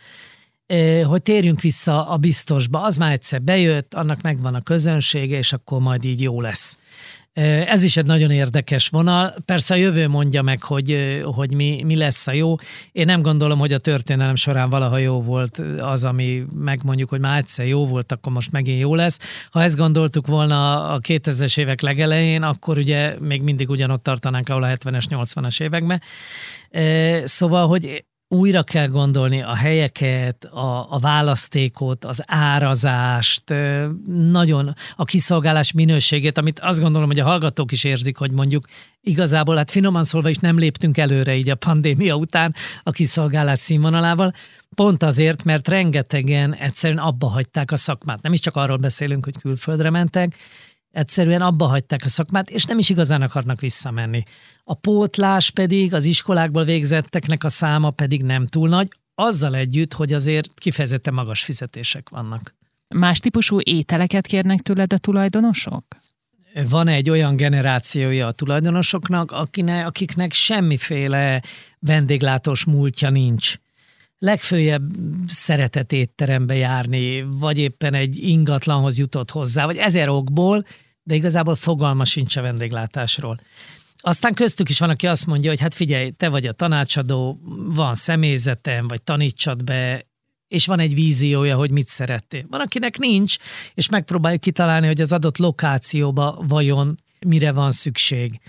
hogy 1.04 1.22
térjünk 1.22 1.60
vissza 1.60 2.08
a 2.08 2.16
biztosba. 2.16 2.82
Az 2.82 2.96
már 2.96 3.12
egyszer 3.12 3.42
bejött, 3.42 3.94
annak 3.94 4.22
megvan 4.22 4.54
a 4.54 4.62
közönsége, 4.62 5.36
és 5.38 5.52
akkor 5.52 5.80
majd 5.80 6.04
így 6.04 6.20
jó 6.20 6.40
lesz. 6.40 6.78
Ez 7.32 7.82
is 7.82 7.96
egy 7.96 8.06
nagyon 8.06 8.30
érdekes 8.30 8.88
vonal. 8.88 9.34
Persze 9.44 9.74
a 9.74 9.76
jövő 9.76 10.08
mondja 10.08 10.42
meg, 10.42 10.62
hogy, 10.62 11.20
hogy 11.24 11.54
mi, 11.54 11.82
mi 11.84 11.96
lesz 11.96 12.26
a 12.26 12.32
jó. 12.32 12.54
Én 12.92 13.06
nem 13.06 13.22
gondolom, 13.22 13.58
hogy 13.58 13.72
a 13.72 13.78
történelem 13.78 14.34
során 14.34 14.70
valaha 14.70 14.98
jó 14.98 15.22
volt 15.22 15.62
az, 15.78 16.04
ami 16.04 16.44
megmondjuk, 16.54 17.08
hogy 17.08 17.20
már 17.20 17.38
egyszer 17.38 17.66
jó 17.66 17.86
volt, 17.86 18.12
akkor 18.12 18.32
most 18.32 18.52
megint 18.52 18.80
jó 18.80 18.94
lesz. 18.94 19.18
Ha 19.50 19.62
ezt 19.62 19.76
gondoltuk 19.76 20.26
volna 20.26 20.88
a 20.92 21.00
2000-es 21.00 21.58
évek 21.58 21.80
legelején, 21.80 22.42
akkor 22.42 22.78
ugye 22.78 23.20
még 23.20 23.42
mindig 23.42 23.70
ugyanott 23.70 24.02
tartanánk, 24.02 24.48
ahol 24.48 24.62
a 24.62 24.66
70-es, 24.66 25.04
80-as 25.10 25.62
években. 25.62 26.02
Szóval, 27.24 27.66
hogy 27.66 28.04
újra 28.28 28.62
kell 28.62 28.86
gondolni 28.86 29.42
a 29.42 29.54
helyeket, 29.54 30.44
a, 30.44 30.92
a 30.92 30.98
választékot, 30.98 32.04
az 32.04 32.22
árazást, 32.26 33.54
nagyon 34.30 34.74
a 34.96 35.04
kiszolgálás 35.04 35.72
minőségét, 35.72 36.38
amit 36.38 36.60
azt 36.60 36.80
gondolom, 36.80 37.08
hogy 37.08 37.18
a 37.18 37.24
hallgatók 37.24 37.72
is 37.72 37.84
érzik, 37.84 38.16
hogy 38.16 38.30
mondjuk 38.30 38.64
igazából, 39.00 39.56
hát 39.56 39.70
finoman 39.70 40.04
szólva 40.04 40.28
is 40.28 40.36
nem 40.36 40.58
léptünk 40.58 40.98
előre 40.98 41.36
így 41.36 41.50
a 41.50 41.54
pandémia 41.54 42.14
után 42.14 42.54
a 42.82 42.90
kiszolgálás 42.90 43.58
színvonalával, 43.58 44.32
pont 44.74 45.02
azért, 45.02 45.44
mert 45.44 45.68
rengetegen 45.68 46.54
egyszerűen 46.54 46.98
abba 46.98 47.26
hagyták 47.26 47.72
a 47.72 47.76
szakmát. 47.76 48.22
Nem 48.22 48.32
is 48.32 48.40
csak 48.40 48.56
arról 48.56 48.76
beszélünk, 48.76 49.24
hogy 49.24 49.38
külföldre 49.38 49.90
mentek, 49.90 50.36
egyszerűen 50.90 51.42
abba 51.42 51.66
hagyták 51.66 52.04
a 52.04 52.08
szakmát, 52.08 52.50
és 52.50 52.64
nem 52.64 52.78
is 52.78 52.88
igazán 52.88 53.22
akarnak 53.22 53.60
visszamenni. 53.60 54.22
A 54.64 54.74
pótlás 54.74 55.50
pedig, 55.50 55.94
az 55.94 56.04
iskolákból 56.04 56.64
végzetteknek 56.64 57.44
a 57.44 57.48
száma 57.48 57.90
pedig 57.90 58.22
nem 58.22 58.46
túl 58.46 58.68
nagy, 58.68 58.88
azzal 59.14 59.54
együtt, 59.54 59.92
hogy 59.92 60.12
azért 60.12 60.50
kifejezetten 60.54 61.14
magas 61.14 61.42
fizetések 61.42 62.08
vannak. 62.08 62.54
Más 62.88 63.18
típusú 63.18 63.60
ételeket 63.62 64.26
kérnek 64.26 64.60
tőled 64.60 64.92
a 64.92 64.98
tulajdonosok? 64.98 65.84
Van 66.68 66.88
egy 66.88 67.10
olyan 67.10 67.36
generációja 67.36 68.26
a 68.26 68.32
tulajdonosoknak, 68.32 69.30
akine, 69.30 69.84
akiknek 69.84 70.32
semmiféle 70.32 71.42
vendéglátós 71.78 72.64
múltja 72.64 73.10
nincs 73.10 73.54
legfőjebb 74.18 74.90
szeretett 75.26 75.92
étterembe 75.92 76.54
járni, 76.54 77.22
vagy 77.22 77.58
éppen 77.58 77.94
egy 77.94 78.18
ingatlanhoz 78.18 78.98
jutott 78.98 79.30
hozzá, 79.30 79.64
vagy 79.64 79.76
ezer 79.76 80.08
okból, 80.08 80.64
de 81.02 81.14
igazából 81.14 81.54
fogalma 81.54 82.04
sincs 82.04 82.36
a 82.36 82.42
vendéglátásról. 82.42 83.40
Aztán 83.96 84.34
köztük 84.34 84.68
is 84.68 84.78
van, 84.78 84.90
aki 84.90 85.06
azt 85.06 85.26
mondja, 85.26 85.50
hogy 85.50 85.60
hát 85.60 85.74
figyelj, 85.74 86.10
te 86.10 86.28
vagy 86.28 86.46
a 86.46 86.52
tanácsadó, 86.52 87.40
van 87.74 87.94
személyzetem, 87.94 88.88
vagy 88.88 89.02
tanítsad 89.02 89.64
be, 89.64 90.06
és 90.48 90.66
van 90.66 90.78
egy 90.78 90.94
víziója, 90.94 91.56
hogy 91.56 91.70
mit 91.70 91.86
szerettél. 91.86 92.44
Van, 92.50 92.60
akinek 92.60 92.98
nincs, 92.98 93.36
és 93.74 93.88
megpróbálja 93.88 94.38
kitalálni, 94.38 94.86
hogy 94.86 95.00
az 95.00 95.12
adott 95.12 95.36
lokációba 95.36 96.44
vajon 96.48 96.98
mire 97.26 97.52
van 97.52 97.70
szükség. 97.70 98.40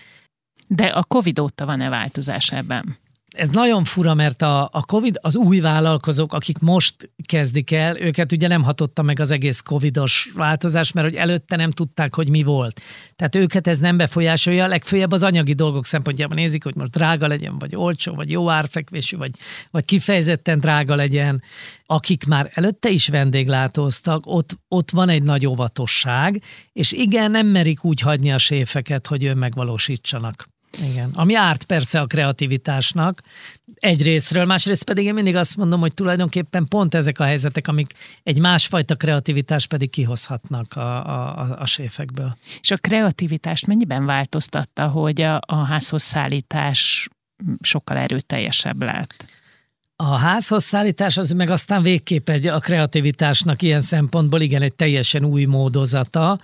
De 0.67 0.85
a 0.85 1.03
Covid 1.03 1.39
óta 1.39 1.65
van-e 1.65 1.89
változás 1.89 2.51
ebben? 2.51 2.97
Ez 3.29 3.49
nagyon 3.49 3.83
fura, 3.83 4.13
mert 4.13 4.41
a, 4.41 4.69
a 4.71 4.85
COVID, 4.85 5.17
az 5.21 5.35
új 5.35 5.59
vállalkozók, 5.59 6.33
akik 6.33 6.59
most 6.59 7.11
kezdik 7.23 7.71
el, 7.71 7.97
őket 7.97 8.31
ugye 8.31 8.47
nem 8.47 8.63
hatotta 8.63 9.01
meg 9.01 9.19
az 9.19 9.31
egész 9.31 9.61
covidos 9.61 10.31
változás, 10.35 10.91
mert 10.91 11.07
hogy 11.07 11.15
előtte 11.15 11.55
nem 11.55 11.71
tudták, 11.71 12.15
hogy 12.15 12.29
mi 12.29 12.43
volt. 12.43 12.81
Tehát 13.15 13.35
őket 13.35 13.67
ez 13.67 13.77
nem 13.77 13.97
befolyásolja, 13.97 14.67
legfőjebb 14.67 15.11
az 15.11 15.23
anyagi 15.23 15.53
dolgok 15.53 15.85
szempontjában 15.85 16.37
nézik, 16.37 16.63
hogy 16.63 16.75
most 16.75 16.91
drága 16.91 17.27
legyen, 17.27 17.57
vagy 17.57 17.75
olcsó, 17.75 18.13
vagy 18.13 18.31
jó 18.31 18.49
árfekvésű, 18.49 19.17
vagy, 19.17 19.31
vagy 19.71 19.85
kifejezetten 19.85 20.59
drága 20.59 20.95
legyen. 20.95 21.41
Akik 21.85 22.25
már 22.25 22.51
előtte 22.53 22.89
is 22.89 23.07
vendéglátóztak, 23.07 24.21
ott, 24.25 24.57
ott 24.67 24.91
van 24.91 25.09
egy 25.09 25.23
nagy 25.23 25.45
óvatosság, 25.45 26.41
és 26.73 26.91
igen, 26.91 27.31
nem 27.31 27.47
merik 27.47 27.83
úgy 27.83 27.99
hagyni 27.99 28.31
a 28.31 28.37
séfeket, 28.37 29.07
hogy 29.07 29.25
önmegvalósítsanak. 29.25 30.57
Igen, 30.77 31.11
ami 31.13 31.35
árt 31.35 31.63
persze 31.63 31.99
a 31.99 32.05
kreativitásnak 32.05 33.21
egyrésztről, 33.75 34.45
másrészt 34.45 34.83
pedig 34.83 35.05
én 35.05 35.13
mindig 35.13 35.35
azt 35.35 35.57
mondom, 35.57 35.79
hogy 35.79 35.93
tulajdonképpen 35.93 36.65
pont 36.67 36.95
ezek 36.95 37.19
a 37.19 37.23
helyzetek, 37.23 37.67
amik 37.67 37.93
egy 38.23 38.39
másfajta 38.39 38.95
kreativitás 38.95 39.67
pedig 39.67 39.89
kihozhatnak 39.89 40.73
a, 40.73 41.05
a, 41.39 41.55
a 41.59 41.65
séfekből. 41.65 42.37
És 42.59 42.71
a 42.71 42.77
kreativitást 42.77 43.67
mennyiben 43.67 44.05
változtatta, 44.05 44.87
hogy 44.87 45.21
a, 45.21 45.39
a 45.45 45.55
házhoz 45.55 46.01
szállítás 46.01 47.09
sokkal 47.61 47.97
erőteljesebb 47.97 48.81
lett? 48.81 49.25
A 49.95 50.15
házhoz 50.15 50.63
szállítás 50.63 51.17
az 51.17 51.31
meg 51.31 51.49
aztán 51.49 51.81
végképp 51.81 52.29
egy 52.29 52.47
a 52.47 52.59
kreativitásnak 52.59 53.61
ilyen 53.61 53.81
szempontból 53.81 54.41
igen 54.41 54.61
egy 54.61 54.75
teljesen 54.75 55.25
új 55.25 55.45
módozata, 55.45 56.39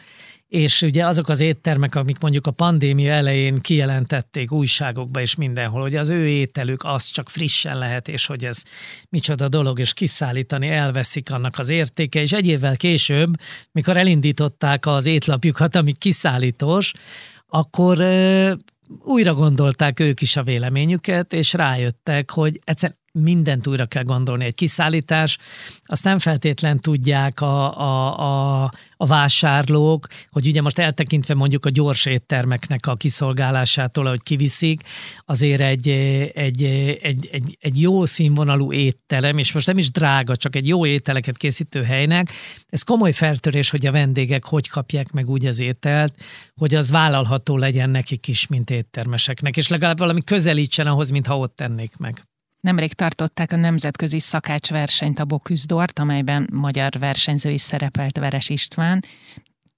és 0.47 0.81
ugye 0.81 1.05
azok 1.05 1.29
az 1.29 1.39
éttermek, 1.39 1.95
amik 1.95 2.19
mondjuk 2.19 2.47
a 2.47 2.51
pandémia 2.51 3.11
elején 3.11 3.59
kijelentették 3.59 4.51
újságokba 4.51 5.21
és 5.21 5.35
mindenhol, 5.35 5.81
hogy 5.81 5.95
az 5.95 6.09
ő 6.09 6.27
ételük 6.27 6.83
az 6.83 7.05
csak 7.05 7.29
frissen 7.29 7.77
lehet, 7.77 8.07
és 8.07 8.25
hogy 8.25 8.45
ez 8.45 8.63
micsoda 9.09 9.47
dolog, 9.47 9.79
és 9.79 9.93
kiszállítani 9.93 10.69
elveszik 10.69 11.31
annak 11.31 11.57
az 11.57 11.69
értéke, 11.69 12.21
és 12.21 12.31
egy 12.31 12.47
évvel 12.47 12.77
később, 12.77 13.33
mikor 13.71 13.97
elindították 13.97 14.85
az 14.85 15.05
étlapjukat, 15.05 15.75
ami 15.75 15.93
kiszállítós, 15.93 16.93
akkor 17.47 17.97
újra 19.03 19.33
gondolták 19.33 19.99
ők 19.99 20.21
is 20.21 20.35
a 20.35 20.43
véleményüket, 20.43 21.33
és 21.33 21.53
rájöttek, 21.53 22.31
hogy 22.31 22.59
egyszerűen 22.63 22.99
mindent 23.15 23.67
újra 23.67 23.85
kell 23.85 24.03
gondolni. 24.03 24.45
Egy 24.45 24.55
kiszállítás, 24.55 25.37
azt 25.85 26.03
nem 26.03 26.19
feltétlen 26.19 26.79
tudják 26.79 27.41
a, 27.41 27.79
a, 27.79 28.19
a, 28.63 28.71
a 28.97 29.05
vásárlók, 29.05 30.07
hogy 30.29 30.47
ugye 30.47 30.61
most 30.61 30.79
eltekintve 30.79 31.33
mondjuk 31.33 31.65
a 31.65 31.69
gyors 31.69 32.05
éttermeknek 32.05 32.87
a 32.87 32.95
kiszolgálásától, 32.95 34.05
hogy 34.05 34.23
kiviszik, 34.23 34.81
azért 35.25 35.61
egy, 35.61 35.89
egy, 36.33 36.63
egy, 37.01 37.29
egy, 37.31 37.57
egy 37.59 37.81
jó 37.81 38.05
színvonalú 38.05 38.73
étterem, 38.73 39.37
és 39.37 39.53
most 39.53 39.67
nem 39.67 39.77
is 39.77 39.91
drága, 39.91 40.35
csak 40.35 40.55
egy 40.55 40.67
jó 40.67 40.85
ételeket 40.85 41.37
készítő 41.37 41.83
helynek, 41.83 42.31
ez 42.69 42.83
komoly 42.83 43.11
feltörés, 43.11 43.69
hogy 43.69 43.87
a 43.87 43.91
vendégek 43.91 44.45
hogy 44.45 44.69
kapják 44.69 45.11
meg 45.11 45.29
úgy 45.29 45.45
az 45.45 45.59
ételt, 45.59 46.13
hogy 46.55 46.75
az 46.75 46.91
vállalható 46.91 47.57
legyen 47.57 47.89
nekik 47.89 48.27
is, 48.27 48.47
mint 48.47 48.69
éttermeseknek, 48.69 49.57
és 49.57 49.67
legalább 49.67 49.97
valami 49.97 50.23
közelítsen 50.23 50.87
ahhoz, 50.87 51.09
mintha 51.09 51.37
ott 51.37 51.55
tennék 51.55 51.97
meg. 51.97 52.23
Nemrég 52.65 52.93
tartották 52.93 53.51
a 53.51 53.55
nemzetközi 53.55 54.19
szakácsversenyt 54.19 55.19
a 55.19 55.25
Boküzdort, 55.25 55.99
amelyben 55.99 56.49
magyar 56.51 56.91
versenyző 56.99 57.49
is 57.49 57.61
szerepelt 57.61 58.17
Veres 58.17 58.49
István 58.49 59.03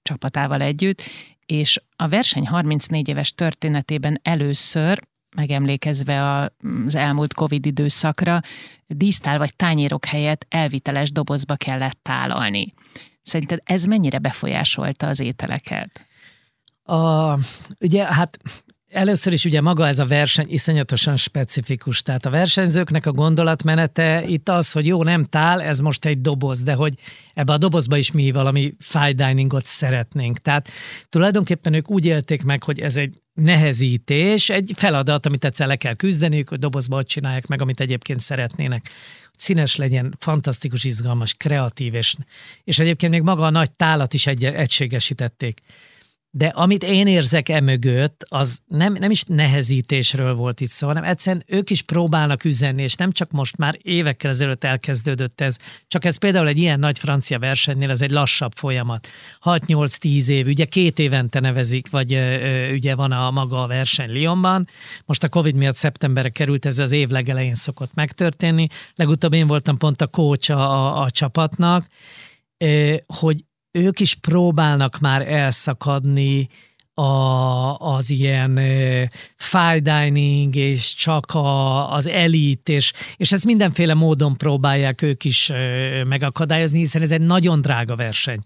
csapatával 0.02 0.60
együtt, 0.60 1.02
és 1.46 1.80
a 1.96 2.08
verseny 2.08 2.46
34 2.46 3.08
éves 3.08 3.32
történetében 3.32 4.20
először 4.22 5.00
megemlékezve 5.36 6.50
az 6.86 6.94
elmúlt 6.94 7.34
Covid 7.34 7.66
időszakra, 7.66 8.40
dísztál 8.86 9.38
vagy 9.38 9.56
tányérok 9.56 10.04
helyett 10.04 10.46
elviteles 10.48 11.12
dobozba 11.12 11.56
kellett 11.56 11.98
tálalni. 12.02 12.66
Szerinted 13.22 13.60
ez 13.64 13.84
mennyire 13.84 14.18
befolyásolta 14.18 15.06
az 15.06 15.20
ételeket? 15.20 16.06
A, 16.82 17.34
ugye 17.80 18.04
hát 18.04 18.38
Először 18.88 19.32
is 19.32 19.44
ugye 19.44 19.60
maga 19.60 19.86
ez 19.86 19.98
a 19.98 20.06
verseny 20.06 20.46
iszonyatosan 20.48 21.16
specifikus, 21.16 22.02
tehát 22.02 22.26
a 22.26 22.30
versenyzőknek 22.30 23.06
a 23.06 23.12
gondolatmenete 23.12 24.24
itt 24.26 24.48
az, 24.48 24.72
hogy 24.72 24.86
jó, 24.86 25.02
nem 25.02 25.24
tál, 25.24 25.62
ez 25.62 25.78
most 25.78 26.04
egy 26.04 26.20
doboz, 26.20 26.62
de 26.62 26.72
hogy 26.74 26.94
ebbe 27.34 27.52
a 27.52 27.58
dobozba 27.58 27.96
is 27.96 28.10
mi 28.10 28.30
valami 28.30 28.74
fine 28.78 29.12
diningot 29.12 29.64
szeretnénk. 29.64 30.38
Tehát 30.38 30.68
tulajdonképpen 31.08 31.74
ők 31.74 31.90
úgy 31.90 32.06
élték 32.06 32.42
meg, 32.42 32.62
hogy 32.62 32.80
ez 32.80 32.96
egy 32.96 33.20
nehezítés, 33.34 34.48
egy 34.48 34.72
feladat, 34.76 35.26
amit 35.26 35.44
egyszer 35.44 35.66
le 35.66 35.76
kell 35.76 35.94
küzdeniük, 35.94 36.48
hogy 36.48 36.58
dobozba 36.58 36.96
ott 36.96 37.08
csinálják 37.08 37.46
meg, 37.46 37.62
amit 37.62 37.80
egyébként 37.80 38.20
szeretnének. 38.20 38.80
Hogy 39.30 39.38
színes 39.38 39.76
legyen, 39.76 40.16
fantasztikus, 40.18 40.84
izgalmas, 40.84 41.34
kreatív, 41.34 41.94
és, 41.94 42.14
és 42.64 42.78
egyébként 42.78 43.12
még 43.12 43.22
maga 43.22 43.46
a 43.46 43.50
nagy 43.50 43.70
tálat 43.70 44.14
is 44.14 44.26
egy, 44.26 44.44
egységesítették. 44.44 45.60
De 46.30 46.46
amit 46.46 46.82
én 46.82 47.06
érzek 47.06 47.48
emögött, 47.48 48.24
az 48.28 48.58
nem, 48.66 48.92
nem 48.92 49.10
is 49.10 49.22
nehezítésről 49.24 50.34
volt 50.34 50.60
itt 50.60 50.68
szó, 50.68 50.86
hanem 50.86 51.04
egyszerűen 51.04 51.44
ők 51.46 51.70
is 51.70 51.82
próbálnak 51.82 52.44
üzenni, 52.44 52.82
és 52.82 52.94
nem 52.94 53.12
csak 53.12 53.30
most 53.30 53.56
már 53.56 53.78
évekkel 53.82 54.30
ezelőtt 54.30 54.64
elkezdődött 54.64 55.40
ez, 55.40 55.56
csak 55.86 56.04
ez 56.04 56.16
például 56.16 56.46
egy 56.48 56.58
ilyen 56.58 56.78
nagy 56.78 56.98
francia 56.98 57.38
versenynél, 57.38 57.90
ez 57.90 58.02
egy 58.02 58.10
lassabb 58.10 58.52
folyamat. 58.54 59.08
6-8-10 59.44 60.28
év, 60.28 60.46
ugye 60.46 60.64
két 60.64 60.98
évente 60.98 61.40
nevezik, 61.40 61.90
vagy 61.90 62.12
ö, 62.12 62.72
ugye 62.72 62.94
van 62.94 63.12
a 63.12 63.30
maga 63.30 63.62
a 63.62 63.66
verseny 63.66 64.10
Lyonban. 64.10 64.68
Most 65.06 65.24
a 65.24 65.28
Covid 65.28 65.54
miatt 65.54 65.76
szeptemberre 65.76 66.28
került, 66.28 66.66
ez 66.66 66.78
az 66.78 66.92
év 66.92 67.08
legelején 67.08 67.54
szokott 67.54 67.94
megtörténni. 67.94 68.66
Legutóbb 68.94 69.32
én 69.32 69.46
voltam 69.46 69.76
pont 69.76 70.00
a 70.00 70.06
coach 70.06 70.50
a, 70.50 71.02
a, 71.02 71.10
csapatnak, 71.10 71.86
hogy 73.06 73.44
ők 73.70 74.00
is 74.00 74.14
próbálnak 74.14 74.98
már 74.98 75.28
elszakadni 75.28 76.48
a, 76.98 77.76
az 77.76 78.10
ilyen 78.10 78.60
fine 79.36 79.78
dining, 79.80 80.54
és 80.56 80.94
csak 80.94 81.34
a, 81.34 81.92
az 81.92 82.06
elit, 82.06 82.68
és, 82.68 82.92
és 83.16 83.32
ezt 83.32 83.44
mindenféle 83.44 83.94
módon 83.94 84.36
próbálják 84.36 85.02
ők 85.02 85.24
is 85.24 85.52
megakadályozni, 86.06 86.78
hiszen 86.78 87.02
ez 87.02 87.12
egy 87.12 87.20
nagyon 87.20 87.60
drága 87.60 87.96
verseny. 87.96 88.38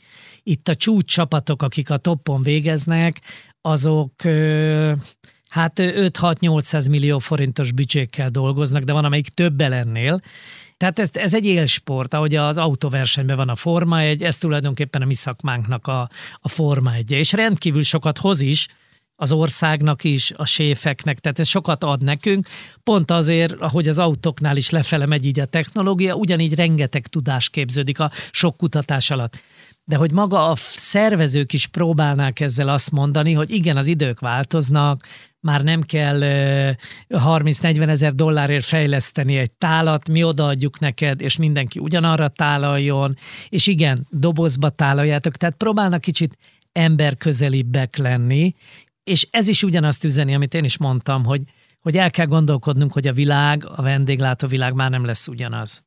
Itt 0.43 0.69
a 0.69 0.75
csúcs 0.75 1.13
csapatok, 1.13 1.63
akik 1.63 1.91
a 1.91 1.97
toppon 1.97 2.43
végeznek, 2.43 3.21
azok 3.61 4.23
hát 5.49 5.73
5-6-800 5.77 6.91
millió 6.91 7.19
forintos 7.19 7.73
büdzsékkel 7.73 8.31
dolgoznak, 8.31 8.83
de 8.83 8.93
van, 8.93 9.05
amelyik 9.05 9.29
többe 9.29 9.73
ennél, 9.73 10.21
tehát 10.83 10.99
ez, 10.99 11.11
ez 11.13 11.35
egy 11.35 11.47
élsport, 11.47 12.15
ahogy 12.15 12.35
az 12.35 12.59
autóversenyben 12.59 13.37
van 13.37 13.49
a 13.49 13.55
Forma 13.55 14.01
egy, 14.01 14.23
ez 14.23 14.39
tulajdonképpen 14.39 15.03
a 15.03 15.05
mi 15.05 15.15
szakmánknak 15.15 15.87
a, 15.87 16.09
a 16.41 16.49
Forma 16.49 16.95
egy, 16.95 17.11
és 17.11 17.33
rendkívül 17.33 17.83
sokat 17.83 18.19
hoz 18.19 18.41
is, 18.41 18.69
az 19.17 19.33
országnak 19.33 20.05
is, 20.05 20.33
a 20.37 20.45
séfeknek, 20.45 21.19
tehát 21.19 21.39
ez 21.39 21.49
sokat 21.49 21.85
ad 21.85 22.03
nekünk, 22.03 22.47
pont 22.83 23.11
azért, 23.11 23.53
ahogy 23.53 23.89
az 23.89 23.99
autóknál 23.99 24.57
is 24.57 24.71
lefele 24.71 25.07
megy 25.07 25.27
így 25.27 25.41
a 25.41 25.47
technológia, 25.47 26.15
ugyanígy 26.15 26.55
rengeteg 26.55 27.07
tudás 27.07 27.49
képződik 27.49 28.01
a 28.01 28.11
sok 28.31 28.57
kutatás 28.57 29.11
alatt. 29.11 29.43
De 29.85 29.97
hogy 29.97 30.13
maga 30.13 30.51
a 30.51 30.57
szervezők 30.75 31.53
is 31.53 31.67
próbálnák 31.67 32.41
ezzel 32.41 32.69
azt 32.69 32.91
mondani, 32.91 33.33
hogy 33.33 33.51
igen, 33.51 33.77
az 33.77 33.87
idők 33.87 34.21
változnak, 34.21 35.07
már 35.43 35.63
nem 35.63 35.83
kell 35.83 36.21
30-40 37.09 37.89
ezer 37.89 38.15
dollárért 38.15 38.65
fejleszteni 38.65 39.37
egy 39.37 39.51
tálat, 39.51 40.09
mi 40.09 40.25
odaadjuk 40.25 40.79
neked, 40.79 41.21
és 41.21 41.37
mindenki 41.37 41.79
ugyanarra 41.79 42.29
tálaljon, 42.29 43.17
és 43.49 43.67
igen, 43.67 44.07
dobozba 44.11 44.69
tálaljátok, 44.69 45.37
tehát 45.37 45.57
próbálnak 45.57 46.01
kicsit 46.01 46.37
emberközelibbek 46.73 47.97
lenni, 47.97 48.55
és 49.05 49.29
ez 49.31 49.49
is 49.49 49.63
ugyanazt 49.63 50.05
üzeni, 50.05 50.35
amit 50.35 50.55
én 50.55 50.65
is 50.65 50.79
mondtam, 50.79 51.25
hogy, 51.25 51.43
hogy 51.81 51.97
el 51.97 52.11
kell 52.11 52.27
gondolkodnunk, 52.27 52.93
hogy 52.93 53.07
a 53.07 53.13
világ, 53.13 53.65
a 53.67 53.83
vendéglátó 53.83 54.47
világ 54.47 54.75
már 54.75 54.91
nem 54.91 55.05
lesz 55.05 55.29
ugyanaz. 55.29 55.83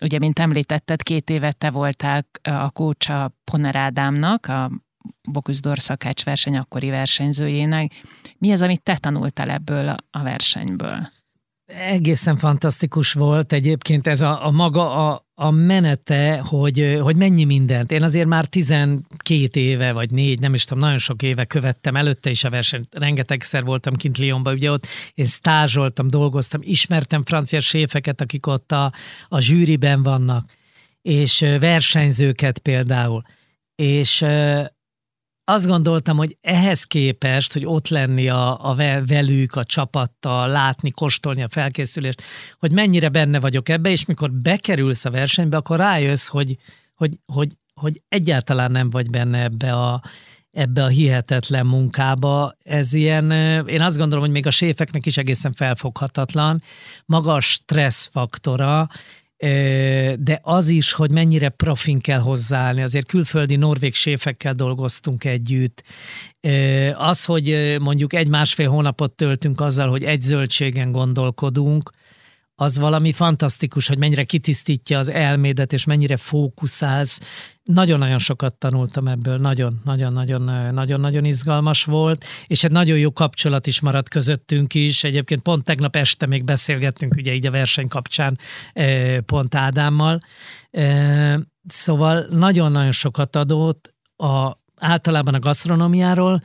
Ugye, 0.00 0.18
mint 0.18 0.38
említetted, 0.38 1.02
két 1.02 1.30
évet 1.30 1.56
te 1.56 1.70
voltál 1.70 2.26
a 2.42 2.70
kócsa 2.70 3.32
Poner 3.44 3.76
Ádámnak, 3.76 4.46
a 4.46 4.70
Bokuszdor 5.28 5.78
szakács 5.78 6.24
verseny 6.24 6.56
akkori 6.56 6.90
versenyzőjének. 6.90 7.92
Mi 8.38 8.52
az, 8.52 8.62
amit 8.62 8.82
te 8.82 8.96
tanultál 8.96 9.50
ebből 9.50 9.96
a 10.10 10.22
versenyből? 10.22 11.14
Egészen 11.66 12.36
fantasztikus 12.36 13.12
volt 13.12 13.52
egyébként 13.52 14.06
ez 14.06 14.20
a, 14.20 14.46
a 14.46 14.50
maga 14.50 15.10
a, 15.10 15.26
a 15.34 15.50
menete, 15.50 16.38
hogy, 16.38 16.98
hogy 17.00 17.16
mennyi 17.16 17.44
mindent. 17.44 17.90
Én 17.90 18.02
azért 18.02 18.26
már 18.26 18.46
12 18.46 19.60
éve, 19.60 19.92
vagy 19.92 20.10
négy, 20.10 20.40
nem 20.40 20.54
is 20.54 20.64
tudom, 20.64 20.82
nagyon 20.82 20.98
sok 20.98 21.22
éve 21.22 21.44
követtem 21.44 21.96
előtte 21.96 22.30
is 22.30 22.44
a 22.44 22.50
versenyt. 22.50 22.94
Rengetegszer 22.94 23.64
voltam 23.64 23.94
kint 23.94 24.18
Lyonban, 24.18 24.54
ugye 24.54 24.70
ott 24.70 24.86
én 25.14 25.24
stázsoltam, 25.24 26.08
dolgoztam, 26.08 26.60
ismertem 26.64 27.22
francia 27.22 27.60
séfeket, 27.60 28.20
akik 28.20 28.46
ott 28.46 28.72
a, 28.72 28.92
a 29.28 29.40
zsűriben 29.40 30.02
vannak, 30.02 30.52
és 31.02 31.40
versenyzőket 31.60 32.58
például. 32.58 33.22
És 33.74 34.24
azt 35.48 35.66
gondoltam, 35.66 36.16
hogy 36.16 36.36
ehhez 36.40 36.84
képest, 36.84 37.52
hogy 37.52 37.64
ott 37.66 37.88
lenni 37.88 38.28
a, 38.28 38.70
a 38.70 38.74
velük, 39.06 39.54
a 39.54 39.64
csapattal, 39.64 40.48
látni, 40.48 40.90
kóstolni 40.90 41.42
a 41.42 41.48
felkészülést, 41.48 42.22
hogy 42.58 42.72
mennyire 42.72 43.08
benne 43.08 43.40
vagyok 43.40 43.68
ebbe, 43.68 43.90
és 43.90 44.04
mikor 44.04 44.32
bekerülsz 44.32 45.04
a 45.04 45.10
versenybe, 45.10 45.56
akkor 45.56 45.78
rájössz, 45.78 46.28
hogy, 46.28 46.56
hogy, 46.94 47.18
hogy, 47.26 47.52
hogy 47.74 48.02
egyáltalán 48.08 48.70
nem 48.70 48.90
vagy 48.90 49.10
benne 49.10 49.42
ebbe 49.42 49.72
a, 49.72 50.02
ebbe 50.50 50.84
a 50.84 50.88
hihetetlen 50.88 51.66
munkába. 51.66 52.56
Ez 52.62 52.92
ilyen, 52.92 53.30
én 53.66 53.80
azt 53.80 53.96
gondolom, 53.96 54.24
hogy 54.24 54.32
még 54.32 54.46
a 54.46 54.50
séfeknek 54.50 55.06
is 55.06 55.16
egészen 55.16 55.52
felfoghatatlan. 55.52 56.62
Maga 57.04 57.34
a 57.34 57.40
stressz 57.40 58.06
faktora, 58.06 58.88
de 60.18 60.38
az 60.42 60.68
is, 60.68 60.92
hogy 60.92 61.10
mennyire 61.10 61.48
profin 61.48 62.00
kell 62.00 62.20
hozzáállni. 62.20 62.82
Azért 62.82 63.06
külföldi 63.06 63.56
norvég 63.56 63.94
séfekkel 63.94 64.54
dolgoztunk 64.54 65.24
együtt. 65.24 65.82
Az, 66.94 67.24
hogy 67.24 67.76
mondjuk 67.80 68.12
egy-másfél 68.12 68.68
hónapot 68.68 69.12
töltünk 69.12 69.60
azzal, 69.60 69.88
hogy 69.88 70.02
egy 70.02 70.20
zöldségen 70.20 70.92
gondolkodunk, 70.92 71.90
az 72.58 72.78
valami 72.78 73.12
fantasztikus, 73.12 73.88
hogy 73.88 73.98
mennyire 73.98 74.24
kitisztítja 74.24 74.98
az 74.98 75.08
elmédet, 75.08 75.72
és 75.72 75.84
mennyire 75.84 76.16
fókuszálsz. 76.16 77.20
Nagyon-nagyon 77.62 78.18
sokat 78.18 78.54
tanultam 78.54 79.08
ebből, 79.08 79.36
nagyon-nagyon-nagyon-nagyon 79.38 81.24
izgalmas 81.24 81.84
volt, 81.84 82.24
és 82.46 82.64
egy 82.64 82.70
nagyon 82.70 82.98
jó 82.98 83.12
kapcsolat 83.12 83.66
is 83.66 83.80
maradt 83.80 84.08
közöttünk 84.08 84.74
is. 84.74 85.04
Egyébként 85.04 85.42
pont 85.42 85.64
tegnap 85.64 85.96
este 85.96 86.26
még 86.26 86.44
beszélgettünk, 86.44 87.14
ugye 87.16 87.34
így 87.34 87.46
a 87.46 87.50
verseny 87.50 87.88
kapcsán 87.88 88.38
eh, 88.72 89.18
pont 89.20 89.54
Ádámmal. 89.54 90.20
Eh, 90.70 91.36
szóval 91.68 92.26
nagyon-nagyon 92.30 92.92
sokat 92.92 93.36
adott 93.36 93.94
a, 94.16 94.52
általában 94.76 95.34
a 95.34 95.38
gasztronómiáról, 95.38 96.42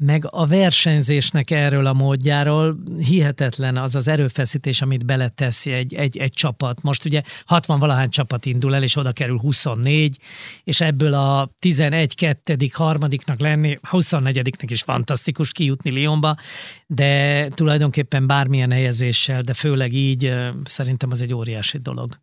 meg 0.00 0.26
a 0.30 0.46
versenyzésnek 0.46 1.50
erről 1.50 1.86
a 1.86 1.92
módjáról 1.92 2.78
hihetetlen 2.98 3.76
az 3.76 3.94
az 3.94 4.08
erőfeszítés, 4.08 4.82
amit 4.82 5.06
beleteszi 5.06 5.72
egy, 5.72 5.94
egy, 5.94 6.16
egy 6.16 6.32
csapat. 6.32 6.82
Most 6.82 7.04
ugye 7.04 7.22
60 7.46 7.78
valahány 7.78 8.10
csapat 8.10 8.46
indul 8.46 8.74
el, 8.74 8.82
és 8.82 8.96
oda 8.96 9.12
kerül 9.12 9.38
24, 9.38 10.18
és 10.64 10.80
ebből 10.80 11.14
a 11.14 11.50
11 11.58 12.14
kettedik, 12.14 12.74
harmadiknak 12.74 13.40
lenni, 13.40 13.78
24-nek 13.90 14.68
is 14.68 14.82
fantasztikus 14.82 15.52
kijutni 15.52 15.90
Lyonba, 15.90 16.36
de 16.86 17.48
tulajdonképpen 17.48 18.26
bármilyen 18.26 18.70
helyezéssel, 18.70 19.42
de 19.42 19.54
főleg 19.54 19.92
így 19.92 20.34
szerintem 20.64 21.10
az 21.10 21.22
egy 21.22 21.34
óriási 21.34 21.78
dolog. 21.78 22.20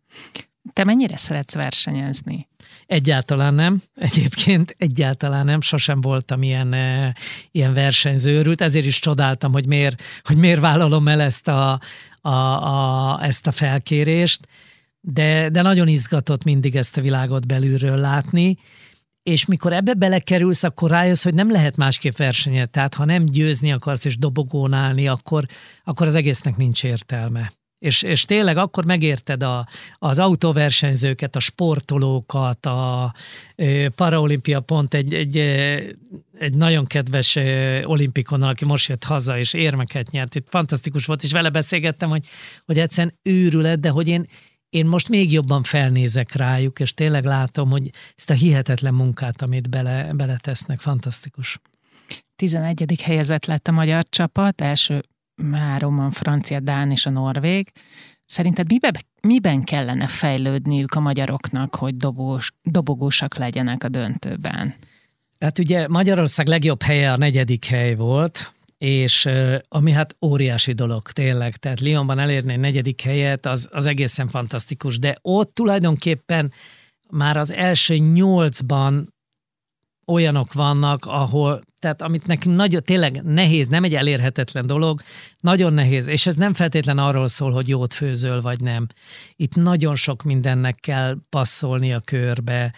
Te 0.72 0.84
mennyire 0.84 1.16
szeretsz 1.16 1.54
versenyezni? 1.54 2.48
Egyáltalán 2.88 3.54
nem. 3.54 3.82
Egyébként 3.94 4.74
egyáltalán 4.78 5.44
nem. 5.44 5.60
Sosem 5.60 6.00
voltam 6.00 6.42
ilyen, 6.42 6.72
e, 6.72 7.14
ilyen 7.50 7.74
versenyzőrült. 7.74 8.60
Ezért 8.60 8.86
is 8.86 8.98
csodáltam, 8.98 9.52
hogy 9.52 9.66
miért, 9.66 10.02
hogy 10.22 10.36
miért 10.36 10.60
vállalom 10.60 11.08
el 11.08 11.20
ezt 11.20 11.48
a, 11.48 11.80
a, 12.20 12.30
a, 12.30 13.18
ezt 13.22 13.46
a 13.46 13.52
felkérést. 13.52 14.46
De, 15.00 15.48
de 15.48 15.62
nagyon 15.62 15.88
izgatott 15.88 16.44
mindig 16.44 16.76
ezt 16.76 16.96
a 16.96 17.00
világot 17.00 17.46
belülről 17.46 17.96
látni 17.96 18.58
és 19.22 19.46
mikor 19.46 19.72
ebbe 19.72 19.94
belekerülsz, 19.94 20.62
akkor 20.62 20.90
rájössz, 20.90 21.22
hogy 21.22 21.34
nem 21.34 21.50
lehet 21.50 21.76
másképp 21.76 22.16
versenyet. 22.16 22.70
Tehát 22.70 22.94
ha 22.94 23.04
nem 23.04 23.24
győzni 23.24 23.72
akarsz 23.72 24.04
és 24.04 24.18
dobogón 24.18 24.72
állni, 24.72 25.08
akkor, 25.08 25.44
akkor 25.84 26.06
az 26.06 26.14
egésznek 26.14 26.56
nincs 26.56 26.84
értelme. 26.84 27.52
És, 27.78 28.02
és 28.02 28.24
tényleg 28.24 28.56
akkor 28.56 28.84
megérted 28.84 29.42
a, 29.42 29.66
az 29.98 30.18
autóversenyzőket, 30.18 31.36
a 31.36 31.40
sportolókat, 31.40 32.66
a 32.66 33.14
Paraolimpia 33.94 34.60
pont 34.60 34.94
egy, 34.94 35.14
egy, 35.14 35.36
egy 36.38 36.56
nagyon 36.56 36.86
kedves 36.86 37.36
olimpikon, 37.84 38.42
aki 38.42 38.64
most 38.64 38.88
jött 38.88 39.04
haza, 39.04 39.38
és 39.38 39.54
érmeket 39.54 40.10
nyert. 40.10 40.34
Itt 40.34 40.48
fantasztikus 40.48 41.06
volt, 41.06 41.22
és 41.22 41.32
vele 41.32 41.50
beszélgettem, 41.50 42.08
hogy, 42.08 42.26
hogy 42.64 42.78
egyszerűen 42.78 43.18
őrület, 43.22 43.80
de 43.80 43.88
hogy 43.88 44.08
én, 44.08 44.26
én 44.70 44.86
most 44.86 45.08
még 45.08 45.32
jobban 45.32 45.62
felnézek 45.62 46.32
rájuk, 46.32 46.80
és 46.80 46.94
tényleg 46.94 47.24
látom, 47.24 47.70
hogy 47.70 47.90
ezt 48.16 48.30
a 48.30 48.34
hihetetlen 48.34 48.94
munkát, 48.94 49.42
amit 49.42 49.70
bele, 49.70 50.12
beletesznek, 50.12 50.80
fantasztikus. 50.80 51.60
11. 52.36 53.00
helyezett 53.02 53.46
lett 53.46 53.68
a 53.68 53.72
magyar 53.72 54.04
csapat, 54.08 54.60
első 54.60 55.02
három 55.52 55.98
a 55.98 56.10
francia, 56.10 56.60
dán 56.60 56.90
és 56.90 57.06
a 57.06 57.10
norvég. 57.10 57.72
Szerinted 58.26 58.68
miben, 58.68 58.92
miben 59.20 59.64
kellene 59.64 60.06
fejlődniük 60.06 60.94
a 60.94 61.00
magyaroknak, 61.00 61.74
hogy 61.74 61.96
dobós, 61.96 62.52
dobogósak 62.62 63.36
legyenek 63.36 63.84
a 63.84 63.88
döntőben? 63.88 64.74
Hát 65.40 65.58
ugye 65.58 65.88
Magyarország 65.88 66.46
legjobb 66.46 66.82
helye 66.82 67.12
a 67.12 67.16
negyedik 67.16 67.64
hely 67.64 67.94
volt, 67.94 68.52
és 68.78 69.28
ami 69.68 69.90
hát 69.90 70.16
óriási 70.20 70.72
dolog 70.72 71.10
tényleg, 71.10 71.56
tehát 71.56 71.80
Lyonban 71.80 72.18
elérni 72.18 72.52
egy 72.52 72.58
negyedik 72.58 73.00
helyet, 73.00 73.46
az, 73.46 73.68
az 73.72 73.86
egészen 73.86 74.28
fantasztikus, 74.28 74.98
de 74.98 75.18
ott 75.22 75.54
tulajdonképpen 75.54 76.52
már 77.10 77.36
az 77.36 77.52
első 77.52 77.96
nyolcban 77.96 79.14
olyanok 80.08 80.52
vannak, 80.52 81.04
ahol, 81.04 81.62
tehát 81.78 82.02
amit 82.02 82.26
nekünk 82.26 82.56
nagyon, 82.56 82.82
tényleg 82.82 83.22
nehéz, 83.22 83.68
nem 83.68 83.84
egy 83.84 83.94
elérhetetlen 83.94 84.66
dolog, 84.66 85.00
nagyon 85.40 85.72
nehéz, 85.72 86.06
és 86.06 86.26
ez 86.26 86.36
nem 86.36 86.54
feltétlen 86.54 86.98
arról 86.98 87.28
szól, 87.28 87.52
hogy 87.52 87.68
jót 87.68 87.94
főzöl, 87.94 88.40
vagy 88.40 88.60
nem. 88.60 88.86
Itt 89.36 89.54
nagyon 89.54 89.96
sok 89.96 90.22
mindennek 90.22 90.74
kell 90.80 91.16
passzolni 91.28 91.92
a 91.92 92.00
körbe, 92.00 92.72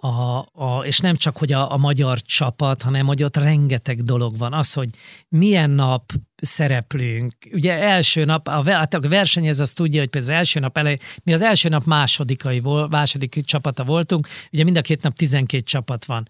a, 0.00 0.38
a, 0.52 0.84
és 0.84 0.98
nem 0.98 1.16
csak, 1.16 1.36
hogy 1.36 1.52
a, 1.52 1.72
a 1.72 1.76
magyar 1.76 2.20
csapat, 2.20 2.82
hanem 2.82 3.06
hogy 3.06 3.22
ott 3.22 3.36
rengeteg 3.36 4.02
dolog 4.02 4.38
van. 4.38 4.52
Az, 4.52 4.72
hogy 4.72 4.88
milyen 5.28 5.70
nap 5.70 6.12
szereplünk. 6.36 7.32
Ugye 7.52 7.72
első 7.78 8.24
nap, 8.24 8.48
a, 8.48 8.70
hát 8.70 8.94
a 8.94 9.00
versenyez 9.00 9.60
azt 9.60 9.74
tudja, 9.74 10.00
hogy 10.00 10.08
például 10.08 10.32
az 10.32 10.38
első 10.38 10.60
nap 10.60 10.78
elej, 10.78 10.98
mi 11.22 11.32
az 11.32 11.42
első 11.42 11.68
nap 11.68 11.84
másodikai, 11.84 12.62
második 12.90 13.44
csapata 13.44 13.84
voltunk, 13.84 14.28
ugye 14.52 14.64
mind 14.64 14.76
a 14.76 14.80
két 14.80 15.02
nap 15.02 15.14
12 15.14 15.62
csapat 15.62 16.04
van 16.04 16.28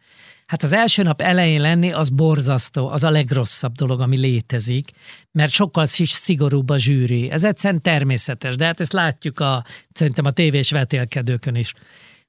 Hát 0.49 0.62
az 0.62 0.72
első 0.72 1.03
nap 1.03 1.20
elején 1.20 1.61
lenni 1.61 1.92
az 1.92 2.09
borzasztó, 2.09 2.88
az 2.88 3.05
a 3.05 3.11
legrosszabb 3.11 3.74
dolog, 3.74 4.01
ami 4.01 4.16
létezik, 4.16 4.90
mert 5.32 5.53
sokkal 5.53 5.86
szigorúbb 5.86 6.68
a 6.68 6.78
zsűri. 6.78 7.30
Ez 7.30 7.44
egyszerűen 7.44 7.82
természetes, 7.82 8.57
de 8.57 8.64
hát 8.64 8.80
ezt 8.80 8.92
látjuk 8.92 9.40
a, 9.40 9.64
szerintem 9.92 10.24
a 10.24 10.30
tévés 10.30 10.70
vetélkedőkön 10.70 11.55
is 11.55 11.74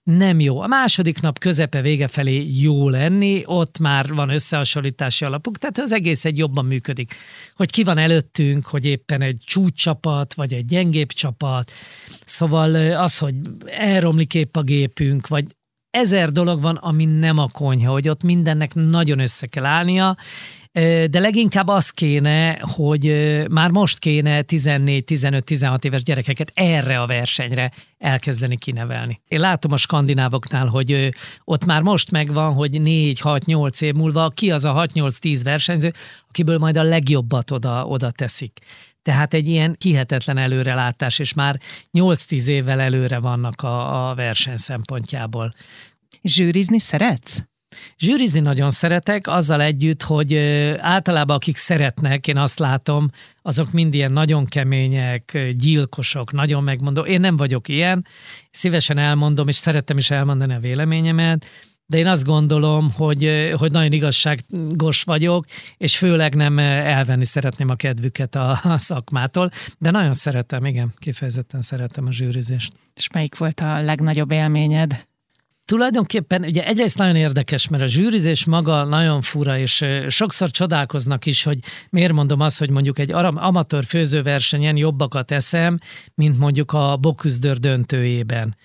nem 0.04 0.40
jó. 0.40 0.60
A 0.60 0.68
második 0.68 1.22
nap 1.22 1.40
közepe 1.40 1.82
vége 1.82 2.08
felé 2.08 2.48
jó 2.62 2.90
lenni, 2.90 3.44
ott 3.46 3.78
már 3.78 4.14
van 4.14 4.30
összehasonlítási 4.30 5.26
alapuk, 5.26 5.58
tehát 5.58 5.78
az 5.78 5.92
egész 5.92 6.26
egy 6.26 6.38
jobban 6.38 6.66
működik. 6.66 7.14
Hogy 7.56 7.72
ki 7.72 7.84
van 7.84 7.98
előttünk, 7.98 8.66
hogy 8.66 8.86
éppen 8.86 9.22
egy 9.22 9.38
csúcscsapat, 9.46 10.34
vagy 10.34 10.54
egy 10.54 10.66
gyengébb 10.66 11.12
csapat, 11.12 11.72
szóval 12.26 12.76
az, 12.98 13.18
hogy 13.18 13.36
elromlik 13.66 14.34
épp 14.34 14.56
a 14.56 14.62
gépünk, 14.62 15.28
vagy 15.28 15.46
ezer 15.92 16.32
dolog 16.32 16.62
van, 16.62 16.76
ami 16.76 17.06
nem 17.06 17.38
a 17.38 17.48
konyha, 17.52 17.92
hogy 17.92 18.10
ott 18.10 18.24
mindennek 18.24 18.74
nagyon 18.74 19.20
össze 19.20 19.48
kell 19.48 19.66
állnia, 19.66 20.18
de 21.10 21.20
leginkább 21.20 21.68
az 21.68 21.90
kéne, 21.90 22.60
hogy 22.62 23.04
már 23.50 23.72
most 23.72 24.00
kéne 24.00 24.44
14-15-16 24.48 25.84
éves 25.84 26.04
gyerekeket 26.04 26.52
erre 26.54 27.02
a 27.02 27.06
versenyre 27.06 27.72
elkezdeni 27.98 28.58
kinevelni. 28.58 29.22
Én 29.28 29.40
látom 29.40 29.72
a 29.72 29.78
skandinávoknál, 29.78 30.68
hogy 30.68 31.10
ott 31.44 31.66
már 31.66 31.82
most 31.82 32.12
megvan, 32.12 32.54
hogy 32.54 32.78
4-6-8 32.84 33.82
év 33.82 33.94
múlva 33.94 34.30
ki 34.30 34.52
az 34.52 34.66
a 34.66 34.88
6-8-10 34.94 35.40
versenyző, 35.44 35.94
akiből 36.28 36.58
majd 36.58 36.78
a 36.78 36.84
legjobbat 36.84 37.52
oda, 37.52 37.86
oda 37.86 38.12
teszik. 38.12 38.60
Tehát 39.02 39.34
egy 39.34 39.48
ilyen 39.48 39.76
kihetetlen 39.78 40.38
előrelátás, 40.38 41.20
és 41.20 41.34
már 41.34 41.60
8-10 41.94 42.48
évvel 42.48 42.80
előre 42.80 43.20
vannak 43.20 43.62
a, 43.62 44.10
a 44.10 44.16
verseny 44.16 44.58
szempontjából. 44.58 45.54
Zsűrizni 46.22 46.80
szeretsz? 46.80 47.42
Zsűrizni 47.98 48.40
nagyon 48.40 48.70
szeretek, 48.70 49.28
azzal 49.28 49.62
együtt, 49.62 50.04
hogy 50.04 50.36
általában 50.78 51.36
akik 51.36 51.58
szeretnek, 51.58 52.28
én 52.28 52.38
azt 52.38 52.60
látom, 52.60 53.10
azok 53.42 53.72
mind 53.72 53.94
ilyen 53.94 54.12
nagyon 54.12 54.46
kemények, 54.46 55.54
gyilkosok, 55.58 56.32
nagyon 56.32 56.64
megmondó. 56.64 57.02
Én 57.02 57.20
nem 57.20 57.38
vagyok 57.38 57.68
ilyen, 57.68 58.06
szívesen 58.52 58.98
elmondom, 58.98 59.48
és 59.48 59.56
szeretem 59.56 59.98
is 59.98 60.12
elmondani 60.12 60.54
a 60.54 60.60
véleményemet, 60.60 61.46
de 61.90 61.98
én 61.98 62.08
azt 62.08 62.26
gondolom, 62.26 62.92
hogy, 62.92 63.52
hogy 63.58 63.72
nagyon 63.72 63.92
igazságos 63.92 65.04
vagyok, 65.04 65.46
és 65.78 65.98
főleg 65.98 66.36
nem 66.36 66.60
elvenni 66.60 67.26
szeretném 67.26 67.70
a 67.70 67.76
kedvüket 67.76 68.36
a, 68.36 68.60
a 68.64 68.78
szakmától, 68.78 69.50
de 69.78 69.92
nagyon 69.92 70.14
szeretem, 70.14 70.66
igen, 70.66 70.94
kifejezetten 70.98 71.62
szeretem 71.62 72.06
a 72.08 72.12
zsűrizést. 72.12 72.74
És 72.96 73.08
melyik 73.14 73.38
volt 73.38 73.60
a 73.60 73.82
legnagyobb 73.82 74.32
élményed? 74.32 75.08
Tulajdonképpen 75.70 76.44
ugye 76.44 76.66
egyrészt 76.66 76.98
nagyon 76.98 77.16
érdekes, 77.16 77.68
mert 77.68 77.84
a 77.84 77.88
zsűrizés 77.88 78.46
maga 78.46 78.84
nagyon 78.84 79.22
fura, 79.22 79.58
és 79.58 79.86
sokszor 80.08 80.52
csodálkoznak 80.52 81.26
is, 81.26 81.44
hogy 81.44 81.60
miért 81.90 82.14
mondom 82.14 82.40
azt, 82.40 82.60
hogy 82.60 82.70
mondjuk 82.70 83.00
egy 83.00 83.12
amatőr 83.12 83.84
főzőversenyen 83.84 84.78
jobbakat 84.78 85.32
eszem, 85.32 85.78
mint 86.16 86.40
mondjuk 86.40 86.72
a 86.72 86.98
Boküzdör 86.98 87.58
döntőjében 87.58 88.56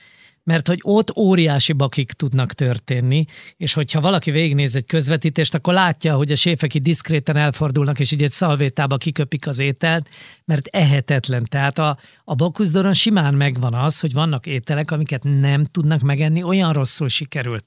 mert 0.44 0.68
hogy 0.68 0.78
ott 0.82 1.16
óriási 1.16 1.72
bakik 1.72 2.12
tudnak 2.12 2.52
történni, 2.52 3.24
és 3.56 3.72
hogyha 3.72 4.00
valaki 4.00 4.30
végignéz 4.30 4.76
egy 4.76 4.86
közvetítést, 4.86 5.54
akkor 5.54 5.74
látja, 5.74 6.16
hogy 6.16 6.32
a 6.32 6.36
séfek 6.36 6.74
itt 6.74 6.82
diszkréten 6.82 7.36
elfordulnak, 7.36 8.00
és 8.00 8.12
így 8.12 8.22
egy 8.22 8.30
szalvétába 8.30 8.96
kiköpik 8.96 9.46
az 9.46 9.58
ételt, 9.58 10.08
mert 10.44 10.66
ehetetlen. 10.66 11.46
Tehát 11.50 11.78
a, 11.78 11.98
a 12.24 12.34
bakuszdoron 12.34 12.94
simán 12.94 13.34
megvan 13.34 13.74
az, 13.74 14.00
hogy 14.00 14.12
vannak 14.12 14.46
ételek, 14.46 14.90
amiket 14.90 15.24
nem 15.40 15.64
tudnak 15.64 16.00
megenni, 16.00 16.42
olyan 16.42 16.72
rosszul 16.72 17.08
sikerült. 17.08 17.64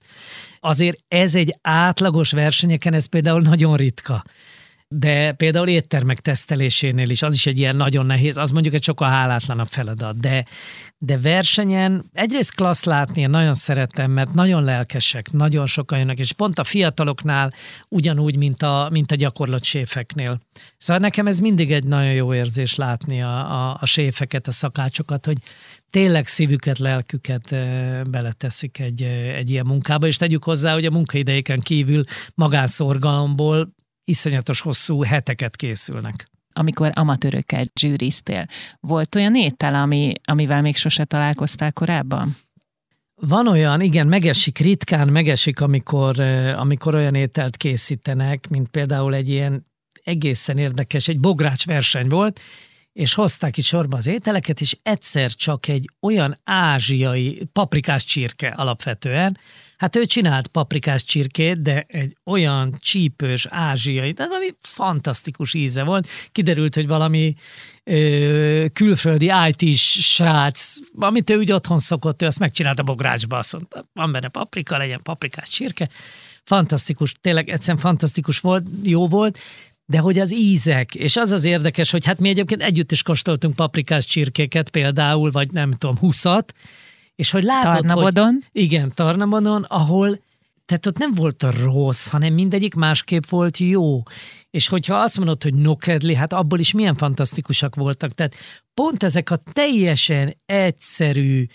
Azért 0.59 0.97
ez 1.07 1.35
egy 1.35 1.55
átlagos 1.61 2.31
versenyeken, 2.31 2.93
ez 2.93 3.05
például 3.05 3.41
nagyon 3.41 3.75
ritka 3.75 4.23
de 4.89 5.31
például 5.31 5.67
éttermek 5.67 6.19
tesztelésénél 6.19 7.09
is 7.09 7.21
az 7.21 7.33
is 7.33 7.45
egy 7.45 7.59
ilyen 7.59 7.75
nagyon 7.75 8.05
nehéz, 8.05 8.37
az 8.37 8.51
mondjuk 8.51 8.73
egy 8.73 8.83
sokkal 8.83 9.09
hálátlanabb 9.09 9.67
feladat, 9.67 10.19
de, 10.19 10.45
de 10.97 11.17
versenyen 11.17 12.09
egyrészt 12.13 12.55
klassz 12.55 12.83
látni, 12.83 13.21
én 13.21 13.29
nagyon 13.29 13.53
szeretem, 13.53 14.11
mert 14.11 14.33
nagyon 14.33 14.63
lelkesek, 14.63 15.31
nagyon 15.31 15.67
sokan 15.67 15.99
jönnek, 15.99 16.19
és 16.19 16.33
pont 16.33 16.59
a 16.59 16.63
fiataloknál 16.63 17.53
ugyanúgy, 17.89 18.37
mint 18.37 18.61
a, 18.63 18.89
mint 18.91 19.11
a 19.11 19.15
gyakorlat 19.15 19.63
séfeknél. 19.63 20.39
Szóval 20.77 21.01
nekem 21.01 21.27
ez 21.27 21.39
mindig 21.39 21.71
egy 21.71 21.85
nagyon 21.85 22.13
jó 22.13 22.33
érzés 22.33 22.75
látni 22.75 23.21
a, 23.21 23.37
a, 23.37 23.77
a 23.81 23.85
séfeket, 23.85 24.47
a 24.47 24.51
szakácsokat, 24.51 25.25
hogy 25.25 25.37
tényleg 25.89 26.27
szívüket, 26.27 26.77
lelküket 26.77 27.49
beleteszik 28.09 28.79
egy, 28.79 29.01
egy 29.35 29.49
ilyen 29.49 29.65
munkába, 29.65 30.07
és 30.07 30.17
tegyük 30.17 30.43
hozzá, 30.43 30.73
hogy 30.73 30.85
a 30.85 30.91
munkaidejéken 30.91 31.59
kívül 31.59 32.03
magánszorgalomból 32.35 33.75
iszonyatos 34.07 34.61
hosszú 34.61 35.03
heteket 35.03 35.55
készülnek 35.55 36.27
amikor 36.57 36.91
amatőrökkel 36.93 37.65
zsűriztél. 37.79 38.45
Volt 38.79 39.15
olyan 39.15 39.35
étel, 39.35 39.75
ami, 39.75 40.13
amivel 40.23 40.61
még 40.61 40.75
sose 40.75 41.03
találkoztál 41.05 41.71
korábban? 41.71 42.37
Van 43.15 43.47
olyan, 43.47 43.81
igen, 43.81 44.07
megesik, 44.07 44.57
ritkán 44.57 45.07
megesik, 45.07 45.61
amikor, 45.61 46.19
amikor 46.55 46.95
olyan 46.95 47.15
ételt 47.15 47.57
készítenek, 47.57 48.49
mint 48.49 48.67
például 48.67 49.13
egy 49.13 49.29
ilyen 49.29 49.65
egészen 50.03 50.57
érdekes, 50.57 51.07
egy 51.07 51.19
bogrács 51.19 51.65
verseny 51.65 52.07
volt, 52.07 52.39
és 52.97 53.13
hozták 53.13 53.57
itt 53.57 53.63
sorba 53.63 53.97
az 53.97 54.07
ételeket, 54.07 54.61
és 54.61 54.77
egyszer 54.83 55.31
csak 55.31 55.67
egy 55.67 55.89
olyan 56.01 56.39
ázsiai 56.43 57.47
paprikás 57.53 58.03
csirke 58.03 58.47
alapvetően, 58.47 59.37
Hát 59.77 59.95
ő 59.95 60.05
csinált 60.05 60.47
paprikás 60.47 61.03
csirkét, 61.03 61.61
de 61.61 61.85
egy 61.87 62.17
olyan 62.23 62.77
csípős 62.79 63.47
ázsiai, 63.49 64.13
tehát 64.13 64.31
valami 64.31 64.55
fantasztikus 64.61 65.53
íze 65.53 65.83
volt. 65.83 66.07
Kiderült, 66.31 66.75
hogy 66.75 66.87
valami 66.87 67.33
ö, 67.83 68.65
külföldi 68.73 69.31
it 69.47 69.75
srác, 69.77 70.75
amit 70.95 71.29
ő 71.29 71.37
úgy 71.37 71.51
otthon 71.51 71.79
szokott, 71.79 72.21
ő 72.21 72.25
azt 72.25 72.39
megcsinálta 72.39 72.83
bográcsba, 72.83 73.37
azt 73.37 73.53
mondta, 73.53 73.89
van 73.93 74.11
benne 74.11 74.27
paprika, 74.27 74.77
legyen 74.77 74.99
paprikás 75.03 75.49
csirke. 75.49 75.89
Fantasztikus, 76.43 77.15
tényleg 77.21 77.49
egyszerűen 77.49 77.83
fantasztikus 77.83 78.39
volt, 78.39 78.65
jó 78.83 79.07
volt, 79.07 79.39
de 79.89 79.99
hogy 79.99 80.19
az 80.19 80.33
ízek, 80.33 80.95
és 80.95 81.15
az 81.15 81.31
az 81.31 81.45
érdekes, 81.45 81.91
hogy 81.91 82.05
hát 82.05 82.19
mi 82.19 82.29
egyébként 82.29 82.61
együtt 82.61 82.91
is 82.91 83.03
kóstoltunk 83.03 83.55
paprikás 83.55 84.05
csirkéket 84.05 84.69
például, 84.69 85.31
vagy 85.31 85.51
nem 85.51 85.71
tudom, 85.71 85.97
huszat, 85.97 86.53
és 87.15 87.31
hogy 87.31 87.43
látod, 87.43 87.71
Tarnabodon. 87.71 88.31
hogy... 88.51 88.63
Igen, 88.63 88.91
Tarnabodon, 88.95 89.63
ahol 89.63 90.19
tehát 90.65 90.85
ott 90.85 90.97
nem 90.97 91.13
volt 91.13 91.43
a 91.43 91.51
rossz, 91.63 92.07
hanem 92.07 92.33
mindegyik 92.33 92.73
másképp 92.73 93.25
volt 93.29 93.57
jó. 93.57 94.03
És 94.49 94.67
hogyha 94.67 94.95
azt 94.95 95.17
mondod, 95.17 95.43
hogy 95.43 95.53
nokedli, 95.53 96.15
hát 96.15 96.33
abból 96.33 96.59
is 96.59 96.71
milyen 96.71 96.95
fantasztikusak 96.95 97.75
voltak. 97.75 98.11
Tehát 98.11 98.35
pont 98.73 99.03
ezek 99.03 99.29
a 99.29 99.37
teljesen 99.53 100.37
egyszerű, 100.45 101.45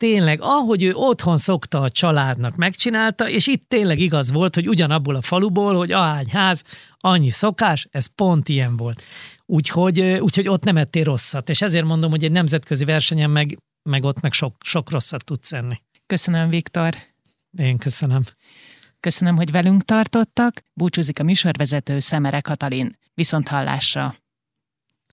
tényleg, 0.00 0.38
ahogy 0.42 0.82
ő 0.82 0.94
otthon 0.94 1.36
szokta 1.36 1.80
a 1.80 1.90
családnak 1.90 2.56
megcsinálta, 2.56 3.28
és 3.28 3.46
itt 3.46 3.68
tényleg 3.68 3.98
igaz 3.98 4.32
volt, 4.32 4.54
hogy 4.54 4.68
ugyanabból 4.68 5.14
a 5.14 5.22
faluból, 5.22 5.76
hogy 5.76 5.92
ahány 5.92 6.28
ház, 6.30 6.64
annyi 6.98 7.30
szokás, 7.30 7.88
ez 7.90 8.06
pont 8.06 8.48
ilyen 8.48 8.76
volt. 8.76 9.02
Úgyhogy, 9.46 10.00
úgyhogy 10.00 10.48
ott 10.48 10.64
nem 10.64 10.76
ettél 10.76 11.04
rosszat, 11.04 11.48
és 11.48 11.62
ezért 11.62 11.84
mondom, 11.84 12.10
hogy 12.10 12.24
egy 12.24 12.32
nemzetközi 12.32 12.84
versenyen 12.84 13.30
meg 13.30 13.58
meg 13.82 14.04
ott 14.04 14.20
meg 14.20 14.32
sok, 14.32 14.56
sok 14.64 14.90
rosszat 14.90 15.24
tudsz 15.24 15.52
enni. 15.52 15.82
Köszönöm, 16.06 16.48
Viktor. 16.48 16.96
Én 17.58 17.78
köszönöm. 17.78 18.22
Köszönöm, 19.00 19.36
hogy 19.36 19.50
velünk 19.50 19.82
tartottak. 19.82 20.62
Búcsúzik 20.74 21.18
a 21.18 21.22
műsorvezető 21.22 21.98
Szemere 21.98 22.40
Katalin. 22.40 22.98
Viszont 23.14 23.48
hallásra! 23.48 24.14